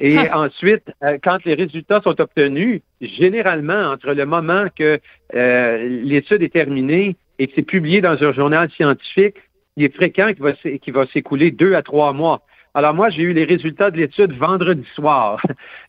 Et 0.00 0.18
ensuite, 0.32 0.84
euh, 1.04 1.18
quand 1.22 1.44
les 1.44 1.54
résultats 1.54 2.00
sont 2.02 2.18
obtenus, 2.20 2.80
généralement, 3.02 3.92
entre 3.92 4.14
le 4.14 4.24
moment 4.24 4.64
que 4.74 4.98
euh, 5.34 5.88
l'étude 6.02 6.42
est 6.42 6.52
terminée 6.52 7.16
et 7.38 7.46
que 7.46 7.52
c'est 7.54 7.62
publié 7.62 8.00
dans 8.00 8.22
un 8.22 8.32
journal 8.32 8.70
scientifique, 8.70 9.36
il 9.76 9.84
est 9.84 9.94
fréquent 9.94 10.32
qu'il 10.32 10.92
va, 10.94 11.06
s'écouler 11.06 11.50
deux 11.50 11.74
à 11.74 11.82
trois 11.82 12.14
mois. 12.14 12.40
Alors 12.72 12.94
moi, 12.94 13.10
j'ai 13.10 13.22
eu 13.22 13.34
les 13.34 13.44
résultats 13.44 13.90
de 13.90 13.98
l'étude 13.98 14.32
vendredi 14.32 14.86
soir. 14.94 15.42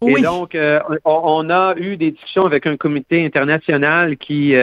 Et 0.06 0.22
donc, 0.22 0.56
euh, 0.56 0.80
on, 1.06 1.50
a 1.50 1.76
eu 1.78 1.96
des 1.96 2.12
discussions 2.12 2.46
avec 2.46 2.68
un 2.68 2.76
comité 2.76 3.24
international 3.24 4.18
qui 4.18 4.56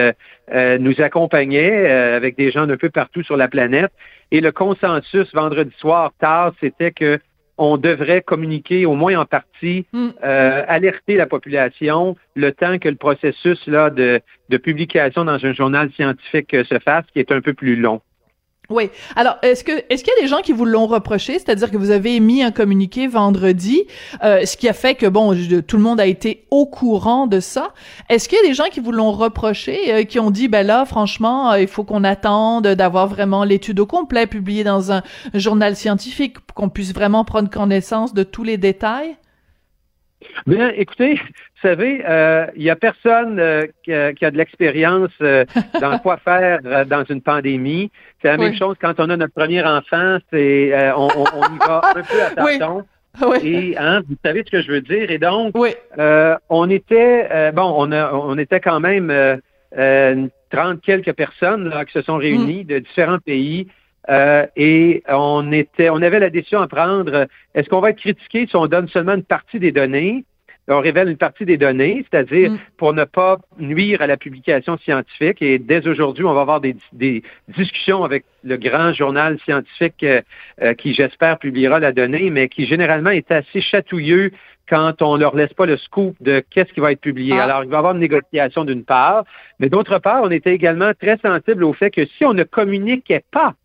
nous 0.79 1.01
accompagnait 1.01 1.89
avec 1.89 2.37
des 2.37 2.51
gens 2.51 2.67
d'un 2.67 2.77
peu 2.77 2.89
partout 2.89 3.23
sur 3.23 3.37
la 3.37 3.47
planète. 3.47 3.91
Et 4.31 4.41
le 4.41 4.51
consensus 4.51 5.33
vendredi 5.33 5.73
soir 5.79 6.11
tard, 6.19 6.53
c'était 6.59 6.91
que 6.91 7.19
on 7.59 7.77
devrait 7.77 8.21
communiquer 8.21 8.85
au 8.85 8.95
moins 8.95 9.19
en 9.19 9.25
partie, 9.25 9.85
Mm. 9.93 10.09
euh, 10.23 10.63
alerter 10.67 11.15
la 11.15 11.27
population 11.27 12.15
le 12.35 12.51
temps 12.51 12.79
que 12.79 12.87
le 12.89 12.95
processus 12.95 13.67
là, 13.67 13.89
de, 13.89 14.21
de 14.49 14.57
publication 14.57 15.25
dans 15.25 15.45
un 15.45 15.53
journal 15.53 15.91
scientifique 15.91 16.53
euh, 16.53 16.63
se 16.63 16.79
fasse, 16.79 17.05
qui 17.13 17.19
est 17.19 17.31
un 17.31 17.41
peu 17.41 17.53
plus 17.53 17.75
long. 17.75 18.01
Oui. 18.69 18.91
Alors, 19.15 19.37
est-ce 19.41 19.63
que 19.63 19.71
est-ce 19.89 20.03
qu'il 20.03 20.13
y 20.15 20.19
a 20.19 20.21
des 20.21 20.27
gens 20.27 20.41
qui 20.41 20.51
vous 20.51 20.65
l'ont 20.65 20.85
reproché, 20.85 21.33
c'est-à-dire 21.33 21.71
que 21.71 21.77
vous 21.77 21.89
avez 21.89 22.15
émis 22.15 22.43
un 22.43 22.51
communiqué 22.51 23.07
vendredi, 23.07 23.85
euh, 24.23 24.45
ce 24.45 24.57
qui 24.57 24.69
a 24.69 24.73
fait 24.73 24.93
que 24.93 25.07
bon, 25.07 25.35
tout 25.67 25.77
le 25.77 25.81
monde 25.81 25.99
a 25.99 26.05
été 26.05 26.45
au 26.51 26.67
courant 26.67 27.25
de 27.25 27.39
ça. 27.39 27.73
Est-ce 28.09 28.29
qu'il 28.29 28.37
y 28.37 28.45
a 28.45 28.47
des 28.47 28.53
gens 28.53 28.69
qui 28.71 28.79
vous 28.79 28.91
l'ont 28.91 29.11
reproché, 29.11 29.91
euh, 29.91 30.03
qui 30.03 30.19
ont 30.19 30.29
dit 30.29 30.47
ben 30.47 30.65
là, 30.67 30.85
franchement, 30.85 31.51
euh, 31.51 31.61
il 31.61 31.67
faut 31.67 31.83
qu'on 31.83 32.03
attende 32.03 32.67
d'avoir 32.67 33.07
vraiment 33.07 33.43
l'étude 33.43 33.79
au 33.79 33.87
complet 33.87 34.27
publiée 34.27 34.63
dans 34.63 34.91
un 34.91 35.01
journal 35.33 35.75
scientifique 35.75 36.39
pour 36.39 36.53
qu'on 36.53 36.69
puisse 36.69 36.93
vraiment 36.93 37.23
prendre 37.25 37.49
connaissance 37.49 38.13
de 38.13 38.21
tous 38.21 38.43
les 38.43 38.57
détails? 38.57 39.17
Bien, 40.47 40.69
écoutez, 40.75 41.15
vous 41.15 41.61
savez, 41.61 42.03
euh, 42.07 42.45
il 42.55 42.63
y 42.63 42.69
a 42.69 42.75
personne 42.75 43.39
euh, 43.39 43.65
qui, 43.83 43.93
a, 43.93 44.13
qui 44.13 44.25
a 44.25 44.31
de 44.31 44.37
l'expérience 44.37 45.11
euh, 45.21 45.45
dans 45.81 45.97
quoi 45.99 46.17
faire 46.17 46.59
euh, 46.65 46.85
dans 46.85 47.03
une 47.05 47.21
pandémie. 47.21 47.91
C'est 48.21 48.27
la 48.29 48.37
même 48.37 48.53
chose 48.55 48.75
quand 48.81 48.99
on 48.99 49.09
a 49.09 49.17
notre 49.17 49.33
premier 49.33 49.63
enfant, 49.63 50.17
c'est 50.31 50.73
euh, 50.73 50.93
on, 50.95 51.07
on- 51.07 51.25
on 51.35 51.55
y 51.55 51.57
va 51.59 51.81
un 51.95 52.03
peu 52.03 52.21
à 52.23 52.29
tâtons. 52.59 52.85
Oui. 53.25 53.37
Et 53.43 53.77
hein, 53.77 54.01
vous 54.07 54.15
savez 54.23 54.43
ce 54.45 54.51
que 54.51 54.61
je 54.61 54.71
veux 54.71 54.81
dire? 54.81 55.09
Et 55.09 55.17
donc, 55.17 55.51
Oui. 55.57 55.71
euh, 55.97 56.35
on 56.49 56.69
était 56.69 57.27
euh, 57.31 57.51
bon, 57.51 57.73
on 57.77 57.91
a, 57.91 58.13
on 58.13 58.37
était 58.37 58.59
quand 58.59 58.79
même 58.79 59.09
euh, 59.09 59.35
euh, 59.77 60.27
30 60.51 60.81
quelques 60.81 61.13
personnes 61.13 61.69
là, 61.69 61.85
qui 61.85 61.93
se 61.93 62.01
sont 62.01 62.17
réunies 62.17 62.65
de 62.65 62.79
différents 62.79 63.19
pays. 63.19 63.67
Euh, 64.09 64.45
et 64.55 65.03
on 65.07 65.51
était, 65.51 65.89
on 65.89 66.01
avait 66.01 66.19
la 66.19 66.29
décision 66.29 66.61
à 66.61 66.67
prendre. 66.67 67.27
Est-ce 67.53 67.69
qu'on 67.69 67.79
va 67.79 67.91
être 67.91 67.99
critiqué 67.99 68.47
si 68.47 68.55
on 68.55 68.67
donne 68.67 68.87
seulement 68.87 69.13
une 69.13 69.23
partie 69.23 69.59
des 69.59 69.71
données? 69.71 70.25
On 70.71 70.81
révèle 70.81 71.09
une 71.09 71.17
partie 71.17 71.45
des 71.45 71.57
données, 71.57 72.05
c'est-à-dire 72.09 72.51
Mm. 72.51 72.57
pour 72.77 72.93
ne 72.93 73.03
pas 73.03 73.39
nuire 73.57 74.03
à 74.03 74.07
la 74.07 74.17
publication 74.17 74.77
scientifique. 74.77 75.41
Et 75.41 75.57
dès 75.57 75.87
aujourd'hui, 75.87 76.23
on 76.25 76.33
va 76.33 76.41
avoir 76.41 76.61
des, 76.61 76.75
des 76.93 77.23
discussions 77.57 78.03
avec 78.03 78.23
le 78.43 78.55
grand 78.57 78.93
journal 78.93 79.39
scientifique 79.39 80.03
euh, 80.03 80.21
euh, 80.61 80.75
qui, 80.75 80.93
j'espère, 80.93 81.39
publiera 81.39 81.79
la 81.79 81.91
donnée, 81.91 82.29
mais 82.29 82.49
qui 82.49 82.67
généralement 82.67 83.09
est 83.09 83.31
assez 83.31 83.61
chatouilleux 83.61 84.31
quand 84.69 85.01
on 85.01 85.17
leur 85.17 85.35
laisse 85.35 85.53
pas 85.53 85.65
le 85.65 85.77
scoop 85.77 86.15
de 86.21 86.43
qu'est-ce 86.51 86.71
qui 86.71 86.79
va 86.79 86.91
être 86.91 87.01
publié. 87.01 87.33
Ah. 87.35 87.45
Alors, 87.45 87.63
il 87.63 87.69
va 87.71 87.77
y 87.77 87.79
avoir 87.79 87.93
une 87.93 87.99
négociation 87.99 88.63
d'une 88.63 88.85
part, 88.85 89.23
mais 89.59 89.69
d'autre 89.69 89.97
part, 89.97 90.21
on 90.23 90.29
était 90.29 90.53
également 90.53 90.91
très 90.93 91.17
sensible 91.17 91.63
au 91.63 91.73
fait 91.73 91.89
que 91.89 92.05
si 92.05 92.25
on 92.25 92.33
ne 92.35 92.43
communiquait 92.43 93.23
pas, 93.31 93.55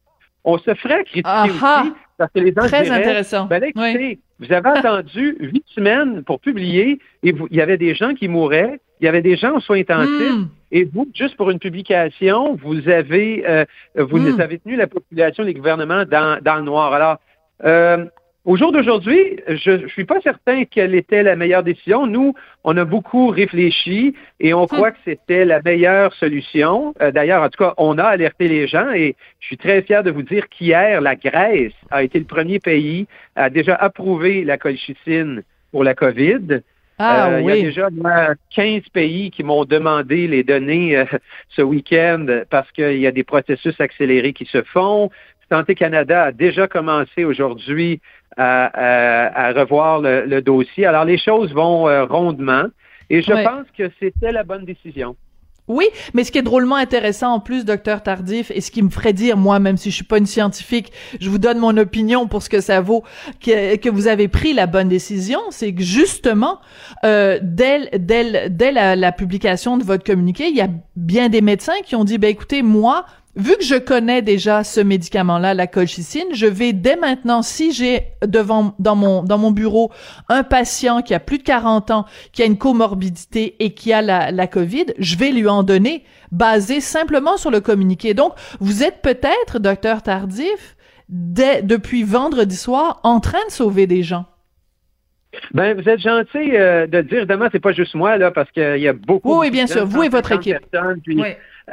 on 0.45 0.59
se 0.59 0.75
ferait 0.75 1.05
critiquer 1.05 1.23
Aha. 1.29 1.81
aussi, 1.83 1.93
parce 2.19 2.33
que 2.33 2.41
les 2.41 2.53
gens 2.53 2.67
Très 2.67 2.83
diraient, 2.83 2.97
intéressant. 3.01 3.47
ben 3.47 3.63
écoutez, 3.65 3.97
Oui. 3.97 4.19
vous 4.41 4.53
avez 4.53 4.69
attendu 4.69 5.37
huit 5.41 5.65
semaines 5.75 6.23
pour 6.25 6.41
publier 6.41 6.99
et 7.23 7.33
vous, 7.33 7.47
il 7.51 7.57
y 7.57 7.61
avait 7.63 7.79
des 7.79 7.95
gens 7.95 8.15
qui 8.15 8.29
mouraient, 8.29 8.81
il 9.01 9.05
y 9.05 9.09
avait 9.09 9.23
des 9.23 9.37
gens 9.37 9.57
aux 9.57 9.61
soins 9.61 9.79
intensifs 9.81 10.33
Hmm. 10.33 10.47
et 10.71 10.85
vous, 10.85 11.09
juste 11.15 11.37
pour 11.37 11.51
une 11.51 11.59
publication, 11.59 12.55
vous 12.55 12.89
avez 12.89 13.45
euh, 13.49 13.65
vous 13.97 14.19
Mm. 14.19 14.41
avez 14.41 14.59
tenu 14.59 14.77
la 14.77 14.87
population, 14.87 15.43
les 15.45 15.55
gouvernements 15.55 16.05
dans, 16.05 16.39
dans 16.43 16.57
le 16.57 16.63
noir. 16.63 16.93
Alors, 16.93 17.17
euh, 17.65 18.05
au 18.45 18.57
jour 18.57 18.73
d'aujourd'hui, 18.73 19.41
je 19.49 19.71
ne 19.71 19.89
suis 19.89 20.05
pas 20.05 20.21
certain 20.21 20.65
quelle 20.65 20.95
était 20.95 21.23
la 21.23 21.35
meilleure 21.35 21.63
décision. 21.63 22.07
Nous, 22.07 22.35
on 22.63 22.77
a 22.77 22.85
beaucoup 22.85 23.29
réfléchi 23.29 24.15
et 24.39 24.53
on 24.53 24.67
croit 24.67 24.91
que 24.91 24.99
c'était 25.05 25.47
la 25.47 25.63
meilleure 25.63 26.13
solution. 26.15 26.95
Euh, 27.01 27.11
D'ailleurs, 27.11 27.43
en 27.43 27.49
tout 27.49 27.65
cas, 27.65 27.73
on 27.79 27.97
a 27.97 28.05
alerté 28.05 28.49
les 28.49 28.67
gens 28.69 28.91
et 28.91 29.17
je 29.41 29.47
suis 29.47 29.57
très 29.57 29.81
fier 29.81 30.03
de 30.03 30.11
vous 30.11 30.23
dire 30.23 30.49
qu'hier, 30.51 31.01
la 31.01 31.17
Grèce 31.17 31.73
a 31.91 32.03
été 32.03 32.19
le 32.19 32.27
premier 32.27 32.59
pays 32.59 33.07
à 33.35 33.49
déjà 33.49 33.77
approuver 33.77 34.45
la 34.45 34.59
colchicine 34.59 35.43
pour 35.73 35.83
la 35.83 35.95
COVID. 35.95 36.61
Ah 36.99 37.29
Euh, 37.29 37.41
Il 37.41 37.47
y 37.49 37.51
a 37.51 37.55
déjà 37.57 37.89
moi, 37.91 38.35
15 38.55 38.83
pays 38.93 39.31
qui 39.31 39.43
m'ont 39.43 39.65
demandé 39.65 40.29
les 40.29 40.45
données 40.45 40.97
euh, 40.97 41.05
ce 41.49 41.63
week-end 41.63 42.27
parce 42.51 42.71
qu'il 42.73 42.99
y 42.99 43.07
a 43.07 43.11
des 43.11 43.25
processus 43.25 43.81
accélérés 43.81 44.33
qui 44.33 44.45
se 44.45 44.63
font. 44.63 45.11
Santé 45.51 45.75
Canada 45.75 46.25
a 46.25 46.33
déjà 46.33 46.67
commencé 46.69 47.25
aujourd'hui 47.25 48.01
à, 48.37 48.67
à- 48.67 49.49
à 49.49 49.53
revoir 49.53 50.01
le, 50.01 50.25
le 50.27 50.43
dossier. 50.43 50.87
Alors, 50.87 51.05
les 51.05 51.19
choses 51.19 51.53
vont 51.53 51.89
euh, 51.89 52.05
rondement 52.05 52.65
et 53.11 53.23
je 53.23 53.33
Ouais. 53.33 53.45
pense 53.45 53.67
que 53.77 53.91
c'était 54.01 54.33
la 54.33 54.43
bonne 54.45 54.65
décision. 54.65 55.17
Oui, 55.67 55.87
mais 56.13 56.25
ce 56.25 56.31
qui 56.33 56.37
est 56.37 56.43
drôlement 56.43 56.77
intéressant 56.77 57.33
en 57.33 57.41
plus, 57.41 57.65
docteur 57.65 58.03
Tardif, 58.03 58.51
et 58.51 58.61
ce 58.61 58.71
qui 58.71 58.83
me 58.83 58.91
ferait 58.91 59.15
dire, 59.15 59.39
moi, 59.39 59.59
même 59.61 59.79
si 59.79 59.89
je 59.91 59.95
suis 59.95 60.05
pas 60.05 60.19
une 60.19 60.27
scientifique, 60.27 60.93
je 61.23 61.31
vous 61.31 61.39
donne 61.39 61.59
mon 61.59 61.75
opinion 61.79 62.27
pour 62.29 62.43
ce 62.43 62.51
que 62.51 62.61
ça 62.61 62.83
vaut, 62.83 63.03
que, 63.43 63.77
que 63.77 63.89
vous 63.89 64.07
avez 64.07 64.29
pris 64.29 64.53
la 64.53 64.67
bonne 64.67 64.89
décision, 64.91 65.39
c'est 65.49 65.73
que 65.75 65.83
justement, 65.83 66.61
euh, 67.07 67.39
dès, 67.41 67.89
dès, 67.99 68.51
dès 68.51 68.73
la, 68.73 68.95
la 68.95 69.11
publication 69.13 69.79
de 69.79 69.85
votre 69.85 70.05
communiqué, 70.05 70.49
il 70.49 70.57
y 70.57 70.61
a 70.61 70.69
bien 70.97 71.31
des 71.31 71.41
médecins 71.41 71.81
qui 71.83 71.97
ont 71.97 72.05
dit, 72.05 72.19
ben 72.19 72.29
écoutez, 72.29 72.61
moi, 72.63 73.07
vu 73.37 73.57
que 73.57 73.65
je 73.65 73.77
connais 73.77 74.23
déjà 74.23 74.65
ce 74.65 74.81
médicament-là, 74.81 75.55
la 75.55 75.67
colchicine, 75.67 76.27
je 76.33 76.47
vais 76.47 76.73
dès 76.73 76.97
maintenant, 76.97 77.43
si 77.43 77.73
j'ai 77.73 78.03
devant 78.27 78.75
dans 78.79 78.97
mon 78.97 79.23
dans 79.23 79.39
mon 79.39 79.51
bureau 79.51 79.91
un 80.29 80.43
patient 80.43 81.03
qui 81.03 81.15
a 81.15 81.21
plus 81.21 81.39
de 81.39 81.43
40 81.43 81.91
ans, 81.91 82.07
qui 82.33 82.43
a 82.43 82.47
une 82.47 82.59
comorbidité 82.59 83.57
et 83.59 83.75
qui 83.75 83.93
a 83.93 84.03
la, 84.03 84.31
la 84.31 84.47
COVID, 84.47 84.87
je 84.99 85.17
vais 85.17 85.31
lui 85.31 85.49
en 85.49 85.63
donner, 85.63 86.05
basé 86.33 86.81
simplement 86.81 87.37
sur 87.37 87.51
le 87.51 87.61
communiqué. 87.61 88.15
Donc, 88.15 88.35
vous 88.61 88.83
êtes 88.83 89.03
peut-être, 89.03 89.59
docteur 89.59 90.03
Tardif, 90.03 90.77
dès, 91.09 91.63
depuis 91.63 92.03
vendredi 92.03 92.57
soir, 92.57 93.01
en 93.03 93.21
train 93.21 93.45
de 93.47 93.53
sauver 93.53 93.87
des 93.87 94.03
gens. 94.03 94.27
Ben, 95.53 95.75
vous 95.81 95.89
êtes 95.89 96.01
gentil 96.01 96.57
euh, 96.57 96.87
de 96.87 97.01
dire, 97.01 97.19
évidemment, 97.19 97.49
c'est 97.51 97.61
pas 97.61 97.73
juste 97.73 97.95
moi, 97.95 98.17
là, 98.19 98.31
parce 98.31 98.51
qu'il 98.53 98.79
y 98.79 98.89
a 98.89 98.93
beaucoup. 98.93 99.33
Oui, 99.33 99.47
oui, 99.47 99.51
bien 99.51 99.65
de 99.65 99.71
sûr, 99.71 99.85
vous 99.85 100.03
et 100.05 100.09
votre 100.09 100.29
150 100.29 100.47
équipe. 100.47 100.71
personnes, 100.71 101.01
puis, 101.03 101.21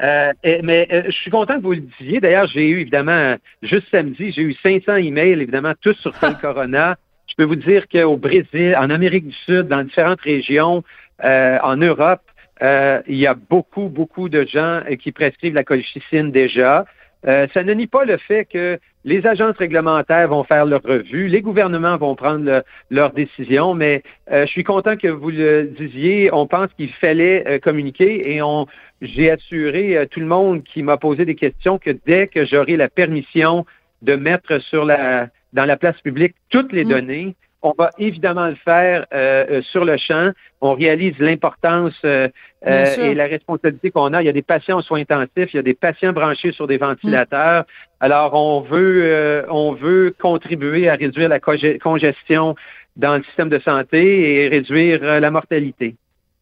Euh, 0.02 0.32
et- 0.44 0.62
mais 0.62 0.88
euh, 0.92 1.04
je 1.08 1.12
suis 1.12 1.32
content 1.32 1.58
que 1.58 1.64
vous 1.64 1.74
le 1.74 1.84
disiez. 2.00 2.20
D'ailleurs, 2.20 2.48
j'ai 2.48 2.68
eu, 2.70 2.80
évidemment, 2.82 3.36
juste 3.62 3.88
samedi, 3.92 4.32
j'ai 4.32 4.42
eu 4.44 4.54
500 4.64 4.96
emails, 4.96 5.42
évidemment, 5.42 5.74
tous 5.82 5.94
sur 6.00 6.14
le 6.22 6.34
corona. 6.42 6.96
Je 7.28 7.34
peux 7.38 7.44
vous 7.44 7.56
dire 7.56 7.88
qu'au 7.90 8.18
Brésil, 8.18 8.76
en 8.78 8.90
Amérique 8.90 9.28
du 9.28 9.36
Sud, 9.46 9.68
dans 9.68 9.84
différentes 9.84 10.22
régions, 10.22 10.84
euh, 11.24 11.58
en 11.64 11.78
Europe, 11.78 12.22
euh, 12.62 13.02
il 13.08 13.16
y 13.18 13.28
a 13.28 13.34
beaucoup, 13.34 13.90
beaucoup 13.90 14.30
de 14.30 14.46
gens 14.46 14.82
euh, 14.90 14.96
qui 14.96 15.12
prescrivent 15.12 15.56
la 15.56 15.64
colchicine 15.64 16.32
déjà. 16.32 16.86
Euh, 17.28 17.48
ça 17.54 17.64
ne 17.64 17.74
nie 17.74 17.86
pas 17.88 18.04
le 18.06 18.18
fait 18.18 18.46
que 18.46 18.80
les 19.06 19.26
agences 19.28 19.56
réglementaires 19.58 20.28
vont 20.28 20.44
faire 20.44 20.66
leur 20.66 20.82
revue, 20.84 21.28
les 21.28 21.42
gouvernements 21.42 21.98
vont 21.98 22.16
prendre 22.16 22.46
le- 22.46 22.64
leurs 22.90 23.12
décisions, 23.14 23.74
mais 23.76 24.04
euh, 24.32 24.46
je 24.46 24.52
suis 24.52 24.64
content 24.64 24.96
que 24.96 25.08
vous 25.08 25.30
le 25.32 25.64
disiez. 25.78 26.30
On 26.34 26.48
pense 26.48 26.70
qu'il 26.78 26.92
fallait 26.94 27.44
euh, 27.48 27.60
communiquer 27.60 28.32
et 28.34 28.42
on, 28.42 28.66
j'ai 29.02 29.32
assuré 29.32 29.98
euh, 29.98 30.06
tout 30.06 30.20
le 30.20 30.26
monde 30.28 30.64
qui 30.64 30.84
m'a 30.84 30.98
posé 30.98 31.26
des 31.26 31.36
questions 31.36 31.78
que 31.78 31.92
dès 32.06 32.28
que 32.28 32.46
j'aurai 32.46 32.78
la 32.78 32.90
permission 32.90 33.66
de 34.02 34.16
mettre 34.16 34.60
sur 34.60 34.86
la, 34.86 35.28
dans 35.54 35.66
la 35.66 35.78
place 35.78 36.00
publique 36.02 36.36
toutes 36.50 36.72
les 36.74 36.86
Mm. 36.86 36.90
données, 36.90 37.36
on 37.64 37.74
va 37.78 37.92
évidemment 38.00 38.48
le 38.48 38.56
faire 38.56 39.06
euh, 39.14 39.46
euh, 39.52 39.62
sur 39.62 39.86
le 39.86 39.96
champ. 39.98 40.32
On 40.62 40.74
réalise 40.74 41.14
l'importance 41.20 41.94
euh, 42.06 42.28
euh, 42.66 42.86
et 42.98 43.14
la 43.14 43.26
responsabilité 43.26 43.92
qu'on 43.92 44.14
a. 44.14 44.22
Il 44.24 44.26
y 44.26 44.30
a 44.30 44.34
des 44.34 44.42
patients 44.42 44.80
aux 44.80 44.82
soins 44.82 45.02
intensifs, 45.02 45.54
il 45.54 45.58
y 45.58 45.60
a 45.60 45.64
des 45.64 45.76
patients 45.76 46.12
branchés 46.12 46.52
sur 46.54 46.66
des 46.66 46.78
ventilateurs. 46.78 47.66
Alors, 48.00 48.34
on 48.34 48.62
veut, 48.62 49.02
euh, 49.04 49.44
on 49.50 49.74
veut 49.74 50.16
contribuer 50.20 50.90
à 50.90 50.96
réduire 50.96 51.30
la 51.30 51.40
conge- 51.40 51.78
congestion 51.80 52.56
dans 52.96 53.18
le 53.18 53.24
système 53.24 53.50
de 53.50 53.60
santé 53.60 54.44
et 54.44 54.48
réduire 54.48 55.04
la 55.04 55.32
mortalité. 55.32 55.96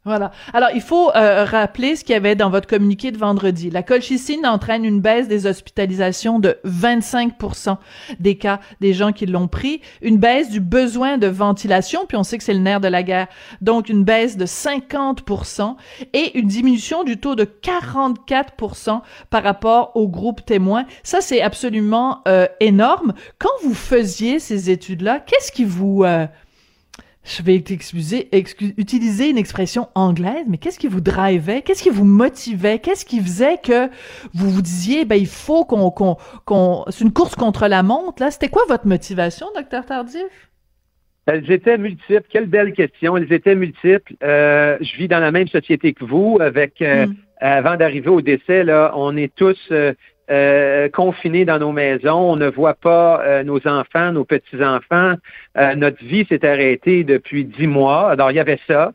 Voilà. 0.05 0.31
Alors, 0.53 0.69
il 0.73 0.81
faut 0.81 1.11
euh, 1.13 1.43
rappeler 1.43 1.97
ce 1.97 2.05
qu'il 2.05 2.13
y 2.13 2.15
avait 2.15 2.35
dans 2.35 2.49
votre 2.49 2.67
communiqué 2.67 3.11
de 3.11 3.17
vendredi. 3.17 3.69
La 3.69 3.83
colchicine 3.83 4.47
entraîne 4.47 4.85
une 4.85 5.01
baisse 5.01 5.27
des 5.27 5.45
hospitalisations 5.45 6.39
de 6.39 6.57
25% 6.65 7.75
des 8.17 8.37
cas 8.37 8.61
des 8.79 8.93
gens 8.93 9.11
qui 9.11 9.25
l'ont 9.25 9.49
pris, 9.49 9.81
une 10.01 10.17
baisse 10.17 10.49
du 10.49 10.61
besoin 10.61 11.17
de 11.17 11.27
ventilation, 11.27 12.05
puis 12.07 12.15
on 12.15 12.23
sait 12.23 12.37
que 12.37 12.45
c'est 12.45 12.53
le 12.53 12.59
nerf 12.59 12.79
de 12.79 12.87
la 12.87 13.03
guerre, 13.03 13.27
donc 13.59 13.89
une 13.89 14.05
baisse 14.05 14.37
de 14.37 14.45
50 14.45 15.21
et 16.13 16.39
une 16.39 16.47
diminution 16.47 17.03
du 17.03 17.17
taux 17.17 17.35
de 17.35 17.43
44% 17.43 19.01
par 19.29 19.43
rapport 19.43 19.91
au 19.95 20.07
groupe 20.07 20.45
témoin. 20.45 20.85
Ça, 21.03 21.19
c'est 21.19 21.41
absolument 21.41 22.21
euh, 22.25 22.47
énorme. 22.61 23.13
Quand 23.37 23.49
vous 23.63 23.73
faisiez 23.73 24.39
ces 24.39 24.69
études-là, 24.69 25.19
qu'est-ce 25.19 25.51
qui 25.51 25.65
vous... 25.65 26.05
euh, 26.05 26.25
je 27.29 27.43
vais 27.43 27.55
excuser, 27.55 28.27
excu- 28.31 28.73
utiliser 28.77 29.29
une 29.29 29.37
expression 29.37 29.87
anglaise, 29.95 30.45
mais 30.47 30.57
qu'est-ce 30.57 30.79
qui 30.79 30.87
vous 30.87 31.01
drivait? 31.01 31.61
Qu'est-ce 31.61 31.83
qui 31.83 31.89
vous 31.91 32.03
motivait? 32.05 32.79
Qu'est-ce 32.79 33.05
qui 33.05 33.21
faisait 33.21 33.57
que 33.63 33.87
vous 34.33 34.49
vous 34.49 34.61
disiez, 34.61 35.05
ben, 35.05 35.15
il 35.15 35.27
faut 35.27 35.63
qu'on, 35.63 35.91
qu'on, 35.91 36.17
qu'on, 36.45 36.85
c'est 36.89 37.03
une 37.03 37.13
course 37.13 37.35
contre 37.35 37.67
la 37.67 37.83
montre, 37.83 38.21
là? 38.23 38.31
C'était 38.31 38.49
quoi 38.49 38.63
votre 38.67 38.87
motivation, 38.87 39.47
docteur 39.55 39.85
Tardif? 39.85 40.23
Elles 41.27 41.51
étaient 41.51 41.77
multiples. 41.77 42.25
Quelle 42.29 42.47
belle 42.47 42.73
question. 42.73 43.15
Elles 43.15 43.31
étaient 43.31 43.53
multiples. 43.55 44.15
Euh, 44.23 44.77
je 44.81 44.97
vis 44.97 45.07
dans 45.07 45.19
la 45.19 45.31
même 45.31 45.47
société 45.47 45.93
que 45.93 46.03
vous. 46.03 46.39
Avec 46.41 46.81
euh, 46.81 47.05
Mm. 47.05 47.15
avant 47.39 47.75
d'arriver 47.77 48.09
au 48.09 48.21
décès, 48.21 48.63
là, 48.63 48.91
on 48.95 49.15
est 49.15 49.31
tous 49.35 49.59
euh, 49.71 49.93
confinés 50.93 51.45
dans 51.45 51.59
nos 51.59 51.71
maisons, 51.71 52.31
on 52.31 52.35
ne 52.35 52.47
voit 52.47 52.75
pas 52.75 53.43
nos 53.43 53.65
enfants, 53.67 54.11
nos 54.11 54.25
petits-enfants. 54.25 55.15
notre 55.75 56.03
vie 56.03 56.25
s'est 56.29 56.45
arrêtée 56.45 57.03
depuis 57.03 57.45
dix 57.45 57.67
mois. 57.67 58.11
Alors, 58.11 58.31
il 58.31 58.35
y 58.35 58.39
avait 58.39 58.59
ça. 58.67 58.93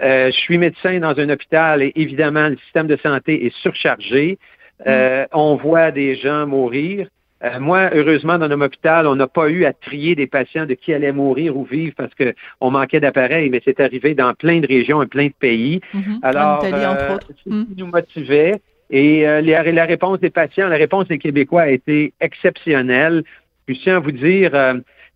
je 0.00 0.30
suis 0.30 0.58
médecin 0.58 1.00
dans 1.00 1.18
un 1.18 1.28
hôpital 1.28 1.82
et 1.82 1.92
évidemment, 1.96 2.48
le 2.48 2.56
système 2.58 2.86
de 2.86 2.96
santé 2.96 3.46
est 3.46 3.56
surchargé. 3.56 4.38
Mm. 4.84 4.90
On 5.32 5.56
voit 5.56 5.90
des 5.90 6.14
gens 6.14 6.46
mourir. 6.46 7.08
Euh, 7.44 7.60
moi, 7.60 7.90
heureusement, 7.92 8.38
dans 8.38 8.48
notre 8.48 8.64
hôpital, 8.64 9.06
on 9.06 9.14
n'a 9.14 9.26
pas 9.26 9.48
eu 9.50 9.66
à 9.66 9.72
trier 9.74 10.14
des 10.14 10.26
patients 10.26 10.64
de 10.64 10.74
qui 10.74 10.94
allaient 10.94 11.12
mourir 11.12 11.56
ou 11.56 11.64
vivre 11.64 11.94
parce 11.96 12.12
qu'on 12.14 12.70
manquait 12.70 13.00
d'appareils, 13.00 13.50
mais 13.50 13.60
c'est 13.64 13.78
arrivé 13.80 14.14
dans 14.14 14.32
plein 14.34 14.60
de 14.60 14.66
régions 14.66 15.02
et 15.02 15.06
plein 15.06 15.26
de 15.26 15.34
pays. 15.38 15.80
Mhm. 15.92 16.20
Alors, 16.22 16.62
en 16.62 16.66
Italie, 16.66 16.86
entre 16.86 17.02
euh, 17.02 17.14
autres. 17.14 17.28
ce 17.36 17.50
qui 17.50 17.66
nous 17.76 17.86
motivait. 17.86 18.54
Et 18.90 19.26
euh, 19.26 19.40
la 19.40 19.84
réponse 19.84 20.20
des 20.20 20.30
patients, 20.30 20.68
la 20.68 20.76
réponse 20.76 21.08
des 21.08 21.18
Québécois 21.18 21.62
a 21.62 21.68
été 21.68 22.12
exceptionnelle. 22.20 23.24
Je 23.68 23.74
tiens 23.74 23.96
à 23.96 23.98
vous 23.98 24.12
dire 24.12 24.52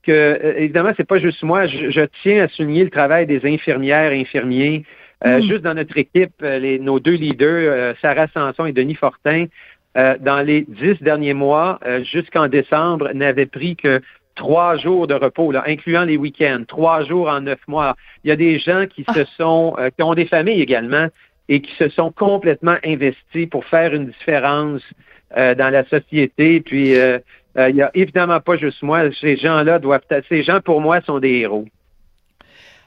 que, 0.02 0.56
évidemment, 0.56 0.90
c'est 0.96 1.06
pas 1.06 1.18
juste 1.18 1.42
moi. 1.42 1.66
Je, 1.66 2.06
tiens 2.22 2.44
à 2.44 2.48
souligner 2.48 2.84
le 2.84 2.90
travail 2.90 3.26
des 3.26 3.46
infirmières 3.46 4.12
et 4.12 4.20
infirmiers. 4.20 4.84
Mhm. 5.24 5.42
Juste 5.42 5.62
dans 5.62 5.74
notre 5.74 5.96
équipe, 5.96 6.32
les, 6.40 6.78
nos 6.80 6.98
deux 6.98 7.14
leaders, 7.14 7.94
Sarah 8.02 8.26
Sanson 8.34 8.66
et 8.66 8.72
Denis 8.72 8.96
Fortin, 8.96 9.46
euh, 9.96 10.16
dans 10.20 10.40
les 10.40 10.62
dix 10.68 11.02
derniers 11.02 11.34
mois, 11.34 11.80
euh, 11.84 12.04
jusqu'en 12.04 12.46
décembre, 12.46 13.10
n'avait 13.12 13.46
pris 13.46 13.74
que 13.74 14.00
trois 14.36 14.76
jours 14.76 15.08
de 15.08 15.14
repos, 15.14 15.50
là, 15.50 15.64
incluant 15.66 16.04
les 16.04 16.16
week-ends, 16.16 16.62
trois 16.66 17.02
jours 17.02 17.28
en 17.28 17.40
neuf 17.40 17.58
mois. 17.66 17.96
Il 18.22 18.28
y 18.28 18.30
a 18.30 18.36
des 18.36 18.60
gens 18.60 18.86
qui 18.86 19.04
se 19.12 19.24
sont, 19.36 19.74
euh, 19.78 19.90
qui 19.90 20.02
ont 20.04 20.14
des 20.14 20.26
familles 20.26 20.62
également 20.62 21.08
et 21.50 21.60
qui 21.60 21.74
se 21.76 21.90
sont 21.90 22.10
complètement 22.12 22.76
investis 22.84 23.46
pour 23.50 23.66
faire 23.66 23.92
une 23.92 24.06
différence 24.06 24.80
dans 25.36 25.70
la 25.70 25.84
société. 25.88 26.60
Puis, 26.60 26.92
il 26.92 27.74
n'y 27.74 27.82
a 27.82 27.90
évidemment 27.92 28.40
pas 28.40 28.56
juste 28.56 28.82
moi. 28.82 29.12
Ces 29.20 29.36
gens-là 29.36 29.78
doivent, 29.78 30.00
ces 30.28 30.42
gens 30.42 30.60
pour 30.60 30.80
moi 30.80 31.02
sont 31.02 31.18
des 31.18 31.40
héros. 31.40 31.66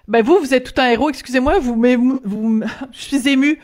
Ben 0.09 0.21
vous, 0.21 0.37
vous 0.37 0.53
êtes 0.53 0.65
tout 0.65 0.81
un 0.81 0.89
héros. 0.89 1.09
Excusez-moi, 1.09 1.59
vous, 1.59 1.81
vous, 2.25 2.61
je 2.91 2.99
suis 2.99 3.29
ému. 3.29 3.59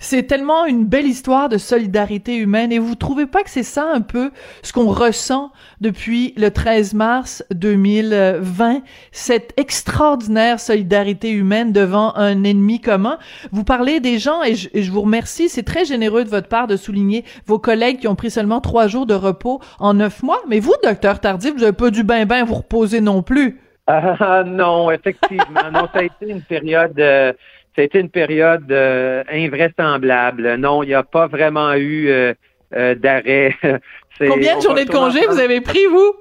C'est 0.00 0.24
tellement 0.24 0.66
une 0.66 0.86
belle 0.86 1.06
histoire 1.06 1.48
de 1.48 1.56
solidarité 1.56 2.34
humaine. 2.34 2.72
Et 2.72 2.80
vous 2.80 2.96
trouvez 2.96 3.26
pas 3.26 3.44
que 3.44 3.50
c'est 3.50 3.62
ça 3.62 3.92
un 3.94 4.00
peu 4.00 4.32
ce 4.64 4.72
qu'on 4.72 4.88
ressent 4.88 5.52
depuis 5.80 6.34
le 6.36 6.50
13 6.50 6.94
mars 6.94 7.44
2020, 7.52 8.82
cette 9.12 9.52
extraordinaire 9.56 10.58
solidarité 10.58 11.30
humaine 11.30 11.70
devant 11.70 12.12
un 12.16 12.42
ennemi 12.42 12.80
commun? 12.80 13.18
Vous 13.52 13.62
parlez 13.62 14.00
des 14.00 14.18
gens 14.18 14.42
et 14.42 14.56
je, 14.56 14.68
je 14.74 14.90
vous 14.90 15.02
remercie. 15.02 15.48
C'est 15.48 15.62
très 15.62 15.84
généreux 15.84 16.24
de 16.24 16.28
votre 16.28 16.48
part 16.48 16.66
de 16.66 16.76
souligner 16.76 17.24
vos 17.46 17.60
collègues 17.60 18.00
qui 18.00 18.08
ont 18.08 18.16
pris 18.16 18.32
seulement 18.32 18.60
trois 18.60 18.88
jours 18.88 19.06
de 19.06 19.14
repos 19.14 19.60
en 19.78 19.94
neuf 19.94 20.24
mois. 20.24 20.42
Mais 20.48 20.58
vous, 20.58 20.74
docteur 20.82 21.20
Tardif, 21.20 21.54
vous 21.54 21.62
avez 21.62 21.72
pas 21.72 21.90
dû 21.90 22.02
ben 22.02 22.26
ben 22.26 22.44
vous 22.44 22.56
reposer 22.56 23.00
non 23.00 23.22
plus. 23.22 23.60
Ah, 23.86 24.42
non, 24.46 24.90
effectivement. 24.90 25.70
non, 25.72 25.88
ça 25.92 26.00
a 26.00 26.02
été 26.04 26.28
une 26.28 26.42
période, 26.42 26.98
euh, 26.98 27.32
ça 27.76 27.82
a 27.82 27.84
été 27.84 28.00
une 28.00 28.08
période 28.08 28.70
euh, 28.72 29.22
invraisemblable. 29.30 30.54
Non, 30.56 30.82
il 30.82 30.88
n'y 30.88 30.94
a 30.94 31.02
pas 31.02 31.26
vraiment 31.26 31.74
eu 31.74 32.08
euh, 32.08 32.94
d'arrêt. 32.94 33.54
Combien 34.18 34.56
de 34.56 34.62
journées 34.62 34.84
de 34.84 34.90
congé 34.90 35.26
vous 35.26 35.38
avez 35.38 35.60
pris, 35.60 35.84
vous? 35.86 36.14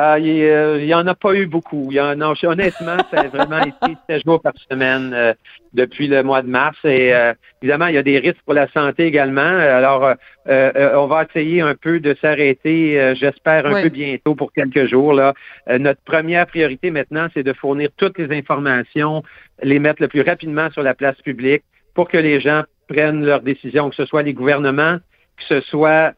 Ah, 0.00 0.16
il 0.20 0.86
n'y 0.86 0.94
en 0.94 1.08
a 1.08 1.14
pas 1.16 1.34
eu 1.34 1.46
beaucoup. 1.46 1.88
Il 1.90 1.96
y 1.96 2.00
en 2.00 2.20
a, 2.20 2.32
honnêtement, 2.44 2.98
ça 3.10 3.20
a 3.20 3.26
vraiment 3.36 3.58
été 3.58 3.96
7 4.08 4.22
jours 4.24 4.40
par 4.40 4.52
semaine 4.70 5.34
depuis 5.72 6.06
le 6.06 6.22
mois 6.22 6.42
de 6.42 6.46
mars. 6.46 6.78
Et 6.84 7.12
évidemment, 7.60 7.86
il 7.86 7.96
y 7.96 7.98
a 7.98 8.04
des 8.04 8.20
risques 8.20 8.40
pour 8.44 8.54
la 8.54 8.68
santé 8.68 9.06
également. 9.06 9.40
Alors, 9.40 10.14
on 10.46 11.06
va 11.08 11.26
essayer 11.28 11.62
un 11.62 11.74
peu 11.74 11.98
de 11.98 12.14
s'arrêter, 12.20 13.14
j'espère, 13.16 13.66
un 13.66 13.82
peu 13.82 13.88
bientôt 13.88 14.36
pour 14.36 14.52
quelques 14.52 14.86
jours. 14.86 15.14
Là. 15.14 15.34
notre 15.66 16.00
première 16.02 16.46
priorité 16.46 16.92
maintenant, 16.92 17.26
c'est 17.34 17.42
de 17.42 17.52
fournir 17.52 17.88
toutes 17.96 18.18
les 18.18 18.36
informations, 18.38 19.24
les 19.64 19.80
mettre 19.80 20.00
le 20.00 20.06
plus 20.06 20.22
rapidement 20.22 20.70
sur 20.70 20.82
la 20.82 20.94
place 20.94 21.16
publique 21.22 21.64
pour 21.94 22.08
que 22.08 22.18
les 22.18 22.38
gens 22.38 22.62
prennent 22.88 23.24
leurs 23.24 23.42
décisions, 23.42 23.90
que 23.90 23.96
ce 23.96 24.06
soit 24.06 24.22
les 24.22 24.32
gouvernements, 24.32 24.98
que 25.38 25.44
ce 25.48 25.60
soit 25.62 26.12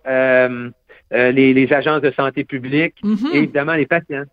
euh, 1.13 1.33
les, 1.33 1.53
les, 1.53 1.73
agences 1.73 2.03
de 2.03 2.13
santé 2.13 2.45
publique 2.45 2.95
mhm. 3.03 3.31
et 3.33 3.39
évidemment 3.39 3.75
les 3.75 3.87
patients. 3.87 4.25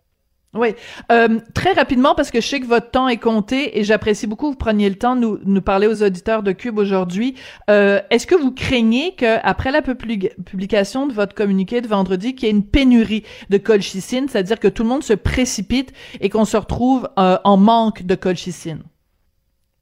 Oui. 0.54 0.68
Euh, 1.12 1.40
très 1.54 1.72
rapidement, 1.72 2.14
parce 2.14 2.30
que 2.30 2.40
je 2.40 2.46
sais 2.46 2.60
que 2.60 2.66
votre 2.66 2.90
temps 2.90 3.08
est 3.08 3.18
compté 3.18 3.78
et 3.78 3.84
j'apprécie 3.84 4.26
beaucoup 4.26 4.46
que 4.46 4.52
vous 4.52 4.58
preniez 4.58 4.88
le 4.88 4.94
temps 4.94 5.14
de 5.14 5.20
nous, 5.20 5.38
nous 5.44 5.60
parler 5.60 5.86
aux 5.86 6.02
auditeurs 6.02 6.42
de 6.42 6.52
Cube 6.52 6.78
aujourd'hui. 6.78 7.34
Euh, 7.68 8.00
Est-ce 8.10 8.26
que 8.26 8.34
vous 8.34 8.52
craignez 8.52 9.14
qu'après 9.14 9.72
la 9.72 9.82
publication 9.82 11.06
de 11.06 11.12
votre 11.12 11.34
communiqué 11.34 11.80
de 11.80 11.86
vendredi, 11.88 12.34
qu'il 12.34 12.46
y 12.46 12.50
ait 12.50 12.54
une 12.54 12.64
pénurie 12.64 13.24
de 13.50 13.58
colchicine, 13.58 14.28
c'est-à-dire 14.28 14.58
que 14.58 14.68
tout 14.68 14.84
le 14.84 14.88
monde 14.88 15.02
se 15.02 15.14
précipite 15.14 15.92
et 16.20 16.30
qu'on 16.30 16.46
se 16.46 16.56
retrouve 16.56 17.08
en 17.16 17.56
manque 17.56 18.04
de 18.04 18.14
colchicine? 18.14 18.82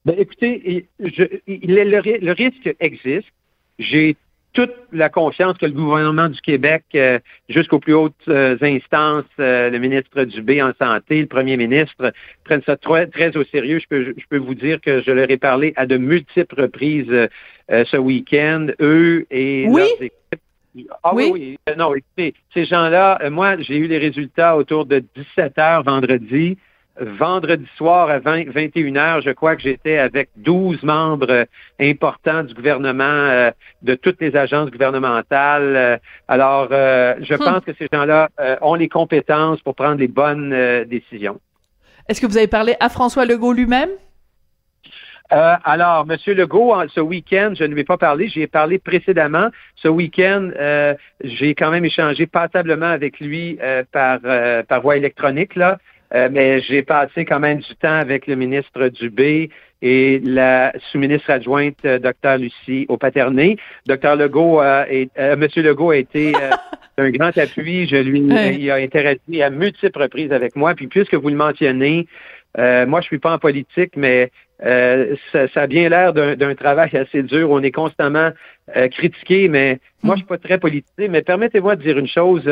Ben, 0.05 0.16
écoutez, 0.18 0.88
je, 0.99 1.24
le, 1.47 2.18
le 2.24 2.32
risque 2.32 2.74
existe. 2.80 3.28
J'ai 3.78 4.16
toute 4.57 4.72
la 4.90 5.11
confiance 5.11 5.59
que 5.59 5.66
le 5.66 5.72
gouvernement 5.72 6.30
du 6.30 6.40
Québec, 6.40 6.84
euh, 6.94 7.18
jusqu'aux 7.50 7.78
plus 7.78 7.92
hautes 7.92 8.14
euh, 8.28 8.57
instances, 8.62 9.26
euh, 9.38 9.68
le 9.68 9.78
ministre 9.78 10.24
Dubé 10.24 10.62
en 10.62 10.72
santé, 10.80 11.20
le 11.20 11.26
premier 11.26 11.59
ministre, 11.59 12.11
prennent 12.42 12.62
ça 12.64 12.78
très, 12.78 13.07
très 13.07 13.36
au 13.36 13.44
sérieux. 13.44 13.78
Je 13.80 13.86
peux, 13.86 14.14
je 14.16 14.24
peux 14.30 14.38
vous 14.38 14.54
dire 14.54 14.80
que 14.80 15.02
je 15.02 15.11
leur 15.11 15.30
ai 15.30 15.36
parlé 15.36 15.74
à 15.76 15.84
de 15.84 15.98
multiples 15.98 16.62
reprises 16.62 17.28
ce 17.68 17.96
week-end, 17.96 18.68
eux 18.80 19.26
et 19.30 19.66
leurs 19.66 19.86
équipes. 20.00 20.40
Ah 21.02 21.14
oui, 21.14 21.30
oui. 21.32 21.59
Non, 21.76 21.94
écoutez, 21.94 22.34
ces 22.54 22.64
gens-là, 22.64 23.18
moi, 23.30 23.57
j'ai 23.61 23.76
eu 23.76 23.88
les 23.88 23.98
résultats 23.98 24.57
autour 24.57 24.86
de 24.86 25.04
17 25.16 25.59
heures 25.59 25.82
vendredi 25.82 26.57
vendredi 27.01 27.66
soir 27.76 28.09
à 28.09 28.18
20, 28.18 28.51
21 28.51 28.97
heures, 28.97 29.20
je 29.20 29.30
crois 29.30 29.57
que 29.57 29.62
j'étais 29.62 29.99
avec 29.99 30.30
12 30.36 30.82
membres 30.82 31.30
euh, 31.30 31.44
importants 31.80 32.42
du 32.42 32.55
gouvernement, 32.55 33.05
euh, 33.05 33.51
de 33.82 33.94
toutes 33.94 34.20
les 34.20 34.34
agences 34.36 34.70
gouvernementales. 34.70 35.76
Euh, 35.76 35.97
alors, 36.28 36.68
je 36.70 37.34
hmm. 37.34 37.38
pense 37.38 37.64
que 37.64 37.72
ces 37.78 37.88
gens-là 37.92 38.28
ont 38.62 38.74
les 38.74 38.88
compétences 38.88 39.61
pour 39.61 39.74
prendre 39.74 39.97
les 39.97 40.09
bonnes 40.09 40.84
décisions. 40.84 41.40
Est-ce 42.09 42.20
que 42.20 42.26
vous 42.26 42.36
avez 42.36 42.47
parlé 42.47 42.74
à 42.80 42.88
François 42.88 43.24
Legault 43.24 43.53
lui-même? 43.53 43.90
alors, 45.28 46.07
Monsieur 46.07 46.34
Legault, 46.34 46.72
ce 46.94 47.01
week-end, 47.01 47.53
je 47.59 47.64
ne 47.64 47.74
lui 47.74 47.80
ai 47.80 47.84
pas 47.84 47.97
parlé, 47.97 48.28
j'y 48.28 48.42
ai 48.42 48.47
parlé 48.47 48.78
précédemment. 48.78 49.49
Ce 49.74 49.88
week-end, 49.88 50.51
j'ai 51.24 51.55
quand 51.57 51.70
même 51.70 51.84
échangé 51.84 52.26
passablement 52.26 52.86
avec 52.86 53.18
lui 53.18 53.59
par, 53.90 54.20
par 54.68 54.80
voie 54.82 54.97
électronique. 54.97 55.57
Là. 55.57 55.78
Euh, 56.14 56.28
mais 56.30 56.61
j'ai 56.61 56.82
passé 56.82 57.24
quand 57.24 57.40
même 57.40 57.59
du 57.59 57.74
temps 57.76 57.88
avec 57.88 58.26
le 58.26 58.36
ministre 58.36 58.88
Dubé 58.88 59.50
et 59.82 60.20
la 60.24 60.72
sous-ministre 60.90 61.30
adjointe, 61.30 61.78
euh, 61.84 61.98
Dr. 61.98 62.38
Lucie 62.38 62.86
Aupaterné. 62.88 63.57
Dr. 63.86 64.16
Legault, 64.16 64.62
et, 64.62 65.09
euh, 65.18 65.36
Monsieur 65.36 65.62
Legault 65.62 65.90
a 65.90 65.96
été 65.96 66.32
un 66.98 67.11
grand 67.11 67.36
appui. 67.36 67.86
Je 67.88 67.96
lui 67.96 68.20
il 68.20 68.70
a 68.70 68.76
interagi 68.76 69.42
à 69.42 69.50
multiples 69.50 70.00
reprises 70.00 70.32
avec 70.32 70.57
moi. 70.57 70.74
Puis 70.74 70.86
puisque 70.86 71.14
vous 71.14 71.28
le 71.28 71.36
mentionnez, 71.36 72.07
moi 72.57 73.00
je 73.00 73.07
suis 73.07 73.18
pas 73.18 73.34
en 73.34 73.38
politique, 73.38 73.96
mais 73.96 74.30
ça, 74.61 75.48
ça, 75.52 75.62
a 75.62 75.66
bien 75.66 75.90
l'air 75.90 76.14
d'un 76.14 76.54
travail 76.54 76.96
assez 76.96 77.22
dur. 77.22 77.50
On 77.50 77.62
est 77.62 77.72
constamment 77.72 78.30
critiqué, 78.92 79.48
mais 79.48 79.78
moi 80.02 80.14
je 80.14 80.20
suis 80.20 80.26
pas 80.26 80.38
très 80.38 80.59
politique. 80.59 80.86
Mais 80.96 81.20
permettez-moi 81.20 81.76
de 81.76 81.82
dire 81.82 81.98
une 81.98 82.09
chose 82.09 82.48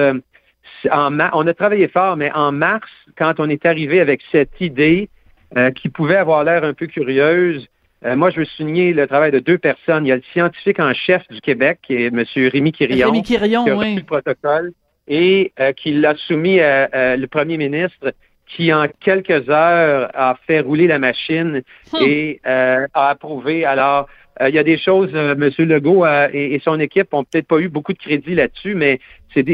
on 0.91 1.47
a 1.47 1.55
travaillé 1.55 1.89
fort, 1.89 2.17
mais 2.17 2.31
en 2.33 2.53
mars, 2.53 2.89
quand 3.17 3.35
on 3.39 3.49
est 3.49 3.67
arrivé 3.67 4.01
avec 4.01 4.21
cette 4.31 4.61
idée 4.61 5.09
euh, 5.57 5.71
qui 5.71 5.89
pouvait 5.89 6.17
avoir 6.17 6.45
l'air 6.45 6.65
un 6.65 6.75
peu 6.75 6.87
curieuse, 6.87 7.69
euh, 8.05 8.17
moi, 8.17 8.31
je 8.31 8.41
veux 8.41 8.45
souligner 8.45 8.93
le 8.93 9.07
travail 9.07 9.31
de 9.31 9.39
deux 9.39 9.57
personnes. 9.57 10.05
Il 10.05 10.09
y 10.09 10.13
a 10.13 10.17
le 10.17 10.23
scientifique 10.33 10.79
en 10.79 10.93
chef 10.93 11.23
du 11.29 11.41
Québec, 11.41 11.79
qui 11.83 11.95
est 11.95 12.07
M. 12.07 12.25
Rémi 12.35 12.73
Quirion, 12.73 13.07
Rémi 13.07 13.23
Quirion 13.23 13.65
qui 13.65 13.71
a 13.71 13.77
oui. 13.77 13.95
le 13.95 14.03
protocole 14.03 14.73
et 15.07 15.53
euh, 15.61 15.73
qui 15.73 15.93
l'a 15.93 16.15
soumis 16.17 16.61
à, 16.61 17.17
le 17.17 17.27
premier 17.27 17.57
ministre, 17.57 18.13
qui 18.47 18.73
en 18.73 18.87
quelques 19.01 19.49
heures 19.49 20.11
a 20.15 20.37
fait 20.47 20.61
rouler 20.61 20.87
la 20.87 20.99
machine 20.99 21.63
hmm. 21.93 21.97
et 22.03 22.41
a 22.45 22.87
approuvé. 22.95 23.65
Alors, 23.65 24.09
il 24.41 24.55
y 24.55 24.59
a 24.59 24.65
des 24.65 24.79
choses, 24.79 25.15
M. 25.15 25.51
Legault 25.59 26.05
et, 26.05 26.55
et, 26.55 26.61
son 26.65 26.81
équipe 26.81 27.15
ont 27.15 27.23
peut-être 27.23 27.47
pas 27.47 27.59
eu 27.59 27.69
beaucoup 27.69 27.93
de 27.93 27.99
crédit 27.99 28.35
là-dessus, 28.35 28.75
mais 28.75 28.99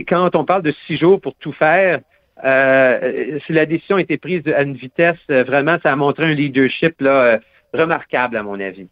quand 0.07 0.35
on 0.37 0.45
parle 0.45 0.63
de 0.63 0.75
six 0.87 0.97
jours 0.97 1.21
pour 1.21 1.35
tout 1.37 1.53
faire, 1.53 2.01
euh, 2.45 3.39
si 3.47 3.53
la 3.53 3.67
décision 3.67 3.97
a 3.97 4.01
été 4.01 4.17
prise 4.19 4.47
à 4.49 4.63
une 4.63 4.75
vitesse, 4.75 5.19
euh, 5.31 5.45
vraiment, 5.45 5.79
ça 5.83 5.93
a 5.93 5.97
montré 5.97 6.25
un 6.25 6.35
leadership 6.35 6.95
euh, 7.03 7.39
remarquable, 7.75 8.37
à 8.37 8.43
mon 8.43 8.59
avis. 8.61 8.89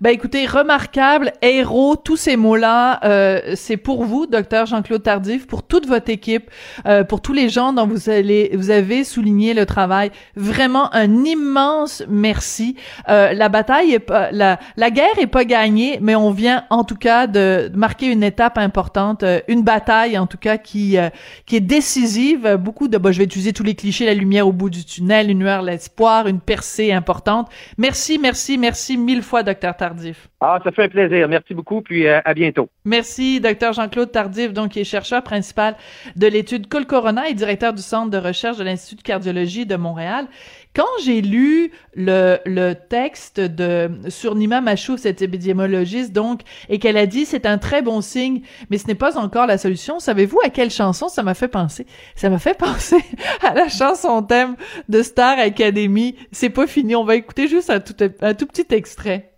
Ben 0.00 0.10
écoutez, 0.10 0.46
remarquable, 0.46 1.32
héros, 1.42 1.96
tous 1.96 2.16
ces 2.16 2.36
mots-là, 2.36 3.00
euh, 3.04 3.40
c'est 3.54 3.76
pour 3.76 4.04
vous, 4.04 4.26
docteur 4.26 4.66
Jean-Claude 4.66 5.02
Tardif, 5.02 5.46
pour 5.46 5.62
toute 5.62 5.86
votre 5.86 6.10
équipe, 6.10 6.50
euh, 6.86 7.04
pour 7.04 7.20
tous 7.20 7.32
les 7.32 7.48
gens 7.48 7.72
dont 7.72 7.86
vous 7.86 8.08
allez, 8.08 8.50
vous 8.54 8.70
avez 8.70 9.04
souligné 9.04 9.54
le 9.54 9.66
travail. 9.66 10.10
Vraiment 10.34 10.92
un 10.94 11.24
immense 11.24 12.02
merci. 12.08 12.76
Euh, 13.08 13.32
la 13.32 13.48
bataille 13.48 13.92
est 13.92 13.98
pas, 13.98 14.30
la, 14.32 14.58
la 14.76 14.90
guerre 14.90 15.18
est 15.18 15.26
pas 15.26 15.44
gagnée, 15.44 15.98
mais 16.00 16.14
on 16.14 16.30
vient 16.30 16.64
en 16.70 16.84
tout 16.84 16.96
cas 16.96 17.26
de 17.26 17.70
marquer 17.74 18.06
une 18.06 18.22
étape 18.22 18.58
importante, 18.58 19.22
euh, 19.22 19.40
une 19.48 19.62
bataille 19.62 20.18
en 20.18 20.26
tout 20.26 20.38
cas 20.38 20.56
qui 20.56 20.96
euh, 20.98 21.10
qui 21.46 21.56
est 21.56 21.60
décisive. 21.60 22.56
Beaucoup 22.56 22.88
de, 22.88 22.98
bon, 22.98 23.12
je 23.12 23.18
vais 23.18 23.24
utiliser 23.24 23.52
tous 23.52 23.62
les 23.62 23.74
clichés, 23.74 24.06
la 24.06 24.14
lumière 24.14 24.48
au 24.48 24.52
bout 24.52 24.70
du 24.70 24.84
tunnel, 24.84 25.30
une 25.30 25.40
lueur, 25.40 25.62
l'espoir, 25.62 26.26
une 26.26 26.40
percée 26.40 26.92
importante. 26.92 27.48
Merci, 27.78 28.18
merci, 28.18 28.58
merci 28.58 28.96
mille 28.96 29.22
fois, 29.22 29.42
docteur 29.42 29.61
Tardif. 29.70 30.28
Ah, 30.40 30.58
ça 30.64 30.72
fait 30.72 30.84
un 30.84 30.88
plaisir. 30.88 31.28
Merci 31.28 31.54
beaucoup, 31.54 31.80
puis 31.82 32.06
euh, 32.06 32.20
à 32.24 32.34
bientôt. 32.34 32.68
Merci, 32.84 33.40
docteur 33.40 33.72
Jean-Claude 33.72 34.10
Tardif, 34.10 34.52
donc 34.52 34.72
qui 34.72 34.80
est 34.80 34.84
chercheur 34.84 35.22
principal 35.22 35.76
de 36.16 36.26
l'étude 36.26 36.68
Col 36.68 36.86
Corona 36.86 37.28
et 37.28 37.34
directeur 37.34 37.72
du 37.72 37.82
Centre 37.82 38.10
de 38.10 38.18
recherche 38.18 38.56
de 38.56 38.64
l'Institut 38.64 38.96
de 38.96 39.02
cardiologie 39.02 39.64
de 39.64 39.76
Montréal. 39.76 40.26
Quand 40.74 40.88
j'ai 41.04 41.20
lu 41.20 41.70
le, 41.94 42.38
le 42.46 42.72
texte 42.72 43.38
de 43.40 43.90
sur 44.08 44.34
Nima 44.34 44.60
Machouf, 44.60 45.00
cette 45.00 45.20
épidémiologiste, 45.20 46.12
donc, 46.12 46.40
et 46.68 46.78
qu'elle 46.78 46.96
a 46.96 47.06
dit 47.06 47.26
c'est 47.26 47.46
un 47.46 47.58
très 47.58 47.82
bon 47.82 48.00
signe, 48.00 48.40
mais 48.70 48.78
ce 48.78 48.86
n'est 48.86 48.94
pas 48.94 49.18
encore 49.18 49.46
la 49.46 49.58
solution. 49.58 50.00
Savez-vous 50.00 50.40
à 50.44 50.48
quelle 50.48 50.70
chanson 50.70 51.08
ça 51.08 51.22
m'a 51.22 51.34
fait 51.34 51.48
penser? 51.48 51.86
Ça 52.16 52.30
m'a 52.30 52.38
fait 52.38 52.58
penser 52.58 53.04
à 53.42 53.54
la 53.54 53.68
chanson 53.68 54.22
thème 54.22 54.56
de 54.88 55.02
Star 55.02 55.38
Academy. 55.38 56.16
C'est 56.32 56.50
pas 56.50 56.66
fini. 56.66 56.96
On 56.96 57.04
va 57.04 57.16
écouter 57.16 57.48
juste 57.48 57.70
un 57.70 57.80
tout, 57.80 57.94
un 58.20 58.34
tout 58.34 58.46
petit 58.46 58.66
extrait. 58.70 59.31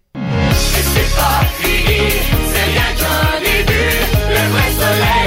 Pas 1.24 1.44
fini, 1.58 2.00
c'est 2.50 2.66
rien 2.72 2.90
qu'un 3.00 3.28
début. 3.48 3.96
Le 4.34 4.42
vrai 4.52 4.68
soleil, 4.80 5.23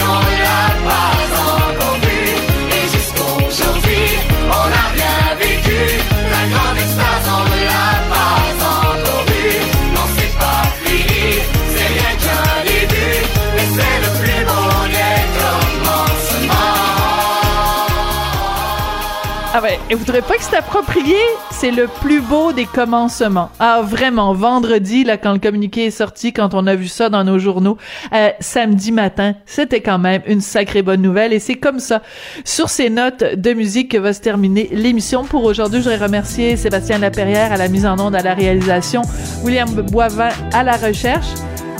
Ah 19.60 19.64
ouais, 19.64 19.80
et 19.89 19.95
trouvez 19.95 20.22
pas 20.22 20.36
que 20.36 20.43
c'est 20.43 20.55
approprié? 20.55 21.16
C'est 21.49 21.72
le 21.72 21.88
plus 21.88 22.22
beau 22.22 22.51
des 22.51 22.66
commencements. 22.66 23.49
Ah, 23.60 23.82
vraiment, 23.84 24.36
vendredi, 24.36 25.03
là, 25.03 25.18
quand 25.18 25.34
le 25.34 25.39
communiqué 25.39 25.88
est 25.88 25.89
sorti, 25.89 26.32
quand 26.32 26.53
on 26.53 26.68
a 26.68 26.76
vu 26.76 26.88
ça 26.88 27.10
dans 27.10 27.24
nos 27.24 27.39
journaux, 27.39 27.76
euh, 28.14 28.30
samedi 28.39 28.91
matin, 28.91 29.34
c'était 29.47 29.82
quand 29.82 29.97
même 29.97 30.22
une 30.28 30.41
sacrée 30.41 30.84
bonne 30.84 31.01
nouvelle. 31.01 31.34
Et 31.34 31.39
c'est 31.39 31.55
comme 31.55 31.80
ça, 31.80 32.03
sur 32.45 32.70
ces 32.70 32.91
notes 32.91 33.24
de 33.24 33.53
musique, 33.53 33.89
que 33.89 33.97
va 33.97 34.14
se 34.14 34.22
terminer 34.22 34.70
l'émission. 34.72 35.24
Pour 35.24 35.43
aujourd'hui, 35.43 35.80
je 35.80 35.89
voudrais 35.89 36.05
remercier 36.05 36.55
Sébastien 36.55 36.99
Laperrière 36.99 37.51
à 37.51 37.58
la 37.58 37.68
mise 37.68 37.88
en 37.88 37.97
onde, 37.97 38.14
à 38.14 38.22
la 38.22 38.36
réalisation, 38.36 39.01
William 39.43 39.68
Boivin 39.72 40.30
à 40.53 40.64
la 40.64 40.74
recherche. 40.74 41.30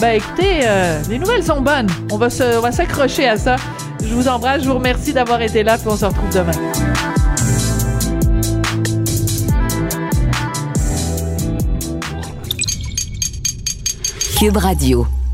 Ben 0.01 0.15
écoutez, 0.15 0.61
euh, 0.63 0.99
les 1.11 1.19
nouvelles 1.19 1.43
sont 1.43 1.61
bonnes. 1.61 1.89
On 2.11 2.17
va 2.17 2.32
se, 2.32 2.57
on 2.57 2.61
va 2.61 2.71
s'accrocher 2.71 3.28
à 3.28 3.38
ça. 3.38 3.55
Je 4.03 4.15
vous 4.15 4.28
embrasse, 4.28 4.63
je 4.63 4.67
vous 4.67 4.75
remercie 4.80 5.13
d'avoir 5.13 5.39
été 5.43 5.61
là, 5.61 5.78
puis 5.78 5.88
on 5.88 5.95
se 5.95 6.05
retrouve 6.05 6.34
demain. 6.34 7.16
Cube 14.38 14.57
Radio. 14.57 15.26